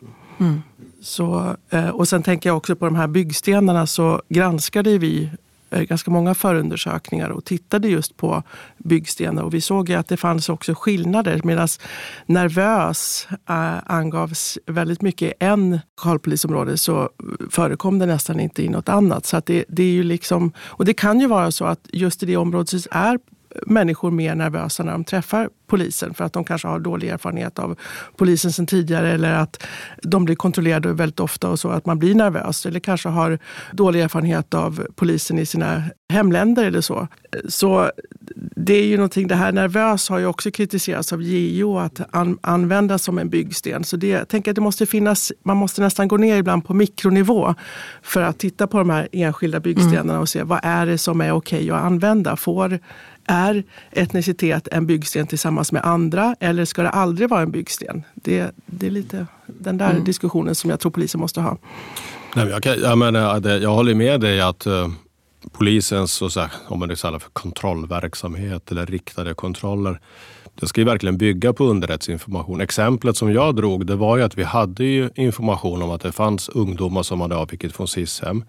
Mm. 0.41 0.63
Så, 1.03 1.57
eh, 1.71 1.89
och 1.89 2.09
sen 2.09 2.23
tänker 2.23 2.49
jag 2.49 2.57
också 2.57 2.77
på 2.77 2.85
de 2.85 2.95
här 2.95 3.07
byggstenarna 3.07 3.87
så 3.87 4.23
granskade 4.29 4.99
vi 4.99 5.31
Eh, 5.73 5.83
ganska 5.83 6.11
många 6.11 6.35
förundersökningar 6.35 7.31
och 7.31 7.45
tittade 7.45 7.89
just 7.89 8.17
på 8.17 8.43
byggstenar. 8.79 9.43
Och 9.43 9.55
vi 9.55 9.61
såg 9.61 9.93
att 9.93 10.09
det 10.09 10.17
fanns 10.17 10.49
också 10.49 10.75
skillnader. 10.75 11.41
Medan 11.45 11.69
nervös 12.27 13.29
äh, 13.49 13.79
angavs 13.87 14.59
väldigt 14.67 15.03
mycket 15.03 15.29
i 15.29 15.35
en 15.39 15.81
lokalpolisområde 15.97 16.79
så 16.79 17.11
förekom 17.51 17.99
det 17.99 18.07
nästan 18.07 18.41
inte 18.41 18.63
i 18.63 18.69
något 18.69 18.89
annat. 18.89 19.27
Så 19.27 19.37
att 19.37 19.47
det, 19.47 19.65
det 19.69 19.83
är 19.83 19.93
ju 19.93 20.03
liksom, 20.03 20.53
och 20.59 20.85
det 20.85 20.95
kan 20.95 21.21
ju 21.21 21.27
vara 21.27 21.51
så 21.51 21.65
att 21.65 21.89
just 21.93 22.23
i 22.23 22.27
det 22.27 22.37
området 22.37 22.87
är 22.91 23.19
människor 23.67 24.11
mer 24.11 24.35
nervösa 24.35 24.83
när 24.83 24.93
de 24.93 25.05
träffar 25.05 25.49
polisen 25.67 26.15
för 26.15 26.25
att 26.25 26.33
de 26.33 26.45
kanske 26.45 26.69
har 26.69 26.79
dålig 26.79 27.09
erfarenhet 27.09 27.59
av 27.59 27.79
polisen 28.17 28.53
sen 28.53 28.67
tidigare 28.67 29.13
eller 29.13 29.35
att 29.35 29.63
de 30.03 30.25
blir 30.25 30.37
kontrollerade 30.37 30.93
väldigt 30.93 31.21
ofta 31.21 31.49
och 31.49 31.61
så 31.61 31.69
att 31.69 31.87
man 31.87 31.99
blir 31.99 32.15
nervös 32.15 32.67
eller 32.67 32.81
kanske 32.81 33.09
har 33.09 33.39
dålig 33.73 34.01
erfarenhet 34.01 34.55
av 34.55 34.87
polisen 34.95 35.39
i 35.39 35.47
sina 35.47 35.83
hemländer 36.13 36.65
eller 36.65 36.81
så. 36.81 37.09
Så 37.49 37.91
det 38.57 38.75
är 38.75 38.85
ju 38.85 38.97
någonting, 38.97 39.29
det 39.29 39.35
här 39.35 39.53
nervös 39.53 40.09
har 40.09 40.19
ju 40.19 40.27
också 40.27 40.51
kritiserats 40.51 41.13
av 41.13 41.23
JO 41.23 41.79
att 41.79 42.01
an, 42.11 42.39
användas 42.41 43.03
som 43.03 43.19
en 43.19 43.29
byggsten. 43.29 43.85
Så 43.85 43.97
det, 43.97 44.09
jag 44.09 44.29
tänker 44.29 44.51
att 44.51 44.55
det 44.55 44.61
måste 44.61 44.87
finnas, 44.87 45.33
man 45.43 45.57
måste 45.57 45.83
nästan 45.83 46.09
gå 46.09 46.17
ner 46.17 46.37
ibland 46.37 46.65
på 46.65 46.75
mikronivå 46.75 47.55
för 48.03 48.23
att 48.23 48.39
titta 48.39 48.67
på 48.67 48.79
de 48.79 48.91
här 48.91 49.09
enskilda 49.13 49.61
byggstenarna 49.61 50.21
och 50.21 50.29
se 50.29 50.43
vad 50.43 50.61
är 50.63 50.87
det 50.87 50.99
som 50.99 51.21
är 51.21 51.33
okej 51.33 51.71
att 51.71 51.83
använda. 51.83 52.37
Får 52.37 52.81
är 53.33 53.65
etnicitet 53.91 54.69
en 54.69 54.87
byggsten 54.87 55.27
tillsammans 55.27 55.73
med 55.73 55.85
andra 55.85 56.37
eller 56.41 56.65
ska 56.65 56.83
det 56.83 56.91
aldrig 56.91 57.29
vara 57.29 57.43
en 57.43 57.51
byggsten? 57.51 58.03
Det, 58.15 58.51
det 58.67 58.87
är 58.87 58.91
lite 58.91 59.27
den 59.47 59.79
där 59.79 59.91
mm. 59.91 60.05
diskussionen 60.05 60.55
som 60.55 60.71
jag 60.71 60.81
tror 60.81 60.93
polisen 60.93 61.21
måste 61.21 61.41
ha. 61.41 61.59
Nej, 62.37 62.49
jag, 62.49 62.63
kan, 62.63 62.81
jag, 62.81 62.99
menar, 62.99 63.49
jag 63.49 63.71
håller 63.71 63.95
med 63.95 64.21
dig 64.21 64.41
att 64.41 64.67
uh, 64.67 64.89
polisens 65.53 66.13
så, 66.13 66.31
så 66.31 66.47
om 66.69 66.79
man 66.79 66.97
kallar 66.97 67.19
för 67.19 67.31
kontrollverksamhet 67.31 68.71
eller 68.71 68.87
riktade 68.87 69.35
kontroller 69.35 70.01
det 70.61 70.67
ska 70.67 70.81
ju 70.81 70.85
verkligen 70.85 71.19
bygga 71.19 71.53
på 71.53 71.65
underrättsinformation. 71.65 72.61
Exemplet 72.61 73.17
som 73.17 73.33
jag 73.33 73.57
drog 73.57 73.87
det 73.87 73.97
var 73.97 74.17
ju 74.17 74.23
att 74.23 74.39
vi 74.39 74.43
hade 74.43 75.11
information 75.15 75.83
om 75.83 75.91
att 75.91 76.01
det 76.01 76.13
fanns 76.13 76.49
ungdomar 76.49 77.03
som 77.03 77.21
hade 77.21 77.37
avvikit 77.37 77.73
från 77.73 77.89
SIS-hem. 77.89 78.45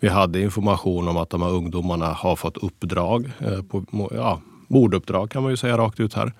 Vi 0.00 0.08
hade 0.08 0.40
information 0.40 1.08
om 1.08 1.16
att 1.16 1.30
de 1.30 1.42
här 1.42 1.50
ungdomarna 1.50 2.06
har 2.06 2.36
fått 2.36 2.56
uppdrag, 2.56 3.30
eh, 3.38 3.62
på, 3.62 3.84
ja, 4.14 4.40
morduppdrag 4.68 5.30
kan 5.30 5.42
man 5.42 5.52
ju 5.52 5.56
säga 5.56 5.78
rakt 5.78 6.00
ut 6.00 6.14
här. 6.14 6.32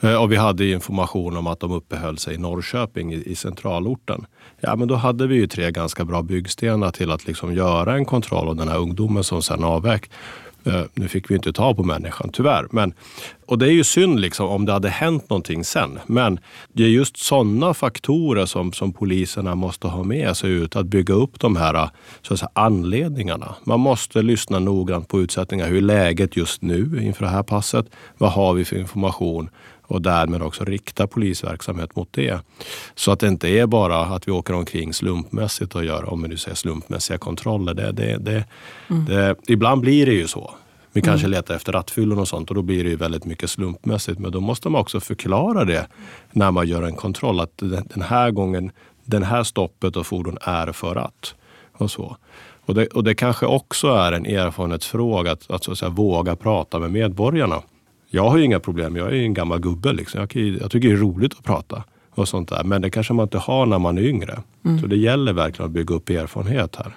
Eh, 0.00 0.22
och 0.22 0.32
vi 0.32 0.36
hade 0.36 0.66
information 0.66 1.36
om 1.36 1.46
att 1.46 1.60
de 1.60 1.72
uppehöll 1.72 2.18
sig 2.18 2.34
i 2.34 2.38
Norrköping 2.38 3.12
i, 3.12 3.22
i 3.26 3.34
centralorten. 3.34 4.26
Ja, 4.60 4.76
men 4.76 4.88
då 4.88 4.94
hade 4.94 5.26
vi 5.26 5.34
ju 5.34 5.46
tre 5.46 5.70
ganska 5.70 6.04
bra 6.04 6.22
byggstenar 6.22 6.90
till 6.90 7.10
att 7.10 7.26
liksom 7.26 7.54
göra 7.54 7.94
en 7.94 8.04
kontroll 8.04 8.48
av 8.48 8.56
den 8.56 8.68
här 8.68 8.78
ungdomen 8.78 9.24
som 9.24 9.42
sen 9.42 9.64
avvek. 9.64 10.10
Eh, 10.64 10.82
nu 10.94 11.08
fick 11.08 11.30
vi 11.30 11.34
inte 11.34 11.52
ta 11.52 11.74
på 11.74 11.82
människan 11.82 12.30
tyvärr. 12.32 12.66
Men, 12.70 12.94
och 13.46 13.58
det 13.58 13.66
är 13.66 13.72
ju 13.72 13.84
synd 13.84 14.20
liksom, 14.20 14.48
om 14.48 14.66
det 14.66 14.72
hade 14.72 14.88
hänt 14.88 15.30
någonting 15.30 15.64
sen. 15.64 15.98
Men 16.06 16.40
det 16.72 16.84
är 16.84 16.88
just 16.88 17.16
sådana 17.16 17.74
faktorer 17.74 18.46
som, 18.46 18.72
som 18.72 18.92
poliserna 18.92 19.54
måste 19.54 19.88
ha 19.88 20.02
med 20.02 20.36
sig 20.36 20.50
ut. 20.50 20.76
Att 20.76 20.86
bygga 20.86 21.14
upp 21.14 21.40
de 21.40 21.56
här 21.56 21.90
så 22.22 22.34
att 22.34 22.40
säga, 22.40 22.50
anledningarna. 22.52 23.54
Man 23.64 23.80
måste 23.80 24.22
lyssna 24.22 24.58
noggrant 24.58 25.08
på 25.08 25.20
utsättningar. 25.20 25.68
Hur 25.68 25.76
är 25.76 25.80
läget 25.80 26.36
just 26.36 26.62
nu 26.62 27.00
inför 27.02 27.24
det 27.24 27.30
här 27.30 27.42
passet? 27.42 27.86
Vad 28.18 28.32
har 28.32 28.54
vi 28.54 28.64
för 28.64 28.76
information? 28.76 29.50
Och 29.82 30.02
därmed 30.02 30.42
också 30.42 30.64
rikta 30.64 31.06
polisverksamhet 31.06 31.96
mot 31.96 32.12
det. 32.12 32.40
Så 32.94 33.12
att 33.12 33.20
det 33.20 33.28
inte 33.28 33.48
är 33.48 33.66
bara 33.66 34.00
att 34.00 34.28
vi 34.28 34.32
åker 34.32 34.54
omkring 34.54 34.92
slumpmässigt 34.92 35.74
och 35.74 35.84
gör, 35.84 36.12
om 36.12 36.22
vi 36.22 36.28
nu 36.28 36.36
säger 36.36 36.54
slumpmässiga 36.54 37.18
kontroller. 37.18 37.74
Det, 37.74 37.92
det, 37.92 38.16
det, 38.16 38.44
mm. 38.90 39.04
det 39.04 39.36
ibland 39.46 39.80
blir 39.80 40.06
det 40.06 40.12
ju 40.12 40.28
så. 40.28 40.54
Vi 40.92 41.00
kanske 41.00 41.26
mm. 41.26 41.36
letar 41.36 41.54
efter 41.54 41.72
rattfyllon 41.72 42.18
och 42.18 42.28
sånt 42.28 42.48
och 42.48 42.54
då 42.54 42.62
blir 42.62 42.84
det 42.84 42.90
ju 42.90 42.96
väldigt 42.96 43.24
mycket 43.24 43.50
slumpmässigt. 43.50 44.18
Men 44.18 44.32
då 44.32 44.40
måste 44.40 44.68
man 44.68 44.80
också 44.80 45.00
förklara 45.00 45.64
det 45.64 45.86
när 46.32 46.50
man 46.50 46.68
gör 46.68 46.82
en 46.82 46.96
kontroll. 46.96 47.40
Att 47.40 47.58
den 47.58 48.02
här 48.02 48.30
gången, 48.30 48.70
den 49.04 49.22
här 49.22 49.42
stoppet 49.42 49.96
och 49.96 50.06
fordon 50.06 50.38
är 50.40 50.72
för 50.72 50.96
att. 50.96 51.34
Och 51.72 51.90
så. 51.90 52.16
Och 52.66 52.74
det, 52.74 52.86
och 52.86 53.04
det 53.04 53.14
kanske 53.14 53.46
också 53.46 53.88
är 53.88 54.12
en 54.12 54.26
erfarenhetsfråga 54.26 55.32
att, 55.32 55.50
att, 55.50 55.64
så 55.64 55.72
att 55.72 55.78
säga, 55.78 55.88
våga 55.88 56.36
prata 56.36 56.78
med 56.78 56.90
medborgarna. 56.90 57.62
Jag 58.14 58.30
har 58.30 58.38
ju 58.38 58.44
inga 58.44 58.60
problem. 58.60 58.96
Jag 58.96 59.08
är 59.08 59.12
en 59.12 59.34
gammal 59.34 59.60
gubbe. 59.60 59.92
Liksom. 59.92 60.20
Jag, 60.20 60.36
jag, 60.60 60.70
tycker 60.70 60.88
det 60.88 60.94
är 60.94 60.98
roligt 60.98 61.32
att 61.32 61.44
prata. 61.44 61.84
och 62.10 62.28
sånt 62.28 62.48
där. 62.48 62.64
Men 62.64 62.82
det 62.82 62.90
kanske 62.90 63.12
man 63.12 63.22
inte 63.22 63.38
har 63.38 63.66
när 63.66 63.78
man 63.78 63.98
är 63.98 64.02
yngre. 64.02 64.42
Mm. 64.64 64.80
Så 64.80 64.86
det 64.86 64.96
gäller 64.96 65.32
verkligen 65.32 65.66
att 65.66 65.72
bygga 65.72 65.94
upp 65.94 66.10
erfarenhet 66.10 66.76
här. 66.76 66.96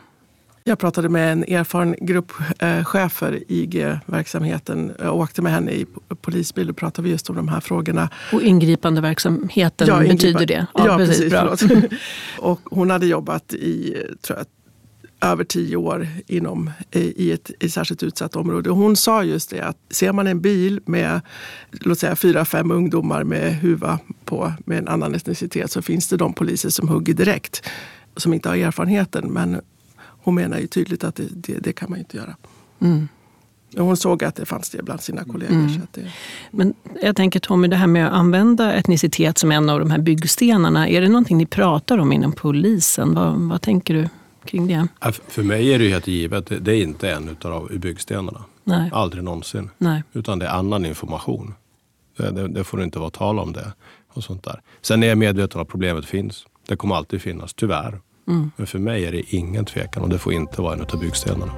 Jag 0.64 0.80
pratade 0.80 1.10
med 1.10 1.32
en 1.32 1.44
erfaren 1.44 1.96
gruppchef 2.02 3.12
för 3.12 3.44
IG-verksamheten. 3.48 4.92
Jag 5.00 5.16
åkte 5.16 5.42
med 5.42 5.52
henne 5.52 5.72
i 5.72 5.86
polisbil 6.22 6.70
och 6.70 6.78
pratade 6.78 7.10
just 7.10 7.30
om 7.30 7.36
de 7.36 7.48
här 7.48 7.60
frågorna. 7.60 8.10
Och 8.34 8.42
ingripande 8.42 9.02
verksamheten 9.02 9.88
ja, 9.88 10.00
betyder 10.00 10.46
det? 10.46 10.68
Ja, 10.74 10.88
ja 10.88 10.98
precis. 10.98 11.34
precis 11.34 11.72
och 12.40 12.62
hon 12.64 12.90
hade 12.90 13.06
jobbat 13.06 13.54
i 13.54 13.96
tror 14.22 14.40
jag, 14.40 14.48
över 15.32 15.44
tio 15.44 15.76
år 15.76 16.08
inom, 16.28 16.72
i 16.92 17.32
ett 17.32 17.52
i 17.60 17.70
särskilt 17.70 18.04
utsatt 18.04 18.36
område. 18.36 18.70
Hon 18.70 18.96
sa 18.96 19.24
just 19.24 19.50
det 19.50 19.62
att 19.62 19.78
ser 19.90 20.14
man 20.14 20.28
en 20.28 20.42
bil 20.42 20.82
med 20.86 21.22
låt 21.72 22.00
säga 22.00 22.16
fyra, 22.16 22.46
fem 22.46 22.72
ungdomar 22.72 23.24
med 23.24 23.56
huva 23.56 24.00
på 24.26 24.54
med 24.66 24.78
en 24.78 24.88
annan 24.88 25.16
etnicitet 25.16 25.72
så 25.72 25.82
finns 25.82 26.08
det 26.08 26.18
de 26.18 26.34
poliser 26.34 26.70
som 26.70 26.88
hugger 26.88 27.14
direkt 27.14 27.64
som 28.18 28.34
inte 28.34 28.50
har 28.50 28.56
erfarenheten. 28.56 29.28
Men 29.28 29.62
hon 29.98 30.36
menar 30.36 30.60
ju 30.60 30.68
tydligt 30.68 31.04
att 31.04 31.16
det, 31.16 31.28
det, 31.32 31.58
det 31.60 31.74
kan 31.74 31.90
man 31.90 32.00
inte 32.00 32.18
göra. 32.18 32.36
Mm. 32.80 33.08
Hon 33.78 33.98
såg 33.98 34.24
att 34.24 34.36
det 34.36 34.46
fanns 34.46 34.70
det 34.70 34.84
bland 34.84 35.02
sina 35.02 35.24
kollegor. 35.24 35.56
Mm. 35.56 35.82
Det... 35.92 36.12
Men 36.52 36.74
jag 37.02 37.16
tänker 37.16 37.40
Tommy, 37.40 37.68
det 37.68 37.76
här 37.76 37.88
med 37.88 38.08
att 38.08 38.14
använda 38.14 38.74
etnicitet 38.74 39.38
som 39.38 39.52
en 39.52 39.70
av 39.70 39.80
de 39.80 39.92
här 39.92 40.00
byggstenarna. 40.00 40.90
Är 40.90 41.02
det 41.02 41.08
någonting 41.08 41.38
ni 41.38 41.46
pratar 41.46 41.98
om 41.98 42.12
inom 42.12 42.32
polisen? 42.32 43.14
Vad, 43.14 43.40
vad 43.40 43.62
tänker 43.62 43.94
du? 43.94 44.10
Kring 44.46 44.68
det? 44.68 44.88
För 45.28 45.44
mig 45.44 45.74
är 45.74 45.80
det 45.80 45.90
helt 45.90 46.08
givet, 46.08 46.52
det 46.62 46.72
är 46.72 46.84
inte 46.84 47.12
en 47.12 47.38
av 47.42 47.72
byggstenarna. 47.80 48.46
Nej. 48.64 48.90
Aldrig 48.94 49.24
någonsin. 49.24 49.70
Nej. 49.78 50.04
Utan 50.14 50.40
det 50.40 50.46
är 50.46 50.50
annan 50.50 50.86
information. 50.86 51.54
Det, 52.18 52.32
det, 52.32 52.48
det, 52.48 52.64
får 52.64 52.84
inte 52.84 53.00
vara 53.00 53.10
tal 53.10 53.40
om 53.40 53.54
det. 53.54 53.74
och 54.14 54.24
sånt 54.24 54.44
där. 54.44 54.62
Sen 54.82 55.04
är 55.04 55.08
jag 55.08 55.18
medveten 55.18 55.60
om 55.60 55.62
att 55.62 55.70
problemet 55.70 56.06
finns. 56.06 56.46
Det 56.68 56.76
kommer 56.76 56.96
alltid 56.96 57.22
finnas, 57.22 57.54
tyvärr. 57.54 58.02
Mm. 58.28 58.52
Men 58.56 58.68
för 58.68 58.80
mig 58.80 59.06
är 59.06 59.12
det 59.12 59.36
ingen 59.36 59.66
tvekan 59.66 60.04
och 60.04 60.10
det 60.10 60.18
får 60.18 60.34
inte 60.34 60.62
vara 60.62 60.74
en 60.74 60.82
av 60.82 61.00
byggstenarna. 61.00 61.52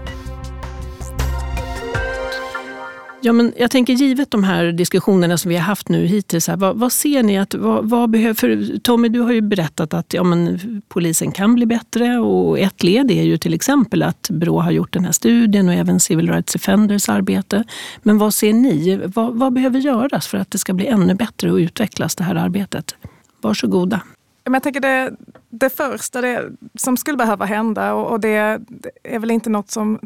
Ja, 3.22 3.34
men 3.34 3.54
jag 3.58 3.72
tänker 3.72 3.94
givet 3.94 4.32
de 4.32 4.44
här 4.44 4.72
diskussionerna 4.72 5.38
som 5.38 5.50
vi 5.50 5.56
har 5.56 5.64
haft 5.64 5.90
nu 5.90 6.06
hittills, 6.06 6.48
här, 6.48 6.58
vad, 6.58 6.78
vad 6.78 6.92
ser 6.92 7.24
ni 7.24 7.38
att 7.38 7.56
vad, 7.56 7.90
vad 7.90 8.10
behöver... 8.10 8.34
För 8.34 8.78
Tommy, 8.80 9.10
du 9.10 9.20
har 9.20 9.32
ju 9.32 9.42
berättat 9.42 9.94
att 9.94 10.14
ja, 10.14 10.24
men, 10.24 10.60
polisen 10.88 11.32
kan 11.32 11.56
bli 11.56 11.66
bättre 11.66 12.20
och 12.20 12.60
ett 12.60 12.84
led 12.84 13.12
är 13.12 13.24
ju 13.24 13.38
till 13.38 13.54
exempel 13.54 14.04
att 14.04 14.30
Brå 14.30 14.60
har 14.60 14.72
gjort 14.72 14.94
den 14.94 15.06
här 15.06 15.12
studien 15.12 15.68
och 15.68 15.74
även 15.74 16.00
Civil 16.00 16.32
Rights 16.32 16.54
Defenders 16.54 17.10
arbete. 17.10 17.64
Men 18.04 18.18
vad 18.18 18.34
ser 18.34 18.54
ni? 18.54 19.02
Vad, 19.06 19.36
vad 19.36 19.54
behöver 19.54 19.80
göras 19.80 20.28
för 20.28 20.38
att 20.38 20.52
det 20.52 20.58
ska 20.58 20.74
bli 20.74 20.88
ännu 20.88 21.14
bättre 21.14 21.52
och 21.52 21.58
utvecklas 21.58 22.16
det 22.16 22.24
här 22.24 22.36
arbetet? 22.36 22.96
Varsågoda. 23.42 24.02
Jag 24.44 24.64
tänker 24.64 24.80
det, 24.80 25.12
det 25.50 25.70
första 25.70 26.22
det, 26.22 26.50
som 26.76 26.98
skulle 26.98 27.18
behöva 27.18 27.46
hända 27.46 27.94
och, 27.94 28.12
och 28.12 28.20
det, 28.20 28.60
det 28.68 28.92
är 29.04 29.20
väl 29.20 29.32
inte 29.32 29.50
något 29.50 29.72
som 29.72 30.00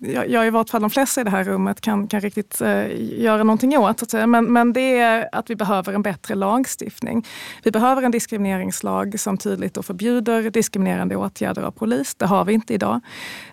jag, 0.00 0.30
jag 0.30 0.46
i 0.46 0.50
vart 0.50 0.70
fall 0.70 0.80
de 0.80 0.90
flesta 0.90 1.20
i 1.20 1.24
det 1.24 1.30
här 1.30 1.44
rummet 1.44 1.80
kan, 1.80 2.08
kan 2.08 2.20
riktigt 2.20 2.60
eh, 2.60 2.86
göra 3.20 3.42
någonting 3.42 3.78
åt. 3.78 4.12
Men, 4.12 4.52
men 4.52 4.72
det 4.72 4.98
är 4.98 5.28
att 5.32 5.50
vi 5.50 5.56
behöver 5.56 5.92
en 5.92 6.02
bättre 6.02 6.34
lagstiftning. 6.34 7.26
Vi 7.62 7.70
behöver 7.70 8.02
en 8.02 8.10
diskrimineringslag 8.10 9.20
som 9.20 9.38
tydligt 9.38 9.74
då 9.74 9.82
förbjuder 9.82 10.50
diskriminerande 10.50 11.16
åtgärder 11.16 11.62
av 11.62 11.70
polis. 11.70 12.14
Det 12.14 12.26
har 12.26 12.44
vi 12.44 12.52
inte 12.52 12.74
idag. 12.74 13.00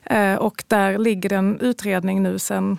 Eh, 0.03 0.35
och 0.35 0.63
där 0.67 0.97
ligger 0.97 1.29
det 1.29 1.35
en 1.35 1.59
utredning 1.59 2.23
nu 2.23 2.39
sedan 2.39 2.77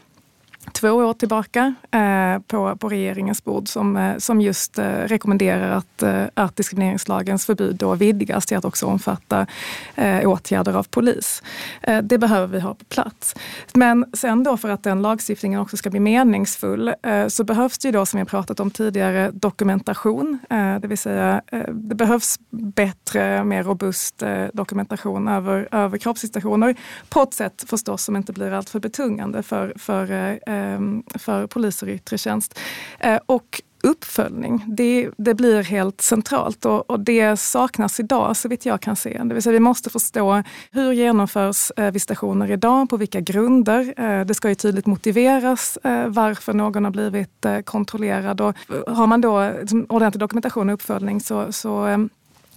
två 0.73 0.91
år 0.91 1.13
tillbaka 1.13 1.75
eh, 1.91 2.43
på, 2.47 2.77
på 2.77 2.89
regeringens 2.89 3.45
bord 3.45 3.69
som, 3.69 3.97
eh, 3.97 4.17
som 4.19 4.41
just 4.41 4.79
eh, 4.79 4.85
rekommenderar 4.85 5.71
att, 5.71 6.03
eh, 6.03 6.25
att 6.35 6.57
diskrimineringslagens 6.57 7.47
förbud 7.47 7.77
då 7.77 7.95
vidgas 7.95 8.47
till 8.47 8.57
att 8.57 8.65
också 8.65 8.87
omfatta 8.87 9.47
eh, 9.95 10.29
åtgärder 10.29 10.75
av 10.75 10.83
polis. 10.83 11.43
Eh, 11.83 12.03
det 12.03 12.19
behöver 12.19 12.47
vi 12.47 12.61
ha 12.61 12.75
på 12.75 12.85
plats. 12.85 13.35
Men 13.75 14.05
sen 14.13 14.45
då 14.45 14.57
för 14.57 14.69
att 14.69 14.83
den 14.83 15.03
lagstiftningen 15.03 15.61
också 15.61 15.77
ska 15.77 15.91
bli 15.91 16.01
meningsfull 16.01 16.95
eh, 17.03 17.27
så 17.29 17.45
behövs 17.45 17.79
det 17.79 17.89
ju 17.89 17.93
då 17.93 18.07
som 18.07 18.21
vi 18.21 18.27
pratat 18.27 18.61
om 18.61 18.71
tidigare 18.71 19.31
dokumentation. 19.31 20.39
Eh, 20.51 20.77
det 20.81 20.89
vill 20.89 20.99
säga 20.99 21.43
det 21.69 21.95
behövs 21.95 22.39
bättre, 22.51 23.45
mer 23.45 23.63
robust 23.63 24.23
dokumentation 24.53 25.29
över, 25.29 25.69
över 25.73 25.99
kroppsvisitationer 25.99 26.75
på 27.09 27.23
ett 27.23 27.35
sätt 27.35 27.65
förstås 27.69 28.05
som 28.05 28.17
inte 28.17 28.33
blir 28.33 28.53
alltför 28.53 28.81
betungande 28.81 29.43
för, 29.43 29.73
för 29.77 30.39
Ehm, 30.59 31.03
för 31.15 31.47
poliser 31.47 31.89
i 31.89 31.93
yttre 31.93 32.19
tjänst. 32.19 32.59
Eh, 33.01 33.19
och 33.27 33.63
uppföljning, 33.83 34.65
det, 34.67 35.11
det, 35.17 35.35
blir 35.35 35.63
helt 35.63 36.01
centralt 36.01 36.65
och, 36.65 36.91
och, 36.91 37.01
det 37.01 37.37
saknas 37.37 38.01
idag 38.01 38.37
så 38.37 38.49
vitt 38.49 38.67
jag 38.67 38.81
kan 38.81 38.97
se. 38.97 39.21
Det 39.25 39.35
vill 39.35 39.43
säga 39.43 39.53
vi 39.53 39.61
måste 39.61 39.91
förstå 39.91 40.43
hur 40.71 40.93
genomförs 40.93 41.73
eh, 41.77 41.91
visitationer 41.91 42.51
idag, 42.51 42.91
på 42.91 42.97
vilka 42.97 43.21
grunder. 43.21 43.95
Eh, 43.97 44.27
det 44.27 44.35
ska 44.35 44.49
ju 44.49 44.55
tydligt 44.55 44.87
motiveras 44.87 45.79
eh, 45.85 46.07
varför 46.09 46.53
någon 46.53 46.85
har 46.85 46.91
blivit 46.91 47.45
eh, 47.45 47.61
kontrollerad 47.61 48.41
och 48.41 48.55
har 48.87 49.07
man 49.07 49.21
då 49.21 49.53
liksom, 49.61 49.87
ordentlig 49.89 50.21
dokumentation 50.21 50.69
och 50.69 50.75
uppföljning 50.75 51.21
så, 51.21 51.53
så 51.53 51.85
ehm, 51.85 52.11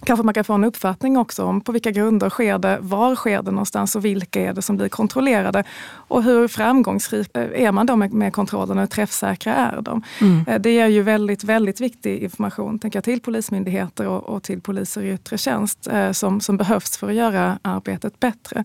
kanske 0.04 0.24
man 0.24 0.34
kan 0.34 0.44
få 0.44 0.52
en 0.52 0.64
uppfattning 0.64 1.16
också 1.16 1.44
om 1.44 1.60
på 1.60 1.72
vilka 1.72 1.90
grunder 1.90 2.30
sker 2.30 2.58
det, 2.58 2.78
var 2.80 3.14
sker 3.14 3.42
det 3.42 3.50
någonstans 3.50 3.96
och 3.96 4.04
vilka 4.04 4.40
är 4.40 4.52
det 4.52 4.62
som 4.62 4.76
blir 4.76 4.88
kontrollerade. 4.88 5.64
Och 5.92 6.22
hur 6.22 6.48
framgångsrik 6.48 7.30
är 7.34 7.72
man 7.72 7.86
då 7.86 7.96
med, 7.96 8.12
med 8.12 8.32
kontrollerna, 8.32 8.80
hur 8.80 8.86
träffsäkra 8.86 9.54
är 9.54 9.82
de? 9.82 10.02
Mm. 10.20 10.44
Eh, 10.48 10.60
det 10.60 10.70
är 10.70 10.86
ju 10.86 11.02
väldigt, 11.02 11.44
väldigt 11.44 11.80
viktig 11.80 12.22
information 12.22 12.78
tänker 12.78 12.96
jag, 12.96 13.04
till 13.04 13.20
polismyndigheter 13.20 14.06
och, 14.06 14.22
och 14.22 14.42
till 14.42 14.60
poliser 14.60 15.02
i 15.02 15.12
yttre 15.12 15.38
tjänst 15.38 15.86
eh, 15.86 16.12
som, 16.12 16.40
som 16.40 16.56
behövs 16.56 16.96
för 16.96 17.08
att 17.08 17.14
göra 17.14 17.58
arbetet 17.62 18.20
bättre. 18.20 18.64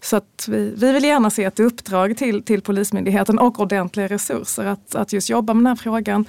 Så 0.00 0.16
att 0.16 0.46
vi, 0.48 0.74
vi 0.76 0.92
vill 0.92 1.04
gärna 1.04 1.30
se 1.30 1.44
ett 1.44 1.60
uppdrag 1.60 2.16
till, 2.16 2.42
till 2.42 2.60
Polismyndigheten 2.62 3.38
och 3.38 3.60
ordentliga 3.60 4.06
resurser 4.06 4.64
att, 4.64 4.94
att 4.94 5.12
just 5.12 5.30
jobba 5.30 5.54
med 5.54 5.60
den 5.60 5.66
här 5.66 5.76
frågan. 5.76 6.24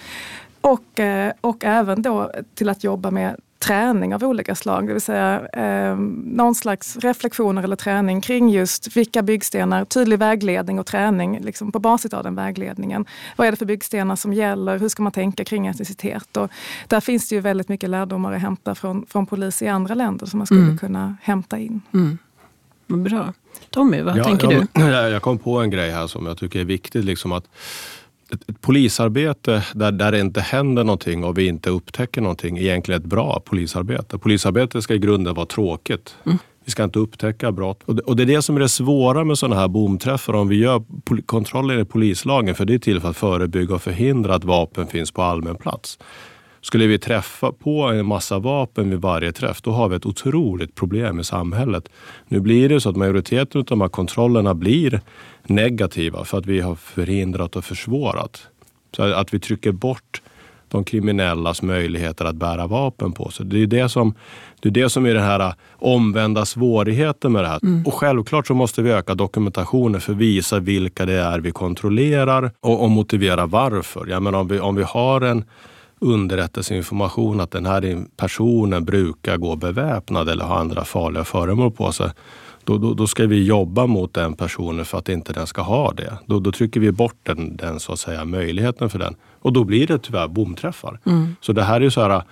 Och, 0.61 0.99
eh, 0.99 1.33
och 1.41 1.63
även 1.63 2.01
då 2.01 2.31
till 2.55 2.69
att 2.69 2.83
jobba 2.83 3.11
med 3.11 3.35
träning 3.61 4.15
av 4.15 4.23
olika 4.23 4.55
slag, 4.55 4.87
det 4.87 4.93
vill 4.93 5.01
säga 5.01 5.47
eh, 5.47 5.95
någon 6.25 6.55
slags 6.55 6.97
reflektioner 6.97 7.63
eller 7.63 7.75
träning 7.75 8.21
kring 8.21 8.49
just 8.49 8.97
vilka 8.97 9.21
byggstenar, 9.21 9.85
tydlig 9.85 10.19
vägledning 10.19 10.79
och 10.79 10.85
träning 10.85 11.39
liksom 11.41 11.71
på 11.71 11.79
basis 11.79 12.13
av 12.13 12.23
den 12.23 12.35
vägledningen. 12.35 13.05
Vad 13.35 13.47
är 13.47 13.51
det 13.51 13.57
för 13.57 13.65
byggstenar 13.65 14.15
som 14.15 14.33
gäller? 14.33 14.79
Hur 14.79 14.89
ska 14.89 15.03
man 15.03 15.11
tänka 15.11 15.45
kring 15.45 15.67
etnicitet? 15.67 16.37
Och 16.37 16.51
där 16.87 16.99
finns 16.99 17.29
det 17.29 17.35
ju 17.35 17.41
väldigt 17.41 17.69
mycket 17.69 17.89
lärdomar 17.89 18.33
att 18.33 18.41
hämta 18.41 18.75
från, 18.75 19.05
från 19.05 19.25
polis 19.25 19.61
i 19.61 19.67
andra 19.67 19.93
länder 19.93 20.25
som 20.25 20.37
man 20.37 20.47
skulle 20.47 20.61
mm. 20.61 20.77
kunna 20.77 21.15
hämta 21.21 21.57
in. 21.57 21.81
Mm. 21.93 22.17
Bra. 22.87 23.33
Tommy, 23.69 24.01
vad 24.01 24.17
ja, 24.17 24.23
tänker 24.23 24.51
ja, 24.51 24.65
du? 24.73 24.81
Jag 25.11 25.21
kom 25.21 25.37
på 25.37 25.59
en 25.59 25.69
grej 25.69 25.91
här 25.91 26.07
som 26.07 26.25
jag 26.25 26.37
tycker 26.37 26.59
är 26.59 26.65
viktigt. 26.65 27.05
Liksom 27.05 27.31
att 27.31 27.45
ett, 28.33 28.49
ett, 28.49 28.61
polisarbete 28.61 29.63
där, 29.73 29.91
där 29.91 30.11
det 30.11 30.19
inte 30.19 30.41
händer 30.41 30.83
någonting 30.83 31.23
och 31.23 31.37
vi 31.37 31.47
inte 31.47 31.69
upptäcker 31.69 32.21
någonting 32.21 32.57
är 32.57 32.61
egentligen 32.61 33.01
ett 33.01 33.07
bra 33.07 33.41
polisarbete. 33.45 34.17
Polisarbete 34.17 34.81
ska 34.81 34.93
i 34.93 34.99
grunden 34.99 35.33
vara 35.33 35.45
tråkigt. 35.45 36.15
Mm. 36.25 36.37
Vi 36.65 36.71
ska 36.71 36.83
inte 36.83 36.99
upptäcka 36.99 37.51
brott. 37.51 37.83
Och 37.85 37.95
det, 37.95 38.01
och 38.01 38.15
det, 38.15 38.23
är 38.23 38.27
det 38.27 38.41
som 38.41 38.55
är 38.55 38.59
det 38.59 38.69
svåra 38.69 39.23
med 39.23 39.37
sådana 39.37 39.61
här 39.61 39.67
bomträffar 39.67 40.33
om 40.33 40.47
vi 40.47 40.55
gör 40.55 40.83
kontroller 41.25 41.79
i 41.79 41.85
polislagen. 41.85 42.55
För 42.55 42.65
det 42.65 42.73
är 42.73 42.79
till 42.79 42.99
för 42.99 43.09
att 43.09 43.17
förebygga 43.17 43.75
och 43.75 43.81
förhindra 43.81 44.35
att 44.35 44.43
vapen 44.43 44.87
finns 44.87 45.11
på 45.11 45.21
allmän 45.21 45.55
plats. 45.55 45.99
Skulle 46.61 46.87
vi 46.87 46.99
träffa 46.99 47.51
på 47.51 47.81
en 47.81 48.05
massa 48.05 48.39
vapen 48.39 48.89
vid 48.89 49.01
varje 49.01 49.31
träff, 49.31 49.61
då 49.61 49.71
har 49.71 49.89
vi 49.89 49.95
ett 49.95 50.05
otroligt 50.05 50.75
problem 50.75 51.19
i 51.19 51.23
samhället. 51.23 51.89
Nu 52.27 52.39
blir 52.39 52.69
det 52.69 52.81
så 52.81 52.89
att 52.89 52.95
majoriteten 52.95 53.59
av 53.59 53.65
de 53.65 53.81
här 53.81 53.87
kontrollerna 53.87 54.53
blir 54.53 55.01
negativa 55.43 56.25
för 56.25 56.37
att 56.37 56.45
vi 56.45 56.59
har 56.59 56.75
förhindrat 56.75 57.55
och 57.55 57.65
försvårat. 57.65 58.47
Så 58.95 59.03
att 59.03 59.33
vi 59.33 59.39
trycker 59.39 59.71
bort 59.71 60.21
de 60.71 60.83
kriminellas 60.83 61.61
möjligheter 61.61 62.25
att 62.25 62.35
bära 62.35 62.67
vapen 62.67 63.11
på 63.11 63.29
sig. 63.29 63.45
Det 63.45 63.57
är 63.63 63.67
det 63.67 63.89
som, 63.89 64.13
det 64.59 64.69
är, 64.69 64.73
det 64.73 64.89
som 64.89 65.05
är 65.05 65.13
den 65.13 65.23
här 65.23 65.53
omvända 65.71 66.45
svårigheten 66.45 67.31
med 67.31 67.43
det 67.43 67.47
här. 67.47 67.59
Mm. 67.63 67.85
Och 67.85 67.93
självklart 67.93 68.47
så 68.47 68.53
måste 68.53 68.81
vi 68.81 68.91
öka 68.91 69.15
dokumentationen 69.15 70.01
för 70.01 70.11
att 70.13 70.17
visa 70.17 70.59
vilka 70.59 71.05
det 71.05 71.13
är 71.13 71.39
vi 71.39 71.51
kontrollerar 71.51 72.51
och, 72.59 72.83
och 72.83 72.91
motivera 72.91 73.45
varför. 73.45 74.07
Jag 74.07 74.23
menar, 74.23 74.39
om, 74.39 74.47
vi, 74.47 74.59
om 74.59 74.75
vi 74.75 74.83
har 74.83 75.21
en 75.21 75.43
underrättelseinformation 75.99 77.39
att 77.39 77.51
den 77.51 77.65
här 77.65 78.05
personen 78.17 78.85
brukar 78.85 79.37
gå 79.37 79.55
beväpnad 79.55 80.29
eller 80.29 80.45
ha 80.45 80.59
andra 80.59 80.85
farliga 80.85 81.23
föremål 81.23 81.71
på 81.71 81.91
sig. 81.91 82.11
Då, 82.63 82.77
då, 82.77 82.93
då, 82.93 83.07
ska 83.07 83.27
vi 83.27 83.43
jobba 83.43 83.85
mot 83.85 84.13
den 84.13 84.33
personen 84.33 84.85
för 84.85 84.97
att 84.97 85.09
inte 85.09 85.33
den 85.33 85.47
ska 85.47 85.61
ha 85.61 85.91
det. 85.91 86.17
Då, 86.25 86.39
då 86.39 86.51
trycker 86.51 86.79
vi 86.79 86.91
bort 86.91 87.17
den, 87.23 87.57
den, 87.57 87.79
så 87.79 87.93
att 87.93 87.99
säga, 87.99 88.25
möjligheten 88.25 88.89
för 88.89 88.99
den. 88.99 89.15
Och 89.39 89.53
då 89.53 89.63
blir 89.63 89.87
det 89.87 89.97
tyvärr 89.97 90.27
bomträffar. 90.27 90.99
Mm. 91.05 91.35
Så 91.41 91.53
det 91.53 91.63
här 91.63 91.81
är 91.81 91.89
så 91.89 92.01
här 92.01 92.23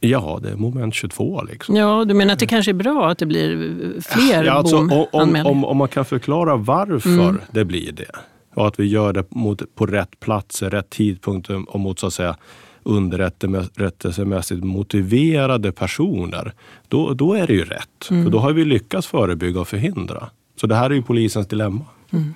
Ja, 0.00 0.40
det 0.42 0.50
är 0.50 0.56
moment 0.56 0.94
22. 0.94 1.42
Liksom. 1.42 1.76
Ja, 1.76 2.04
du 2.04 2.14
menar 2.14 2.32
att 2.32 2.38
det 2.38 2.46
kanske 2.46 2.70
är 2.70 2.74
bra 2.74 3.10
att 3.10 3.18
det 3.18 3.26
blir 3.26 3.56
fler 4.00 4.44
ja, 4.44 4.52
alltså, 4.52 4.76
om, 4.76 5.06
om, 5.12 5.36
om, 5.46 5.64
om, 5.64 5.76
man 5.76 5.88
kan 5.88 6.04
förklara 6.04 6.56
varför 6.56 7.10
mm. 7.10 7.40
det 7.50 7.64
blir 7.64 7.92
det 7.92 8.10
och 8.54 8.66
att 8.66 8.80
vi 8.80 8.86
gör 8.86 9.12
det 9.12 9.24
mot, 9.30 9.74
på 9.74 9.86
rätt 9.86 10.20
platser, 10.20 10.70
rätt 10.70 10.90
tidpunkt 10.90 11.50
och 11.50 11.80
mot 11.80 11.98
så 11.98 12.06
att 12.06 12.12
säga 12.12 12.36
underrättelsemässigt 12.84 14.64
motiverade 14.64 15.72
personer, 15.72 16.52
då, 16.88 17.14
då 17.14 17.34
är 17.34 17.46
det 17.46 17.52
ju 17.52 17.64
rätt. 17.64 18.10
Mm. 18.10 18.24
För 18.24 18.30
då 18.30 18.38
har 18.38 18.52
vi 18.52 18.64
lyckats 18.64 19.06
förebygga 19.06 19.60
och 19.60 19.68
förhindra. 19.68 20.30
Så 20.60 20.66
det 20.66 20.74
här 20.74 20.90
är 20.90 20.94
ju 20.94 21.02
polisens 21.02 21.46
dilemma. 21.46 21.84
Mm. 22.10 22.34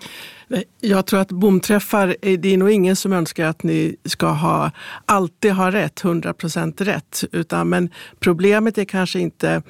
Jag 0.81 1.07
tror 1.07 1.21
att 1.21 1.33
bomträffar, 1.33 2.17
det 2.21 2.55
är 2.55 2.57
nog 2.57 2.71
ingen 2.71 2.97
som 2.97 3.13
önskar 3.13 3.47
att 3.47 3.63
ni 3.63 3.97
ska 4.05 4.27
ha, 4.27 4.71
alltid 5.05 5.53
ha 5.53 5.73
rätt, 5.73 6.05
100 6.05 6.33
procent 6.33 6.81
rätt. 6.81 7.25
Utan, 7.33 7.69
men 7.69 7.91
problemet 8.21 8.79
är 8.79 8.85
kanske 8.85 9.21
inte 9.21 9.63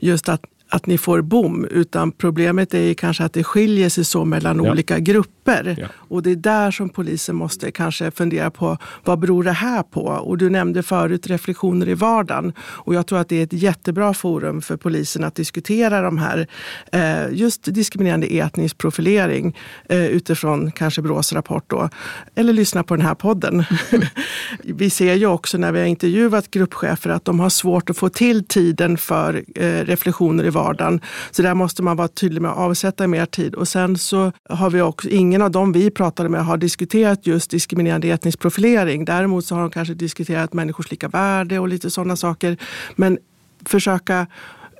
just 0.00 0.28
att 0.28 0.44
att 0.68 0.86
ni 0.86 0.98
får 0.98 1.20
bom, 1.20 1.64
utan 1.70 2.12
problemet 2.12 2.74
är 2.74 2.94
kanske 2.94 3.24
att 3.24 3.32
det 3.32 3.44
skiljer 3.44 3.88
sig 3.88 4.04
så 4.04 4.24
mellan 4.24 4.64
ja. 4.64 4.70
olika 4.70 4.98
grupper. 4.98 5.35
Ja. 5.78 5.86
Och 5.96 6.22
det 6.22 6.30
är 6.30 6.36
där 6.36 6.70
som 6.70 6.88
polisen 6.88 7.36
måste 7.36 7.70
kanske 7.70 8.10
fundera 8.10 8.50
på 8.50 8.78
vad 9.04 9.18
beror 9.18 9.44
det 9.44 9.52
här 9.52 9.82
på? 9.82 10.00
Och 10.00 10.38
du 10.38 10.50
nämnde 10.50 10.82
förut 10.82 11.26
reflektioner 11.26 11.88
i 11.88 11.94
vardagen. 11.94 12.52
Och 12.60 12.94
jag 12.94 13.06
tror 13.06 13.18
att 13.18 13.28
det 13.28 13.36
är 13.36 13.42
ett 13.42 13.52
jättebra 13.52 14.14
forum 14.14 14.62
för 14.62 14.76
polisen 14.76 15.24
att 15.24 15.34
diskutera 15.34 16.00
de 16.00 16.18
här, 16.18 16.46
eh, 16.92 17.32
just 17.32 17.74
diskriminerande 17.74 18.26
etnisk 18.26 18.78
profilering 18.78 19.56
eh, 19.88 20.06
utifrån 20.06 20.72
kanske 20.72 21.02
Brås 21.02 21.32
rapport 21.32 21.64
då. 21.66 21.88
Eller 22.34 22.52
lyssna 22.52 22.82
på 22.82 22.96
den 22.96 23.06
här 23.06 23.14
podden. 23.14 23.64
vi 24.64 24.90
ser 24.90 25.14
ju 25.14 25.26
också 25.26 25.58
när 25.58 25.72
vi 25.72 25.78
har 25.78 25.86
intervjuat 25.86 26.50
gruppchefer 26.50 27.10
att 27.10 27.24
de 27.24 27.40
har 27.40 27.50
svårt 27.50 27.90
att 27.90 27.96
få 27.96 28.08
till 28.08 28.44
tiden 28.44 28.98
för 28.98 29.44
eh, 29.54 29.84
reflektioner 29.84 30.44
i 30.44 30.50
vardagen. 30.50 31.00
Så 31.30 31.42
där 31.42 31.54
måste 31.54 31.82
man 31.82 31.96
vara 31.96 32.08
tydlig 32.08 32.42
med 32.42 32.50
att 32.50 32.56
avsätta 32.56 33.06
mer 33.06 33.26
tid. 33.26 33.54
Och 33.54 33.68
sen 33.68 33.98
så 33.98 34.32
har 34.48 34.70
vi 34.70 34.80
också, 34.80 35.08
ingen 35.08 35.35
av 35.42 35.50
dem 35.50 35.72
vi 35.72 35.90
pratade 35.90 36.28
med 36.28 36.44
har 36.44 36.56
diskuterat 36.56 37.26
just 37.26 37.50
diskriminerande 37.50 38.08
etnisk 38.08 38.38
profilering. 38.38 39.04
Däremot 39.04 39.44
så 39.44 39.54
har 39.54 39.62
de 39.62 39.70
kanske 39.70 39.94
diskuterat 39.94 40.52
människors 40.52 40.90
lika 40.90 41.08
värde 41.08 41.58
och 41.58 41.68
lite 41.68 41.90
sådana 41.90 42.16
saker. 42.16 42.56
Men 42.96 43.18
försöka 43.64 44.26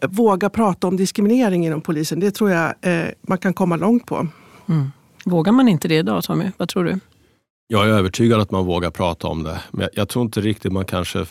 våga 0.08 0.50
prata 0.50 0.86
om 0.86 0.96
diskriminering 0.96 1.66
inom 1.66 1.80
polisen. 1.80 2.20
Det 2.20 2.30
tror 2.30 2.50
jag 2.50 2.74
eh, 2.80 3.08
man 3.22 3.38
kan 3.38 3.54
komma 3.54 3.76
långt 3.76 4.06
på. 4.06 4.28
Mm. 4.68 4.90
Vågar 5.24 5.52
man 5.52 5.68
inte 5.68 5.88
det 5.88 5.96
idag 5.96 6.24
Tommy? 6.24 6.50
Vad 6.56 6.68
tror 6.68 6.84
du? 6.84 6.98
Jag 7.68 7.88
är 7.88 7.90
övertygad 7.90 8.40
att 8.40 8.50
man 8.50 8.64
vågar 8.64 8.90
prata 8.90 9.28
om 9.28 9.42
det. 9.42 9.60
Men 9.70 9.80
jag, 9.80 9.90
jag 9.94 10.08
tror 10.08 10.24
inte 10.24 10.40
riktigt 10.40 10.72
man 10.72 10.84
kanske, 10.84 11.26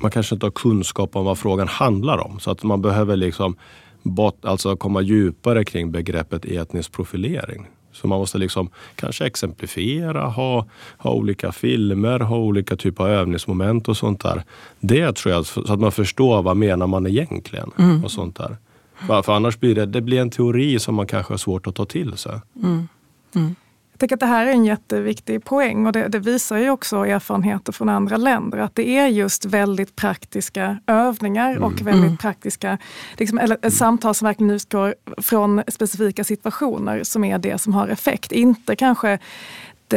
man 0.00 0.10
kanske 0.10 0.34
inte 0.34 0.46
har 0.46 0.50
kunskap 0.50 1.16
om 1.16 1.24
vad 1.24 1.38
frågan 1.38 1.68
handlar 1.68 2.18
om. 2.18 2.40
Så 2.40 2.50
att 2.50 2.62
man 2.62 2.82
behöver 2.82 3.16
liksom 3.16 3.56
bort, 4.02 4.44
alltså 4.44 4.76
komma 4.76 5.00
djupare 5.00 5.64
kring 5.64 5.92
begreppet 5.92 6.44
etnisk 6.44 6.92
profilering. 6.92 7.66
Så 7.94 8.08
man 8.08 8.18
måste 8.18 8.38
liksom 8.38 8.70
kanske 8.94 9.26
exemplifiera, 9.26 10.26
ha, 10.26 10.66
ha 10.98 11.10
olika 11.10 11.52
filmer, 11.52 12.20
ha 12.20 12.36
olika 12.36 12.76
typer 12.76 13.04
av 13.04 13.10
övningsmoment 13.10 13.88
och 13.88 13.96
sånt 13.96 14.20
där. 14.20 14.42
Det 14.80 15.16
tror 15.16 15.34
jag, 15.34 15.46
så 15.46 15.72
att 15.72 15.80
man 15.80 15.92
förstår 15.92 16.42
vad 16.42 16.56
menar 16.56 16.86
man 16.86 17.06
egentligen. 17.06 17.70
Mm. 17.78 18.04
och 18.04 18.10
sånt 18.10 18.36
där. 18.36 18.56
För, 19.06 19.22
för, 19.22 19.32
annars 19.32 19.60
blir 19.60 19.74
det, 19.74 19.86
det 19.86 20.00
blir 20.00 20.20
en 20.20 20.30
teori 20.30 20.78
som 20.78 20.94
man 20.94 21.06
kanske 21.06 21.32
har 21.32 21.38
svårt 21.38 21.66
att 21.66 21.74
ta 21.74 21.84
till 21.84 22.16
sig. 22.16 22.40
Mm. 22.62 22.88
Mm. 23.34 23.54
Jag 24.04 24.08
tycker 24.08 24.16
att 24.16 24.30
det 24.30 24.36
här 24.36 24.46
är 24.46 24.50
en 24.50 24.64
jätteviktig 24.64 25.44
poäng 25.44 25.86
och 25.86 25.92
det, 25.92 26.08
det, 26.08 26.18
visar 26.18 26.56
ju 26.56 26.70
också 26.70 26.96
erfarenheter 26.96 27.72
från 27.72 27.88
andra 27.88 28.16
länder 28.16 28.58
att 28.58 28.74
det 28.74 28.88
är 28.88 29.06
just 29.06 29.44
väldigt 29.44 29.96
praktiska 29.96 30.78
övningar 30.86 31.50
mm. 31.50 31.62
och 31.62 31.72
väldigt 31.72 32.04
mm. 32.04 32.16
praktiska 32.16 32.78
liksom, 33.16 33.38
eller, 33.38 33.56
mm. 33.62 33.70
samtal 33.70 34.14
som 34.14 34.26
verkligen 34.26 34.50
utgår 34.50 34.94
från 35.18 35.62
specifika 35.68 36.24
situationer 36.24 37.02
som 37.02 37.24
är 37.24 37.38
det 37.38 37.58
som 37.58 37.74
har 37.74 37.88
effekt. 37.88 38.32
Inte 38.32 38.76
kanske 38.76 39.18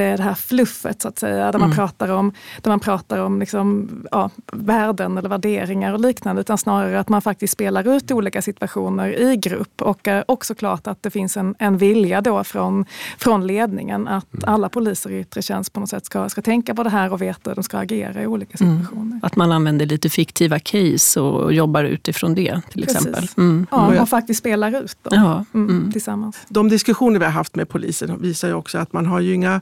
det 0.01 0.23
här 0.23 0.33
fluffet 0.33 1.01
så 1.01 1.07
att 1.07 1.19
säga, 1.19 1.51
där 1.51 1.59
man 1.59 1.71
mm. 1.71 1.75
pratar 1.75 2.09
om, 2.09 2.33
där 2.61 2.71
man 2.71 2.79
pratar 2.79 3.17
om 3.17 3.39
liksom, 3.39 3.89
ja, 4.11 4.29
värden 4.51 5.17
eller 5.17 5.29
värderingar 5.29 5.93
och 5.93 5.99
liknande, 5.99 6.41
utan 6.41 6.57
snarare 6.57 6.99
att 6.99 7.09
man 7.09 7.21
faktiskt 7.21 7.53
spelar 7.53 7.95
ut 7.95 8.11
olika 8.11 8.41
situationer 8.41 9.19
i 9.19 9.35
grupp 9.35 9.81
och 9.81 10.07
eh, 10.07 10.23
också 10.27 10.55
klart 10.55 10.87
att 10.87 11.03
det 11.03 11.09
finns 11.09 11.37
en, 11.37 11.55
en 11.59 11.77
vilja 11.77 12.21
då 12.21 12.43
från, 12.43 12.85
från 13.17 13.47
ledningen 13.47 14.07
att 14.07 14.33
mm. 14.33 14.53
alla 14.53 14.69
poliser 14.69 15.09
i 15.09 15.19
yttre 15.19 15.41
tjänst 15.41 15.73
på 15.73 15.79
något 15.79 15.89
sätt 15.89 16.05
ska, 16.05 16.29
ska 16.29 16.41
tänka 16.41 16.75
på 16.75 16.83
det 16.83 16.89
här 16.89 17.13
och 17.13 17.21
veta 17.21 17.49
hur 17.49 17.55
de 17.55 17.63
ska 17.63 17.77
agera 17.77 18.21
i 18.21 18.27
olika 18.27 18.63
mm. 18.63 18.77
situationer. 18.77 19.05
Mm. 19.05 19.19
Att 19.23 19.35
man 19.35 19.51
använder 19.51 19.85
lite 19.85 20.09
fiktiva 20.09 20.59
case 20.59 21.19
och 21.19 21.53
jobbar 21.53 21.83
utifrån 21.83 22.35
det 22.35 22.61
till 22.71 22.85
Precis. 22.85 22.97
exempel. 22.97 23.27
Mm. 23.37 23.67
Ja, 23.71 24.01
och 24.01 24.09
faktiskt 24.09 24.39
spelar 24.39 24.83
ut 24.83 24.97
dem 25.03 25.13
ja. 25.23 25.45
Mm, 25.53 25.91
tillsammans. 25.91 26.37
De 26.49 26.69
diskussioner 26.69 27.19
vi 27.19 27.25
har 27.25 27.31
haft 27.31 27.55
med 27.55 27.69
polisen 27.69 28.21
visar 28.21 28.47
ju 28.47 28.53
också 28.53 28.77
att 28.77 28.93
man 28.93 29.05
har 29.05 29.19
ju 29.19 29.33
inga 29.33 29.61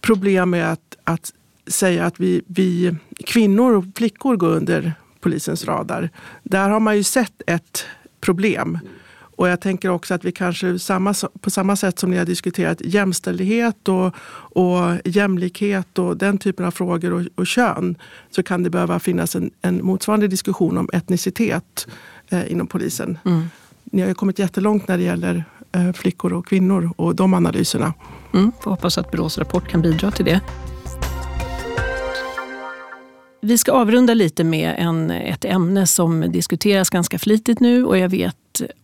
problem 0.00 0.50
med 0.50 0.72
att, 0.72 0.96
att 1.04 1.32
säga 1.66 2.06
att 2.06 2.20
vi, 2.20 2.42
vi 2.46 2.96
kvinnor 3.26 3.74
och 3.74 3.84
flickor 3.96 4.36
går 4.36 4.48
under 4.48 4.92
polisens 5.20 5.64
radar. 5.64 6.10
Där 6.42 6.70
har 6.70 6.80
man 6.80 6.96
ju 6.96 7.02
sett 7.02 7.42
ett 7.46 7.84
problem. 8.20 8.78
Och 9.40 9.48
jag 9.48 9.60
tänker 9.60 9.88
också 9.88 10.14
att 10.14 10.24
vi 10.24 10.32
kanske 10.32 10.78
samma, 10.78 11.14
på 11.40 11.50
samma 11.50 11.76
sätt 11.76 11.98
som 11.98 12.10
ni 12.10 12.16
har 12.16 12.24
diskuterat 12.24 12.80
jämställdhet 12.80 13.88
och, 13.88 14.14
och 14.32 14.80
jämlikhet 15.04 15.98
och 15.98 16.16
den 16.16 16.38
typen 16.38 16.66
av 16.66 16.70
frågor 16.70 17.12
och, 17.12 17.22
och 17.34 17.46
kön 17.46 17.96
så 18.30 18.42
kan 18.42 18.62
det 18.62 18.70
behöva 18.70 18.98
finnas 18.98 19.36
en, 19.36 19.50
en 19.62 19.84
motsvarande 19.84 20.28
diskussion 20.28 20.78
om 20.78 20.88
etnicitet 20.92 21.88
eh, 22.28 22.52
inom 22.52 22.66
polisen. 22.66 23.18
Mm. 23.24 23.42
Ni 23.84 24.02
har 24.02 24.08
ju 24.08 24.14
kommit 24.14 24.38
jättelångt 24.38 24.88
när 24.88 24.96
det 24.96 25.04
gäller 25.04 25.44
eh, 25.72 25.92
flickor 25.92 26.32
och 26.32 26.46
kvinnor 26.46 26.92
och 26.96 27.16
de 27.16 27.34
analyserna. 27.34 27.94
Mm, 28.34 28.52
får 28.60 28.70
hoppas 28.70 28.98
att 28.98 29.10
Brås 29.10 29.38
rapport 29.38 29.68
kan 29.68 29.82
bidra 29.82 30.10
till 30.10 30.24
det. 30.24 30.40
Vi 33.42 33.58
ska 33.58 33.72
avrunda 33.72 34.14
lite 34.14 34.44
med 34.44 34.74
en, 34.78 35.10
ett 35.10 35.44
ämne 35.44 35.86
som 35.86 36.32
diskuteras 36.32 36.90
ganska 36.90 37.18
flitigt 37.18 37.60
nu 37.60 37.84
och 37.84 37.98
jag 37.98 38.08
vet 38.08 38.36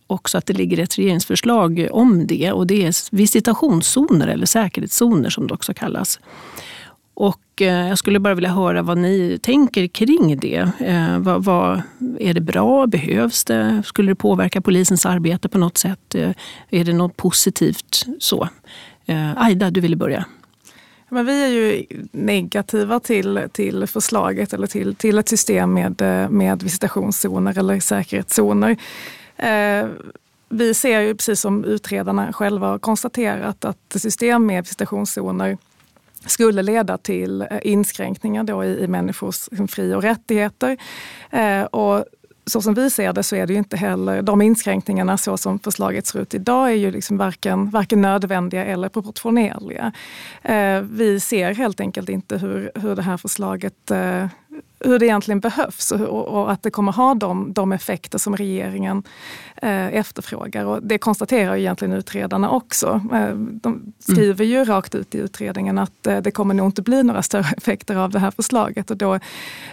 också 0.07 0.37
att 0.37 0.45
det 0.45 0.53
ligger 0.53 0.79
ett 0.79 0.97
regeringsförslag 0.97 1.87
om 1.91 2.27
det 2.27 2.51
och 2.51 2.67
det 2.67 2.85
är 2.85 3.15
visitationszoner 3.15 4.27
eller 4.27 4.45
säkerhetszoner 4.45 5.29
som 5.29 5.47
det 5.47 5.53
också 5.53 5.73
kallas. 5.73 6.19
Och 7.13 7.61
eh, 7.61 7.87
jag 7.87 7.97
skulle 7.97 8.19
bara 8.19 8.35
vilja 8.35 8.49
höra 8.49 8.81
vad 8.81 8.97
ni 8.97 9.39
tänker 9.41 9.87
kring 9.87 10.37
det. 10.39 10.69
Eh, 10.79 11.19
vad, 11.19 11.43
vad, 11.43 11.81
är 12.19 12.33
det 12.33 12.41
bra? 12.41 12.87
Behövs 12.87 13.45
det? 13.45 13.83
Skulle 13.85 14.11
det 14.11 14.15
påverka 14.15 14.61
polisens 14.61 15.05
arbete 15.05 15.49
på 15.49 15.57
något 15.57 15.77
sätt? 15.77 16.15
Eh, 16.15 16.31
är 16.69 16.83
det 16.83 16.93
något 16.93 17.17
positivt? 17.17 18.05
så? 18.19 18.49
Eh, 19.07 19.41
Aida, 19.41 19.71
du 19.71 19.81
ville 19.81 19.95
börja. 19.95 20.25
Men 21.09 21.25
vi 21.25 21.43
är 21.43 21.47
ju 21.47 21.85
negativa 22.11 22.99
till, 22.99 23.41
till 23.51 23.87
förslaget 23.87 24.53
eller 24.53 24.67
till, 24.67 24.95
till 24.95 25.17
ett 25.17 25.29
system 25.29 25.73
med, 25.73 26.01
eh, 26.01 26.29
med 26.29 26.63
visitationszoner 26.63 27.57
eller 27.57 27.79
säkerhetszoner. 27.79 28.77
Eh, 29.37 29.85
vi 30.49 30.73
ser 30.73 31.01
ju 31.01 31.15
precis 31.15 31.41
som 31.41 31.65
utredarna 31.65 32.33
själva 32.33 32.67
har 32.67 32.79
konstaterat 32.79 33.65
att 33.65 33.95
system 33.95 34.45
med 34.45 34.63
visitationszoner 34.63 35.57
skulle 36.25 36.61
leda 36.61 36.97
till 36.97 37.45
inskränkningar 37.61 38.43
då 38.43 38.63
i, 38.65 38.83
i 38.83 38.87
människors 38.87 39.49
fri 39.69 39.93
och 39.93 40.01
rättigheter. 40.01 40.77
Eh, 41.29 41.61
och 41.61 42.05
så 42.47 42.61
som 42.61 42.73
vi 42.73 42.89
ser 42.89 43.13
det 43.13 43.23
så 43.23 43.35
är 43.35 43.47
det 43.47 43.53
ju 43.53 43.59
inte 43.59 43.77
heller, 43.77 44.21
de 44.21 44.41
inskränkningarna 44.41 45.17
så 45.17 45.37
som 45.37 45.59
förslaget 45.59 46.07
ser 46.07 46.19
ut 46.19 46.33
idag 46.33 46.69
är 46.69 46.75
ju 46.75 46.91
liksom 46.91 47.17
varken, 47.17 47.69
varken 47.69 48.01
nödvändiga 48.01 48.65
eller 48.65 48.89
proportionerliga. 48.89 49.91
Eh, 50.43 50.81
vi 50.81 51.19
ser 51.19 51.53
helt 51.53 51.79
enkelt 51.79 52.09
inte 52.09 52.37
hur, 52.37 52.71
hur 52.75 52.95
det 52.95 53.01
här 53.01 53.17
förslaget 53.17 53.91
eh, 53.91 54.27
hur 54.79 54.99
det 54.99 55.05
egentligen 55.05 55.39
behövs 55.39 55.91
och, 55.91 56.27
och, 56.27 56.51
att 56.51 56.63
det 56.63 56.71
kommer 56.71 56.91
ha 56.91 57.13
de, 57.13 57.53
de 57.53 57.71
effekter 57.71 58.17
som 58.17 58.35
regeringen 58.35 59.03
eh, 59.55 59.87
efterfrågar. 59.87 60.65
Och 60.65 60.83
det 60.83 60.97
konstaterar 60.97 61.55
egentligen 61.55 61.93
utredarna 61.93 62.49
också. 62.49 63.01
Eh, 63.13 63.35
de 63.35 63.93
skriver 63.99 64.45
mm. 64.45 64.57
ju 64.57 64.65
rakt 64.65 64.95
ut 64.95 65.15
i 65.15 65.17
utredningen 65.17 65.77
att 65.77 66.07
eh, 66.07 66.17
det 66.17 66.31
kommer 66.31 66.53
nog 66.53 66.67
inte 66.67 66.81
bli 66.81 67.03
några 67.03 67.21
större 67.21 67.53
effekter 67.57 67.95
av 67.95 68.09
det 68.09 68.19
här 68.19 68.31
förslaget 68.31 68.91
och 68.91 68.97
då, 68.97 69.19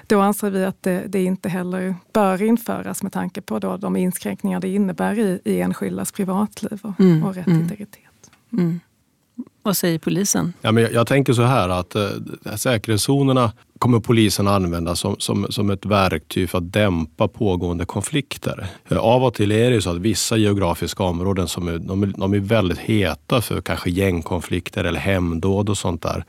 då 0.07 0.21
anser 0.21 0.51
vi 0.51 0.65
att 0.65 0.83
det, 0.83 1.05
det 1.07 1.25
inte 1.25 1.49
heller 1.49 1.95
bör 2.13 2.43
införas 2.43 3.03
med 3.03 3.13
tanke 3.13 3.41
på 3.41 3.59
då 3.59 3.77
de 3.77 3.97
inskränkningar 3.97 4.61
det 4.61 4.69
innebär 4.69 5.19
i, 5.19 5.41
i 5.45 5.61
enskildas 5.61 6.13
privatliv 6.13 6.81
och, 6.83 7.01
mm. 7.01 7.25
och 7.25 7.35
rätt 7.35 7.47
mm. 7.47 7.61
integritet. 7.61 8.31
Mm. 8.53 8.81
Vad 9.65 9.77
säger 9.77 9.99
polisen? 9.99 10.53
Ja, 10.61 10.73
men 10.73 10.83
jag, 10.83 10.93
jag 10.93 11.07
tänker 11.07 11.33
så 11.33 11.43
här 11.43 11.69
att 11.69 11.95
eh, 11.95 12.09
säkerhetszonerna 12.57 13.53
kommer 13.79 14.01
polisen 14.01 14.49
använda 14.49 14.97
som, 14.97 15.17
som, 15.19 15.47
som 15.51 15.71
ett 15.71 15.87
verktyg 15.87 16.51
för 16.51 16.59
att 16.59 16.73
dämpa 16.73 17.29
pågående 17.29 17.85
konflikter. 17.85 18.67
Eh, 18.89 18.99
av 18.99 19.25
och 19.25 19.35
till 19.35 19.53
är 19.53 19.71
det 19.71 19.83
så 19.83 19.91
att 19.91 19.97
vissa 19.97 20.37
geografiska 20.37 21.03
områden 21.03 21.49
som 21.49 21.69
är, 21.69 21.79
de 21.79 22.03
är, 22.03 22.07
de 22.07 22.35
är 22.35 22.39
väldigt 22.39 22.79
heta 22.79 23.41
för 23.41 23.61
kanske 23.61 23.91
gängkonflikter 23.91 24.85
eller 24.85 25.01
hemdåd 25.01 25.69
och 25.69 25.79
sånt 25.79 26.03
där. 26.03 26.25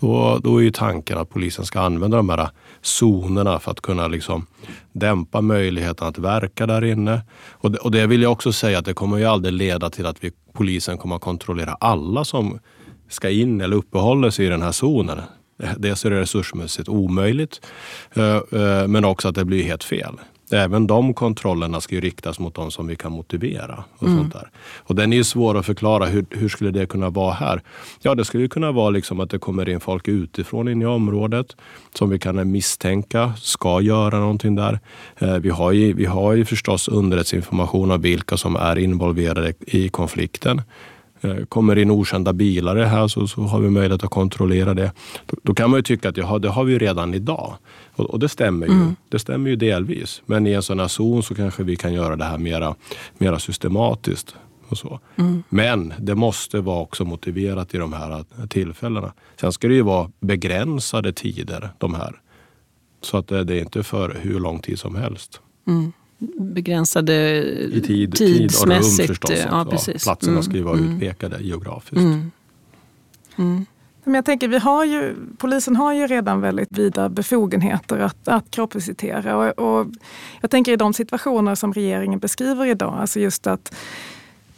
Då, 0.00 0.38
då 0.42 0.58
är 0.58 0.62
ju 0.62 0.70
tanken 0.70 1.18
att 1.18 1.30
polisen 1.30 1.64
ska 1.64 1.80
använda 1.80 2.16
de 2.16 2.28
här 2.28 2.48
zonerna 2.82 3.58
för 3.58 3.70
att 3.70 3.80
kunna 3.80 4.08
liksom 4.08 4.46
dämpa 4.92 5.40
möjligheten 5.40 6.08
att 6.08 6.18
verka 6.18 6.66
där 6.66 6.84
inne. 6.84 7.20
Och 7.50 7.70
det, 7.70 7.78
och 7.78 7.90
det 7.90 8.06
vill 8.06 8.22
jag 8.22 8.32
också 8.32 8.52
säga 8.52 8.78
att 8.78 8.84
det 8.84 8.94
kommer 8.94 9.18
ju 9.18 9.24
aldrig 9.24 9.54
leda 9.54 9.90
till 9.90 10.06
att 10.06 10.24
vi, 10.24 10.32
polisen 10.52 10.98
kommer 10.98 11.16
att 11.16 11.22
kontrollera 11.22 11.76
alla 11.80 12.24
som 12.24 12.58
ska 13.08 13.30
in 13.30 13.60
eller 13.60 13.76
uppehåller 13.76 14.30
sig 14.30 14.46
i 14.46 14.48
den 14.48 14.62
här 14.62 14.72
zonen. 14.72 15.20
Dels 15.76 16.04
är 16.04 16.10
det 16.10 16.20
resursmässigt 16.20 16.88
omöjligt, 16.88 17.60
eh, 18.14 18.36
eh, 18.36 18.86
men 18.86 19.04
också 19.04 19.28
att 19.28 19.34
det 19.34 19.44
blir 19.44 19.62
helt 19.62 19.84
fel. 19.84 20.14
Även 20.52 20.86
de 20.86 21.14
kontrollerna 21.14 21.80
ska 21.80 21.94
ju 21.94 22.00
riktas 22.00 22.38
mot 22.38 22.54
de 22.54 22.70
som 22.70 22.86
vi 22.86 22.96
kan 22.96 23.12
motivera. 23.12 23.84
Och 23.98 24.06
mm. 24.06 24.18
sånt 24.18 24.32
där. 24.32 24.50
Och 24.78 24.94
den 24.94 25.12
är 25.12 25.16
ju 25.16 25.24
svår 25.24 25.58
att 25.58 25.66
förklara. 25.66 26.06
Hur, 26.06 26.26
hur 26.30 26.48
skulle 26.48 26.70
det 26.70 26.86
kunna 26.86 27.10
vara 27.10 27.32
här? 27.32 27.62
Ja, 28.00 28.14
det 28.14 28.24
skulle 28.24 28.48
kunna 28.48 28.72
vara 28.72 28.90
liksom 28.90 29.20
att 29.20 29.30
det 29.30 29.38
kommer 29.38 29.68
in 29.68 29.80
folk 29.80 30.08
utifrån 30.08 30.68
in 30.68 30.82
i 30.82 30.86
området 30.86 31.56
som 31.94 32.10
vi 32.10 32.18
kan 32.18 32.50
misstänka 32.50 33.32
ska 33.36 33.80
göra 33.80 34.18
någonting 34.18 34.54
där. 34.54 34.80
Eh, 35.18 35.34
vi 35.34 35.50
har 35.50 35.72
ju, 35.72 35.92
vi 35.92 36.04
har 36.04 36.32
ju 36.32 36.44
förstås 36.44 36.88
underrättelseinformation 36.88 37.90
om 37.90 38.00
vilka 38.00 38.36
som 38.36 38.56
är 38.56 38.78
involverade 38.78 39.52
i 39.60 39.88
konflikten. 39.88 40.62
Eh, 41.24 41.44
kommer 41.48 41.78
in 41.78 41.90
okända 41.90 42.32
bilar 42.32 42.76
här 42.76 43.08
så, 43.08 43.26
så 43.26 43.42
har 43.42 43.60
vi 43.60 43.70
möjlighet 43.70 44.04
att 44.04 44.10
kontrollera 44.10 44.74
det. 44.74 44.92
Då, 45.26 45.36
då 45.42 45.54
kan 45.54 45.70
man 45.70 45.78
ju 45.78 45.82
tycka 45.82 46.08
att 46.08 46.16
jaha, 46.16 46.38
det 46.38 46.48
har 46.48 46.64
vi 46.64 46.78
redan 46.78 47.14
idag. 47.14 47.54
Och, 48.02 48.10
och 48.10 48.18
det 48.18 48.28
stämmer 48.28 48.66
ju. 48.66 48.72
Mm. 48.72 48.96
Det 49.08 49.18
stämmer 49.18 49.50
ju 49.50 49.56
delvis. 49.56 50.22
Men 50.26 50.46
i 50.46 50.52
en 50.52 50.62
sån 50.62 50.80
här 50.80 50.88
zon 50.88 51.22
så 51.22 51.34
kanske 51.34 51.62
vi 51.62 51.76
kan 51.76 51.92
göra 51.92 52.16
det 52.16 52.24
här 52.24 52.38
mera, 52.38 52.74
mera 53.18 53.38
systematiskt. 53.38 54.34
Och 54.68 54.78
så. 54.78 55.00
Mm. 55.16 55.42
Men 55.48 55.94
det 55.98 56.14
måste 56.14 56.60
vara 56.60 56.80
också 56.80 57.04
motiverat 57.04 57.74
i 57.74 57.78
de 57.78 57.92
här 57.92 58.24
tillfällena. 58.48 59.12
Sen 59.40 59.52
ska 59.52 59.68
det 59.68 59.74
ju 59.74 59.82
vara 59.82 60.10
begränsade 60.20 61.12
tider 61.12 61.70
de 61.78 61.94
här. 61.94 62.20
Så 63.00 63.16
att 63.16 63.28
det, 63.28 63.44
det 63.44 63.54
är 63.54 63.60
inte 63.60 63.82
för 63.82 64.18
hur 64.20 64.40
lång 64.40 64.58
tid 64.58 64.78
som 64.78 64.96
helst. 64.96 65.40
Mm 65.66 65.92
begränsade 66.38 67.42
I 67.42 67.80
tid, 67.80 68.14
tidsmässigt. 68.14 68.18
Tid 68.18 68.62
och 68.62 68.68
rum 68.68 69.06
förstås. 69.06 69.30
Ja. 69.30 69.66
Ja, 69.70 69.94
platserna 70.02 70.42
ska 70.42 70.54
ju 70.54 70.62
vara 70.62 70.78
mm. 70.78 70.92
utpekade 70.92 71.42
geografiskt. 71.42 71.96
Mm. 73.36 73.66
Men 74.04 74.14
jag 74.14 74.24
tänker, 74.24 74.48
vi 74.48 74.58
har 74.58 74.84
ju, 74.84 75.16
polisen 75.38 75.76
har 75.76 75.92
ju 75.92 76.06
redan 76.06 76.40
väldigt 76.40 76.78
vida 76.78 77.08
befogenheter 77.08 77.98
att, 77.98 78.28
att 78.28 78.50
kroppsvisitera. 78.50 79.36
Och, 79.36 79.58
och 79.58 79.86
jag 80.40 80.50
tänker 80.50 80.72
i 80.72 80.76
de 80.76 80.94
situationer 80.94 81.54
som 81.54 81.72
regeringen 81.72 82.18
beskriver 82.18 82.66
idag, 82.66 82.94
alltså 82.98 83.20
just 83.20 83.46
att 83.46 83.74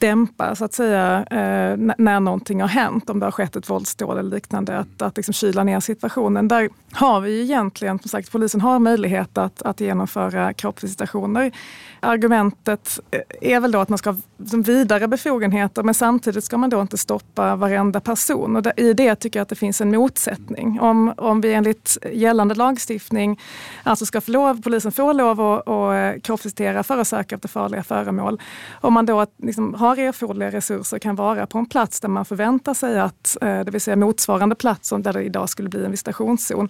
dämpa 0.04 0.54
så 0.54 0.64
att 0.64 0.74
säga 0.74 1.18
eh, 1.30 1.76
när 1.98 2.20
någonting 2.20 2.60
har 2.60 2.68
hänt, 2.68 3.10
om 3.10 3.20
det 3.20 3.26
har 3.26 3.30
skett 3.30 3.56
ett 3.56 3.70
våldsdåd 3.70 4.18
eller 4.18 4.30
liknande, 4.30 4.78
att, 4.78 5.02
att 5.02 5.16
liksom 5.16 5.34
kyla 5.34 5.64
ner 5.64 5.80
situationen. 5.80 6.48
Där 6.48 6.68
har 6.92 7.20
vi 7.20 7.42
egentligen, 7.42 7.98
som 7.98 8.08
sagt, 8.08 8.32
polisen 8.32 8.60
har 8.60 8.78
möjlighet 8.78 9.38
att, 9.38 9.62
att 9.62 9.80
genomföra 9.80 10.52
kroppsvisitationer. 10.52 11.52
Argumentet 12.00 13.00
eh, 13.10 13.20
är 13.54 13.60
väl 13.60 13.72
då 13.72 13.78
att 13.78 13.88
man 13.88 13.98
ska 13.98 14.10
ha 14.10 14.18
vidare 14.64 15.08
befogenheter 15.08 15.82
men 15.82 15.94
samtidigt 15.94 16.44
ska 16.44 16.56
man 16.56 16.70
då 16.70 16.80
inte 16.80 16.98
stoppa 16.98 17.56
varenda 17.56 18.00
person. 18.00 18.56
Och 18.56 18.66
I 18.76 18.92
det 18.92 19.14
tycker 19.14 19.38
jag 19.38 19.42
att 19.42 19.48
det 19.48 19.54
finns 19.54 19.80
en 19.80 19.90
motsättning. 19.90 20.80
Om, 20.80 21.14
om 21.16 21.40
vi 21.40 21.54
enligt 21.54 21.98
gällande 22.12 22.54
lagstiftning 22.54 23.40
alltså 23.82 24.06
ska 24.06 24.20
få 24.20 24.30
lov, 24.30 24.62
polisen 24.62 24.92
får 24.92 25.14
lov 25.14 25.40
att, 25.40 25.68
att 25.68 26.22
kroppsvisitera 26.22 26.82
för 26.82 26.98
att 26.98 27.08
söka 27.08 27.34
efter 27.34 27.48
farliga 27.48 27.82
föremål. 27.82 28.40
Om 28.80 28.92
man 28.92 29.06
då 29.06 29.26
liksom 29.42 29.74
har 29.74 29.93
erforderliga 29.98 30.50
resurser 30.50 30.98
kan 30.98 31.16
vara 31.16 31.46
på 31.46 31.58
en 31.58 31.66
plats 31.66 32.00
där 32.00 32.08
man 32.08 32.24
förväntar 32.24 32.74
sig 32.74 33.00
att, 33.00 33.36
eh, 33.40 33.60
det 33.60 33.70
vill 33.70 33.80
säga 33.80 33.96
motsvarande 33.96 34.54
plats 34.54 34.88
som 34.88 35.02
där 35.02 35.12
det 35.12 35.22
idag 35.22 35.48
skulle 35.48 35.68
bli 35.68 35.84
en 35.84 35.90
visitationszon, 35.90 36.68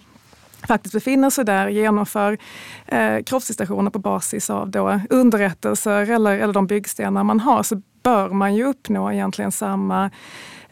faktiskt 0.67 0.93
befinner 0.93 1.29
sig 1.29 1.45
där, 1.45 1.67
genomför 1.67 2.37
eh, 2.87 3.23
kroppsvisitationer 3.23 3.91
på 3.91 3.99
basis 3.99 4.49
av 4.49 4.69
då 4.69 4.99
underrättelser 5.09 6.11
eller, 6.11 6.39
eller 6.39 6.53
de 6.53 6.67
byggstenar 6.67 7.23
man 7.23 7.39
har, 7.39 7.63
så 7.63 7.81
bör 8.03 8.29
man 8.29 8.55
ju 8.55 8.65
uppnå 8.65 9.11
egentligen 9.11 9.51
samma 9.51 10.11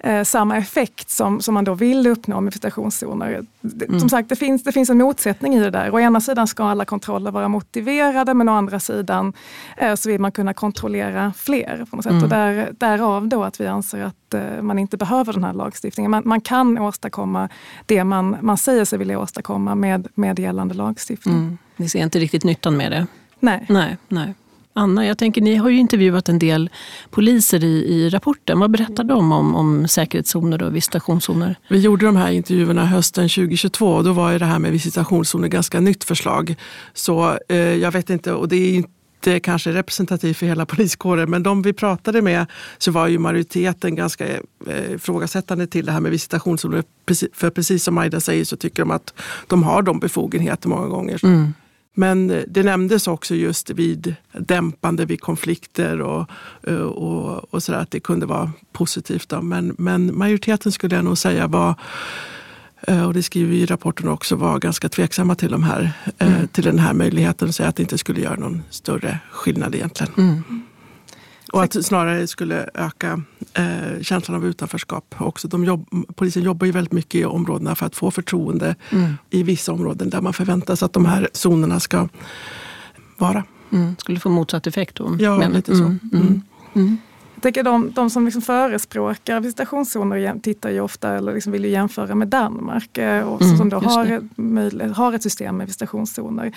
eh, 0.04 0.24
samma 0.24 0.58
effekt 0.58 1.10
som, 1.10 1.42
som 1.42 1.54
man 1.54 1.64
då 1.64 1.74
vill 1.74 2.08
uppnå 2.08 2.42
med 2.42 2.54
visitationszoner. 2.54 3.46
Mm. 3.64 4.00
Som 4.00 4.10
sagt, 4.10 4.30
det 4.30 4.36
finns, 4.36 4.64
det 4.64 4.72
finns 4.72 4.90
en 4.90 4.98
motsättning 4.98 5.56
i 5.56 5.60
det 5.60 5.70
där. 5.70 5.94
Å 5.94 6.00
ena 6.00 6.22
sidan 6.22 6.48
ska 6.48 6.64
alla 6.64 6.86
kontroller 6.86 7.32
vara 7.32 7.48
motiverade 7.48 8.34
men 8.34 8.50
å 8.50 8.52
andra 8.52 8.80
sidan 8.80 9.34
eh, 9.78 9.96
så 9.96 10.10
vill 10.10 10.22
man 10.22 10.32
kunna 10.32 10.54
kontrollera 10.54 11.34
fler. 11.38 11.86
På 11.90 11.96
något 11.96 12.04
sätt. 12.04 12.12
Mm. 12.12 12.24
Och 12.24 12.30
där, 12.30 12.70
därav 12.78 13.28
då 13.28 13.44
att 13.44 13.60
vi 13.60 13.68
anser 13.68 14.04
att 14.04 14.34
eh, 14.34 14.62
man 14.62 14.80
inte 14.80 14.98
behöver 14.98 15.34
den 15.34 15.44
här 15.44 15.54
lagstiftningen. 15.54 16.12
Man, 16.12 16.24
man 16.26 16.42
kan 16.42 16.78
åstadkomma 16.78 17.50
det 17.86 18.04
man, 18.04 18.38
man 18.42 18.58
säger 18.58 18.86
sig 18.86 19.00
vilja 19.00 19.20
åstadkomma 19.20 19.76
med, 19.76 20.08
med 20.16 20.40
gällande 20.40 20.74
lagstiftning. 20.74 21.36
Mm. 21.36 21.58
Ni 21.76 21.90
ser 21.90 22.04
inte 22.04 22.20
riktigt 22.20 22.44
nyttan 22.44 22.78
med 22.78 22.92
det? 22.92 23.08
Nej. 23.40 23.66
nej, 23.70 23.98
nej. 24.08 24.34
Anna, 24.76 25.06
jag 25.06 25.18
tänker, 25.18 25.42
ni 25.42 25.56
har 25.56 25.70
ju 25.70 25.78
intervjuat 25.78 26.30
en 26.30 26.40
del 26.40 26.70
poliser 27.10 27.64
i, 27.64 27.68
i 27.68 28.10
rapporten. 28.10 28.60
Vad 28.60 28.72
berättar 28.72 29.04
de 29.04 29.32
om, 29.32 29.56
om 29.56 29.88
säkerhetszoner 29.88 30.64
och 30.64 30.76
visitationszoner? 30.76 31.56
Vi 31.68 31.80
gjorde 31.80 32.06
de 32.06 32.16
här 32.16 32.32
intervjuerna 32.32 32.86
hösten 32.86 33.30
2022 33.30 33.88
och 33.88 34.04
då 34.04 34.14
var 34.14 34.32
ju 34.32 34.40
det 34.40 34.46
här 34.46 34.60
med 34.60 34.72
visitationszoner 34.72 35.48
ganska 35.48 35.80
nytt 35.80 36.04
förslag. 36.04 36.56
Så 36.94 37.38
eh, 37.50 37.58
jag 37.58 37.92
vet 37.92 38.10
inte, 38.10 38.34
och 38.34 38.48
det 38.48 38.56
är 38.56 38.76
inte 38.76 39.40
kanske 39.40 39.72
representativt 39.72 40.38
för 40.38 40.46
hela 40.46 40.66
poliskåren, 40.66 41.30
men 41.30 41.44
de 41.44 41.62
vi 41.62 41.74
pratade 41.74 42.22
med 42.22 42.46
så 42.78 42.92
var 42.92 43.08
ju 43.08 43.18
majoriteten 43.18 43.96
ganska 43.96 44.28
eh, 44.68 44.92
ifrågasättande 44.96 45.68
till 45.68 45.86
det 45.86 45.92
här 45.92 46.00
med 46.00 46.12
visitationszoner. 46.12 46.84
För 47.34 47.50
precis 47.50 47.84
som 47.84 47.98
Aida 47.98 48.20
säger 48.20 48.46
så 48.46 48.58
tycker 48.58 48.84
de 48.84 48.92
att 48.92 49.14
de 49.48 49.64
har 49.64 49.82
de 49.82 50.00
befogenheter 50.00 50.70
många 50.70 50.88
gånger. 50.88 51.26
Mm. 51.26 51.54
Men 51.94 52.44
det 52.48 52.64
nämndes 52.64 53.08
också 53.08 53.36
just 53.36 53.70
vid 53.70 54.16
dämpande 54.32 55.06
vid 55.06 55.22
konflikter 55.22 56.02
och, 56.02 56.30
och, 56.96 57.54
och 57.54 57.64
sådär 57.64 57.80
att 57.80 57.92
det 57.92 58.00
kunde 58.00 58.26
vara 58.26 58.52
positivt. 58.72 59.30
Då. 59.30 59.42
Men, 59.42 59.76
men 59.78 60.18
majoriteten 60.18 60.72
skulle 60.72 60.96
jag 60.96 61.06
nog 61.06 61.18
säga 61.18 61.48
var 61.48 61.76
eh, 62.82 63.06
och 63.06 63.14
det 63.14 63.24
skriver 63.24 63.50
vi 63.50 63.62
i 63.62 63.66
rapporten 63.66 64.08
också, 64.08 64.36
var 64.36 64.60
ganska 64.60 64.90
tveksamma 64.90 65.36
till, 65.36 65.52
de 65.52 65.64
här, 65.64 65.92
eh, 66.18 66.36
mm. 66.36 66.48
till 66.48 66.64
den 66.64 66.80
här 66.80 66.94
möjligheten 66.94 67.48
och 67.48 67.56
säga 67.56 67.70
att 67.70 67.76
det 67.76 67.84
inte 67.84 67.98
skulle 67.98 68.22
göra 68.22 68.36
någon 68.36 68.64
större 68.70 69.20
skillnad 69.32 69.76
egentligen. 69.76 70.14
Mm. 70.18 70.44
Och 71.52 71.64
att 71.64 71.86
snarare 71.86 72.28
skulle 72.28 72.70
öka 72.74 73.22
eh, 73.54 74.02
känslan 74.02 74.38
av 74.38 74.46
utanförskap 74.46 75.16
också. 75.18 75.48
De 75.48 75.66
jobb, 75.66 75.88
polisen 76.16 76.44
jobbar 76.44 76.66
ju 76.66 76.72
väldigt 76.72 76.94
mycket 76.94 77.16
i 77.16 77.26
områdena 77.26 77.76
för 77.76 77.86
att 77.86 77.96
få 77.96 78.12
förtroende 78.12 78.76
mm. 78.92 79.14
i 79.30 79.44
vissa 79.44 79.72
områden 79.74 80.10
där 80.10 80.22
man 80.22 80.34
förväntar 80.34 80.76
sig 80.76 80.86
att 80.86 80.94
de 80.94 81.06
här 81.06 81.30
zonerna 81.34 81.80
ska 81.80 82.08
vara. 83.18 83.44
Mm. 83.72 83.96
Skulle 84.00 84.20
få 84.20 84.30
motsatt 84.30 84.68
effekt 84.68 84.96
då? 84.96 85.18
Ja, 85.20 85.38
men, 85.38 85.52
lite 85.52 85.76
så. 85.76 85.84
Mm. 86.14 86.42
Tänker 87.44 87.64
de, 87.64 87.92
de 87.92 88.10
som 88.10 88.26
liksom 88.26 88.42
förespråkar 88.42 89.40
visitationszoner 89.40 90.40
tittar 90.40 90.70
ju 90.70 90.82
ofta, 90.82 91.10
eller 91.18 91.34
liksom 91.34 91.52
vill 91.52 91.66
ju 91.66 91.72
jämföra 91.72 92.16
med 92.16 92.28
Danmark 92.28 92.98
eh, 92.98 93.28
och 93.30 93.42
mm, 93.42 93.58
som 93.58 93.70
då 93.70 93.78
har, 93.78 94.94
har 94.94 95.14
ett 95.14 95.24
system 95.24 95.58
med 95.58 95.68
visitationszoner. 95.68 96.52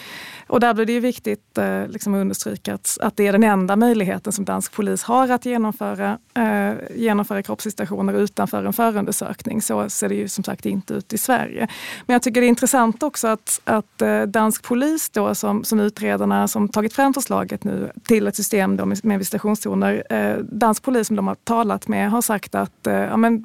Och 0.47 0.61
där 0.61 0.75
blir 0.75 0.87
det 0.87 0.93
ju 0.93 1.01
viktigt 1.01 1.59
eh, 1.59 1.89
liksom 1.89 2.15
att 2.15 2.19
understryka 2.19 2.75
att, 2.75 2.99
att 3.01 3.17
det 3.17 3.27
är 3.27 3.33
den 3.33 3.45
enda 3.45 3.77
möjligheten 3.77 4.33
som 4.33 4.45
dansk 4.45 4.73
polis 4.73 5.03
har 5.03 5.29
att 5.29 5.47
genomföra, 5.47 6.19
eh, 6.35 6.75
genomföra 6.95 7.43
kroppsvisitationer 7.43 8.15
utanför 8.15 8.65
en 8.65 8.73
förundersökning. 8.73 9.63
Så 9.63 9.91
ser 9.91 10.09
det 10.09 10.15
ju 10.15 10.29
som 10.29 10.45
sagt 10.45 10.67
inte 10.67 10.95
ut 10.95 11.13
i 11.13 11.19
Sverige. 11.19 11.69
Men 12.07 12.15
jag 12.15 12.23
tycker 12.23 12.41
det 12.41 12.47
är 12.47 12.49
intressant 12.49 13.03
också 13.03 13.29
att, 13.29 13.61
att 13.65 14.03
eh, 14.03 14.23
dansk 14.23 14.63
polis 14.63 15.11
då 15.11 15.35
som, 15.35 15.65
som 15.65 15.81
utredarna 15.81 16.49
som 16.49 16.69
tagit 16.69 16.93
fram 16.93 17.15
förslaget 17.15 17.65
nu 17.65 17.91
till 18.03 18.27
ett 18.27 18.37
system 18.37 18.95
med 19.03 19.19
visitationszoner, 19.19 20.03
eh, 20.11 20.37
dansk 20.77 20.83
polis 20.83 21.07
som 21.07 21.17
de 21.17 21.27
har 21.27 21.35
talat 21.35 21.89
med 21.89 22.11
har 22.11 22.23
sagt 22.23 22.55
att 22.55 22.87
eh, 22.87 22.95
ja, 22.95 23.17
men, 23.17 23.45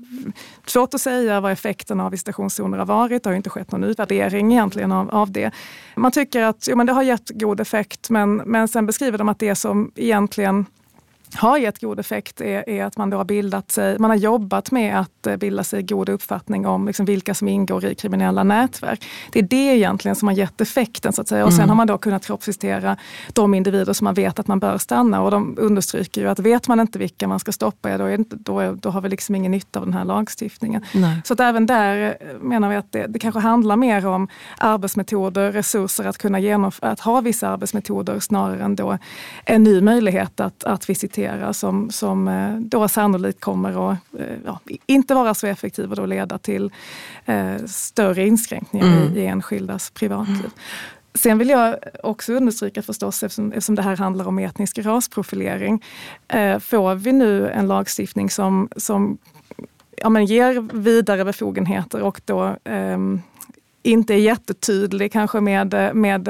svårt 0.65 0.93
att 0.93 1.01
säga 1.01 1.41
vad 1.41 1.51
effekten 1.51 1.99
av 1.99 2.11
visitationszoner 2.11 2.77
har 2.77 2.85
varit. 2.85 3.23
Det 3.23 3.29
har 3.29 3.33
ju 3.33 3.37
inte 3.37 3.49
skett 3.49 3.71
någon 3.71 3.83
utvärdering 3.83 4.51
egentligen 4.51 4.91
av, 4.91 5.09
av 5.09 5.31
det. 5.31 5.51
Man 5.95 6.11
tycker 6.11 6.43
att 6.43 6.67
ja, 6.67 6.75
men 6.75 6.85
det 6.85 6.93
har 6.93 7.03
gett 7.03 7.29
god 7.29 7.59
effekt 7.59 8.09
men, 8.09 8.35
men 8.45 8.67
sen 8.67 8.85
beskriver 8.85 9.17
de 9.17 9.29
att 9.29 9.39
det 9.39 9.55
som 9.55 9.91
egentligen 9.95 10.65
har 11.35 11.57
gett 11.57 11.81
god 11.81 11.99
effekt 11.99 12.41
är, 12.41 12.69
är, 12.69 12.85
att 12.85 12.97
man 12.97 13.09
då 13.09 13.17
har 13.17 13.25
bildat 13.25 13.71
sig, 13.71 13.99
man 13.99 14.09
har 14.09 14.17
jobbat 14.17 14.71
med 14.71 14.99
att 14.99 15.27
eh, 15.27 15.35
bilda 15.35 15.63
sig 15.63 15.83
god 15.83 16.09
uppfattning 16.09 16.67
om 16.67 16.87
liksom 16.87 17.05
vilka 17.05 17.33
som 17.33 17.47
ingår 17.47 17.85
i 17.85 17.95
kriminella 17.95 18.43
nätverk. 18.43 19.05
Det 19.31 19.39
är 19.39 19.43
det 19.43 19.55
egentligen 19.55 20.15
som 20.15 20.27
har 20.27 20.35
gett 20.35 20.61
effekten 20.61 21.13
så 21.13 21.21
att 21.21 21.27
säga. 21.27 21.45
Och 21.45 21.53
sen 21.53 21.59
mm. 21.59 21.69
har 21.69 21.75
man 21.75 21.87
då 21.87 21.97
kunnat 21.97 22.25
kroppsvisitera 22.25 22.97
de 23.33 23.53
individer 23.53 23.93
som 23.93 24.05
man 24.05 24.13
vet 24.13 24.39
att 24.39 24.47
man 24.47 24.59
bör 24.59 24.77
stanna 24.77 25.21
och 25.21 25.31
de 25.31 25.55
understryker 25.57 26.21
ju 26.21 26.29
att 26.29 26.39
vet 26.39 26.67
man 26.67 26.79
inte 26.79 26.99
vilka 26.99 27.27
man 27.27 27.39
ska 27.39 27.51
stoppa, 27.51 27.97
då, 27.97 28.09
inte, 28.09 28.35
då, 28.35 28.71
då 28.73 28.89
har 28.89 29.01
vi 29.01 29.09
liksom 29.09 29.35
ingen 29.35 29.51
nytta 29.51 29.79
av 29.79 29.85
den 29.85 29.93
här 29.93 30.05
lagstiftningen. 30.05 30.85
Nej. 30.93 31.21
Så 31.25 31.33
att 31.33 31.39
även 31.39 31.65
där 31.65 32.17
eh, 32.19 32.39
menar 32.41 32.69
vi 32.69 32.75
att 32.75 32.91
det, 32.91 33.07
det 33.07 33.19
kanske 33.19 33.39
handlar 33.39 33.75
mer 33.75 34.07
om 34.07 34.27
arbetsmetoder, 34.57 35.51
resurser 35.51 36.03
att 36.03 36.17
kunna 36.17 36.39
genomföra, 36.39 36.91
att 36.91 36.99
ha 36.99 37.21
vissa 37.21 37.49
arbetsmetoder 37.49 38.19
snarare 38.19 38.63
än 38.63 38.75
då 38.75 38.97
en 39.45 39.63
ny 39.63 39.81
möjlighet 39.81 40.39
att, 40.39 40.63
att 40.63 40.89
visitera 40.89 41.20
diskutera 41.21 41.53
som, 41.53 41.89
som 41.91 42.27
eh, 42.27 42.55
då 42.55 42.87
sannolikt 42.87 43.39
kommer 43.39 43.91
att 43.91 43.97
eh, 44.19 44.25
ja, 44.45 44.59
inte 44.85 45.13
vara 45.13 45.33
så 45.33 45.47
effektiv 45.47 45.89
och 45.89 45.95
då 45.95 46.05
leda 46.05 46.37
till 46.37 46.71
eh, 47.25 47.57
större 47.65 48.27
inskränkningar 48.27 48.87
mm. 48.87 49.17
i, 49.17 49.19
i 49.19 49.25
enskildas 49.25 49.91
privatliv. 49.91 50.37
Mm. 50.37 50.51
Sen 51.13 51.37
vill 51.37 51.49
jag 51.49 51.75
också 52.03 52.33
understryka 52.33 52.81
förstås, 52.81 53.23
eftersom, 53.23 53.51
eftersom 53.51 53.75
det 53.75 53.81
här 53.81 53.97
handlar 53.97 54.27
om 54.27 54.39
etnisk 54.39 54.77
rasprofilering, 54.77 55.83
eh, 56.27 56.59
får 56.59 56.95
vi 56.95 57.11
nu 57.11 57.49
en 57.49 57.67
lagstiftning 57.67 58.29
som, 58.29 58.69
som 58.75 59.17
ja, 59.97 60.09
men 60.09 60.25
ger 60.25 60.67
vidare 60.73 61.25
befogenheter 61.25 62.01
och 62.01 62.21
då 62.25 62.55
eh, 62.63 62.97
inte 63.83 64.13
är 64.13 64.17
jättetydlig 64.17 65.11
kanske 65.11 65.41
med, 65.41 65.95
med 65.95 66.29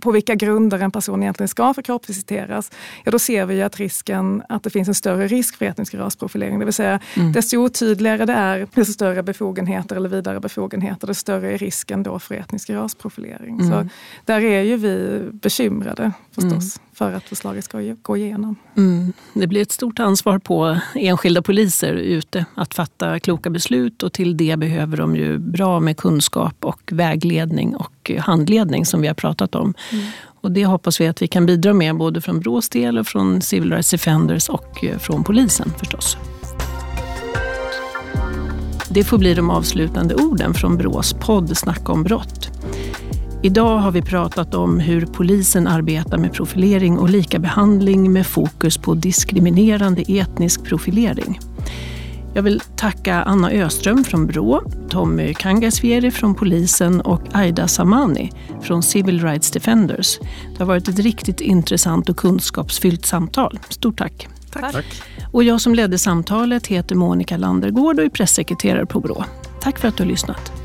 på 0.00 0.10
vilka 0.10 0.34
grunder 0.34 0.78
en 0.78 0.90
person 0.90 1.22
egentligen 1.22 1.48
ska 1.48 1.74
få 1.74 1.82
kroppsvisiteras, 1.82 2.70
ja 3.04 3.10
då 3.10 3.18
ser 3.18 3.46
vi 3.46 3.62
att 3.62 3.78
risken 3.78 4.42
att 4.48 4.62
det 4.62 4.70
finns 4.70 4.88
en 4.88 4.94
större 4.94 5.26
risk 5.26 5.56
för 5.56 5.66
etnisk 5.66 5.94
rasprofilering. 5.94 6.58
Det 6.58 6.64
vill 6.64 6.74
säga, 6.74 7.00
mm. 7.16 7.32
desto 7.32 7.56
otydligare 7.56 8.26
det 8.26 8.32
är, 8.32 8.68
desto 8.74 8.92
större 8.92 9.22
befogenheter 9.22 9.96
eller 9.96 10.08
vidare 10.08 10.40
befogenheter, 10.40 11.06
desto 11.06 11.20
större 11.20 11.52
är 11.52 11.58
risken 11.58 12.02
då 12.02 12.18
för 12.18 12.34
etnisk 12.34 12.70
rasprofilering. 12.70 13.60
Mm. 13.60 13.70
Så 13.70 13.88
där 14.24 14.44
är 14.44 14.62
ju 14.62 14.76
vi 14.76 15.20
bekymrade 15.32 16.12
förstås. 16.34 16.76
Mm 16.76 16.91
för 17.10 17.16
att 17.16 17.24
förslaget 17.24 17.64
ska 17.64 17.78
gå 18.02 18.16
igenom. 18.16 18.56
Mm. 18.76 19.12
Det 19.34 19.46
blir 19.46 19.62
ett 19.62 19.72
stort 19.72 19.98
ansvar 19.98 20.38
på 20.38 20.78
enskilda 20.94 21.42
poliser 21.42 21.92
ute 21.92 22.46
att 22.54 22.74
fatta 22.74 23.18
kloka 23.18 23.50
beslut 23.50 24.02
och 24.02 24.12
till 24.12 24.36
det 24.36 24.56
behöver 24.56 24.96
de 24.96 25.16
ju 25.16 25.38
bra 25.38 25.80
med 25.80 25.96
kunskap 25.96 26.64
och 26.64 26.80
vägledning 26.92 27.76
och 27.76 28.10
handledning 28.18 28.86
som 28.86 29.00
vi 29.00 29.06
har 29.06 29.14
pratat 29.14 29.54
om. 29.54 29.74
Mm. 29.92 30.04
Och 30.24 30.52
det 30.52 30.64
hoppas 30.64 31.00
vi 31.00 31.06
att 31.06 31.22
vi 31.22 31.28
kan 31.28 31.46
bidra 31.46 31.72
med 31.72 31.96
både 31.96 32.20
från 32.20 32.40
Brås 32.40 32.68
del 32.68 32.98
och 32.98 33.06
från 33.06 33.42
Civil 33.42 33.70
Rights 33.70 33.90
Defenders 33.90 34.48
och 34.48 34.84
från 34.98 35.24
polisen 35.24 35.72
förstås. 35.78 36.16
Det 38.90 39.04
får 39.04 39.18
bli 39.18 39.34
de 39.34 39.50
avslutande 39.50 40.14
orden 40.14 40.54
från 40.54 40.76
Brås 40.76 41.12
podd 41.12 41.56
Snacka 41.56 41.92
om 41.92 42.02
brott. 42.02 42.61
Idag 43.44 43.78
har 43.78 43.90
vi 43.90 44.02
pratat 44.02 44.54
om 44.54 44.78
hur 44.78 45.06
polisen 45.06 45.66
arbetar 45.66 46.18
med 46.18 46.32
profilering 46.32 46.98
och 46.98 47.10
likabehandling 47.10 48.12
med 48.12 48.26
fokus 48.26 48.78
på 48.78 48.94
diskriminerande 48.94 50.02
etnisk 50.08 50.64
profilering. 50.64 51.40
Jag 52.34 52.42
vill 52.42 52.60
tacka 52.76 53.22
Anna 53.22 53.50
Öström 53.50 54.04
från 54.04 54.26
Brå, 54.26 54.62
Tommy 54.88 55.34
Kangasvieri 55.34 56.10
från 56.10 56.34
polisen 56.34 57.00
och 57.00 57.22
Aida 57.32 57.68
Samani 57.68 58.32
från 58.60 58.82
Civil 58.82 59.22
Rights 59.22 59.50
Defenders. 59.50 60.18
Det 60.52 60.58
har 60.58 60.66
varit 60.66 60.88
ett 60.88 60.98
riktigt 60.98 61.40
intressant 61.40 62.08
och 62.08 62.16
kunskapsfyllt 62.16 63.06
samtal. 63.06 63.58
Stort 63.68 63.98
tack. 63.98 64.28
Tack. 64.52 64.72
Tack. 64.72 65.02
Och 65.32 65.44
jag 65.44 65.60
som 65.60 65.74
ledde 65.74 65.98
samtalet 65.98 66.66
heter 66.66 66.94
Monica 66.94 67.36
Landergård 67.36 67.98
och 67.98 68.04
är 68.04 68.08
pressekreterare 68.08 68.86
på 68.86 69.00
Brå. 69.00 69.24
Tack 69.60 69.78
för 69.78 69.88
att 69.88 69.96
du 69.96 70.02
har 70.02 70.10
lyssnat. 70.10 70.61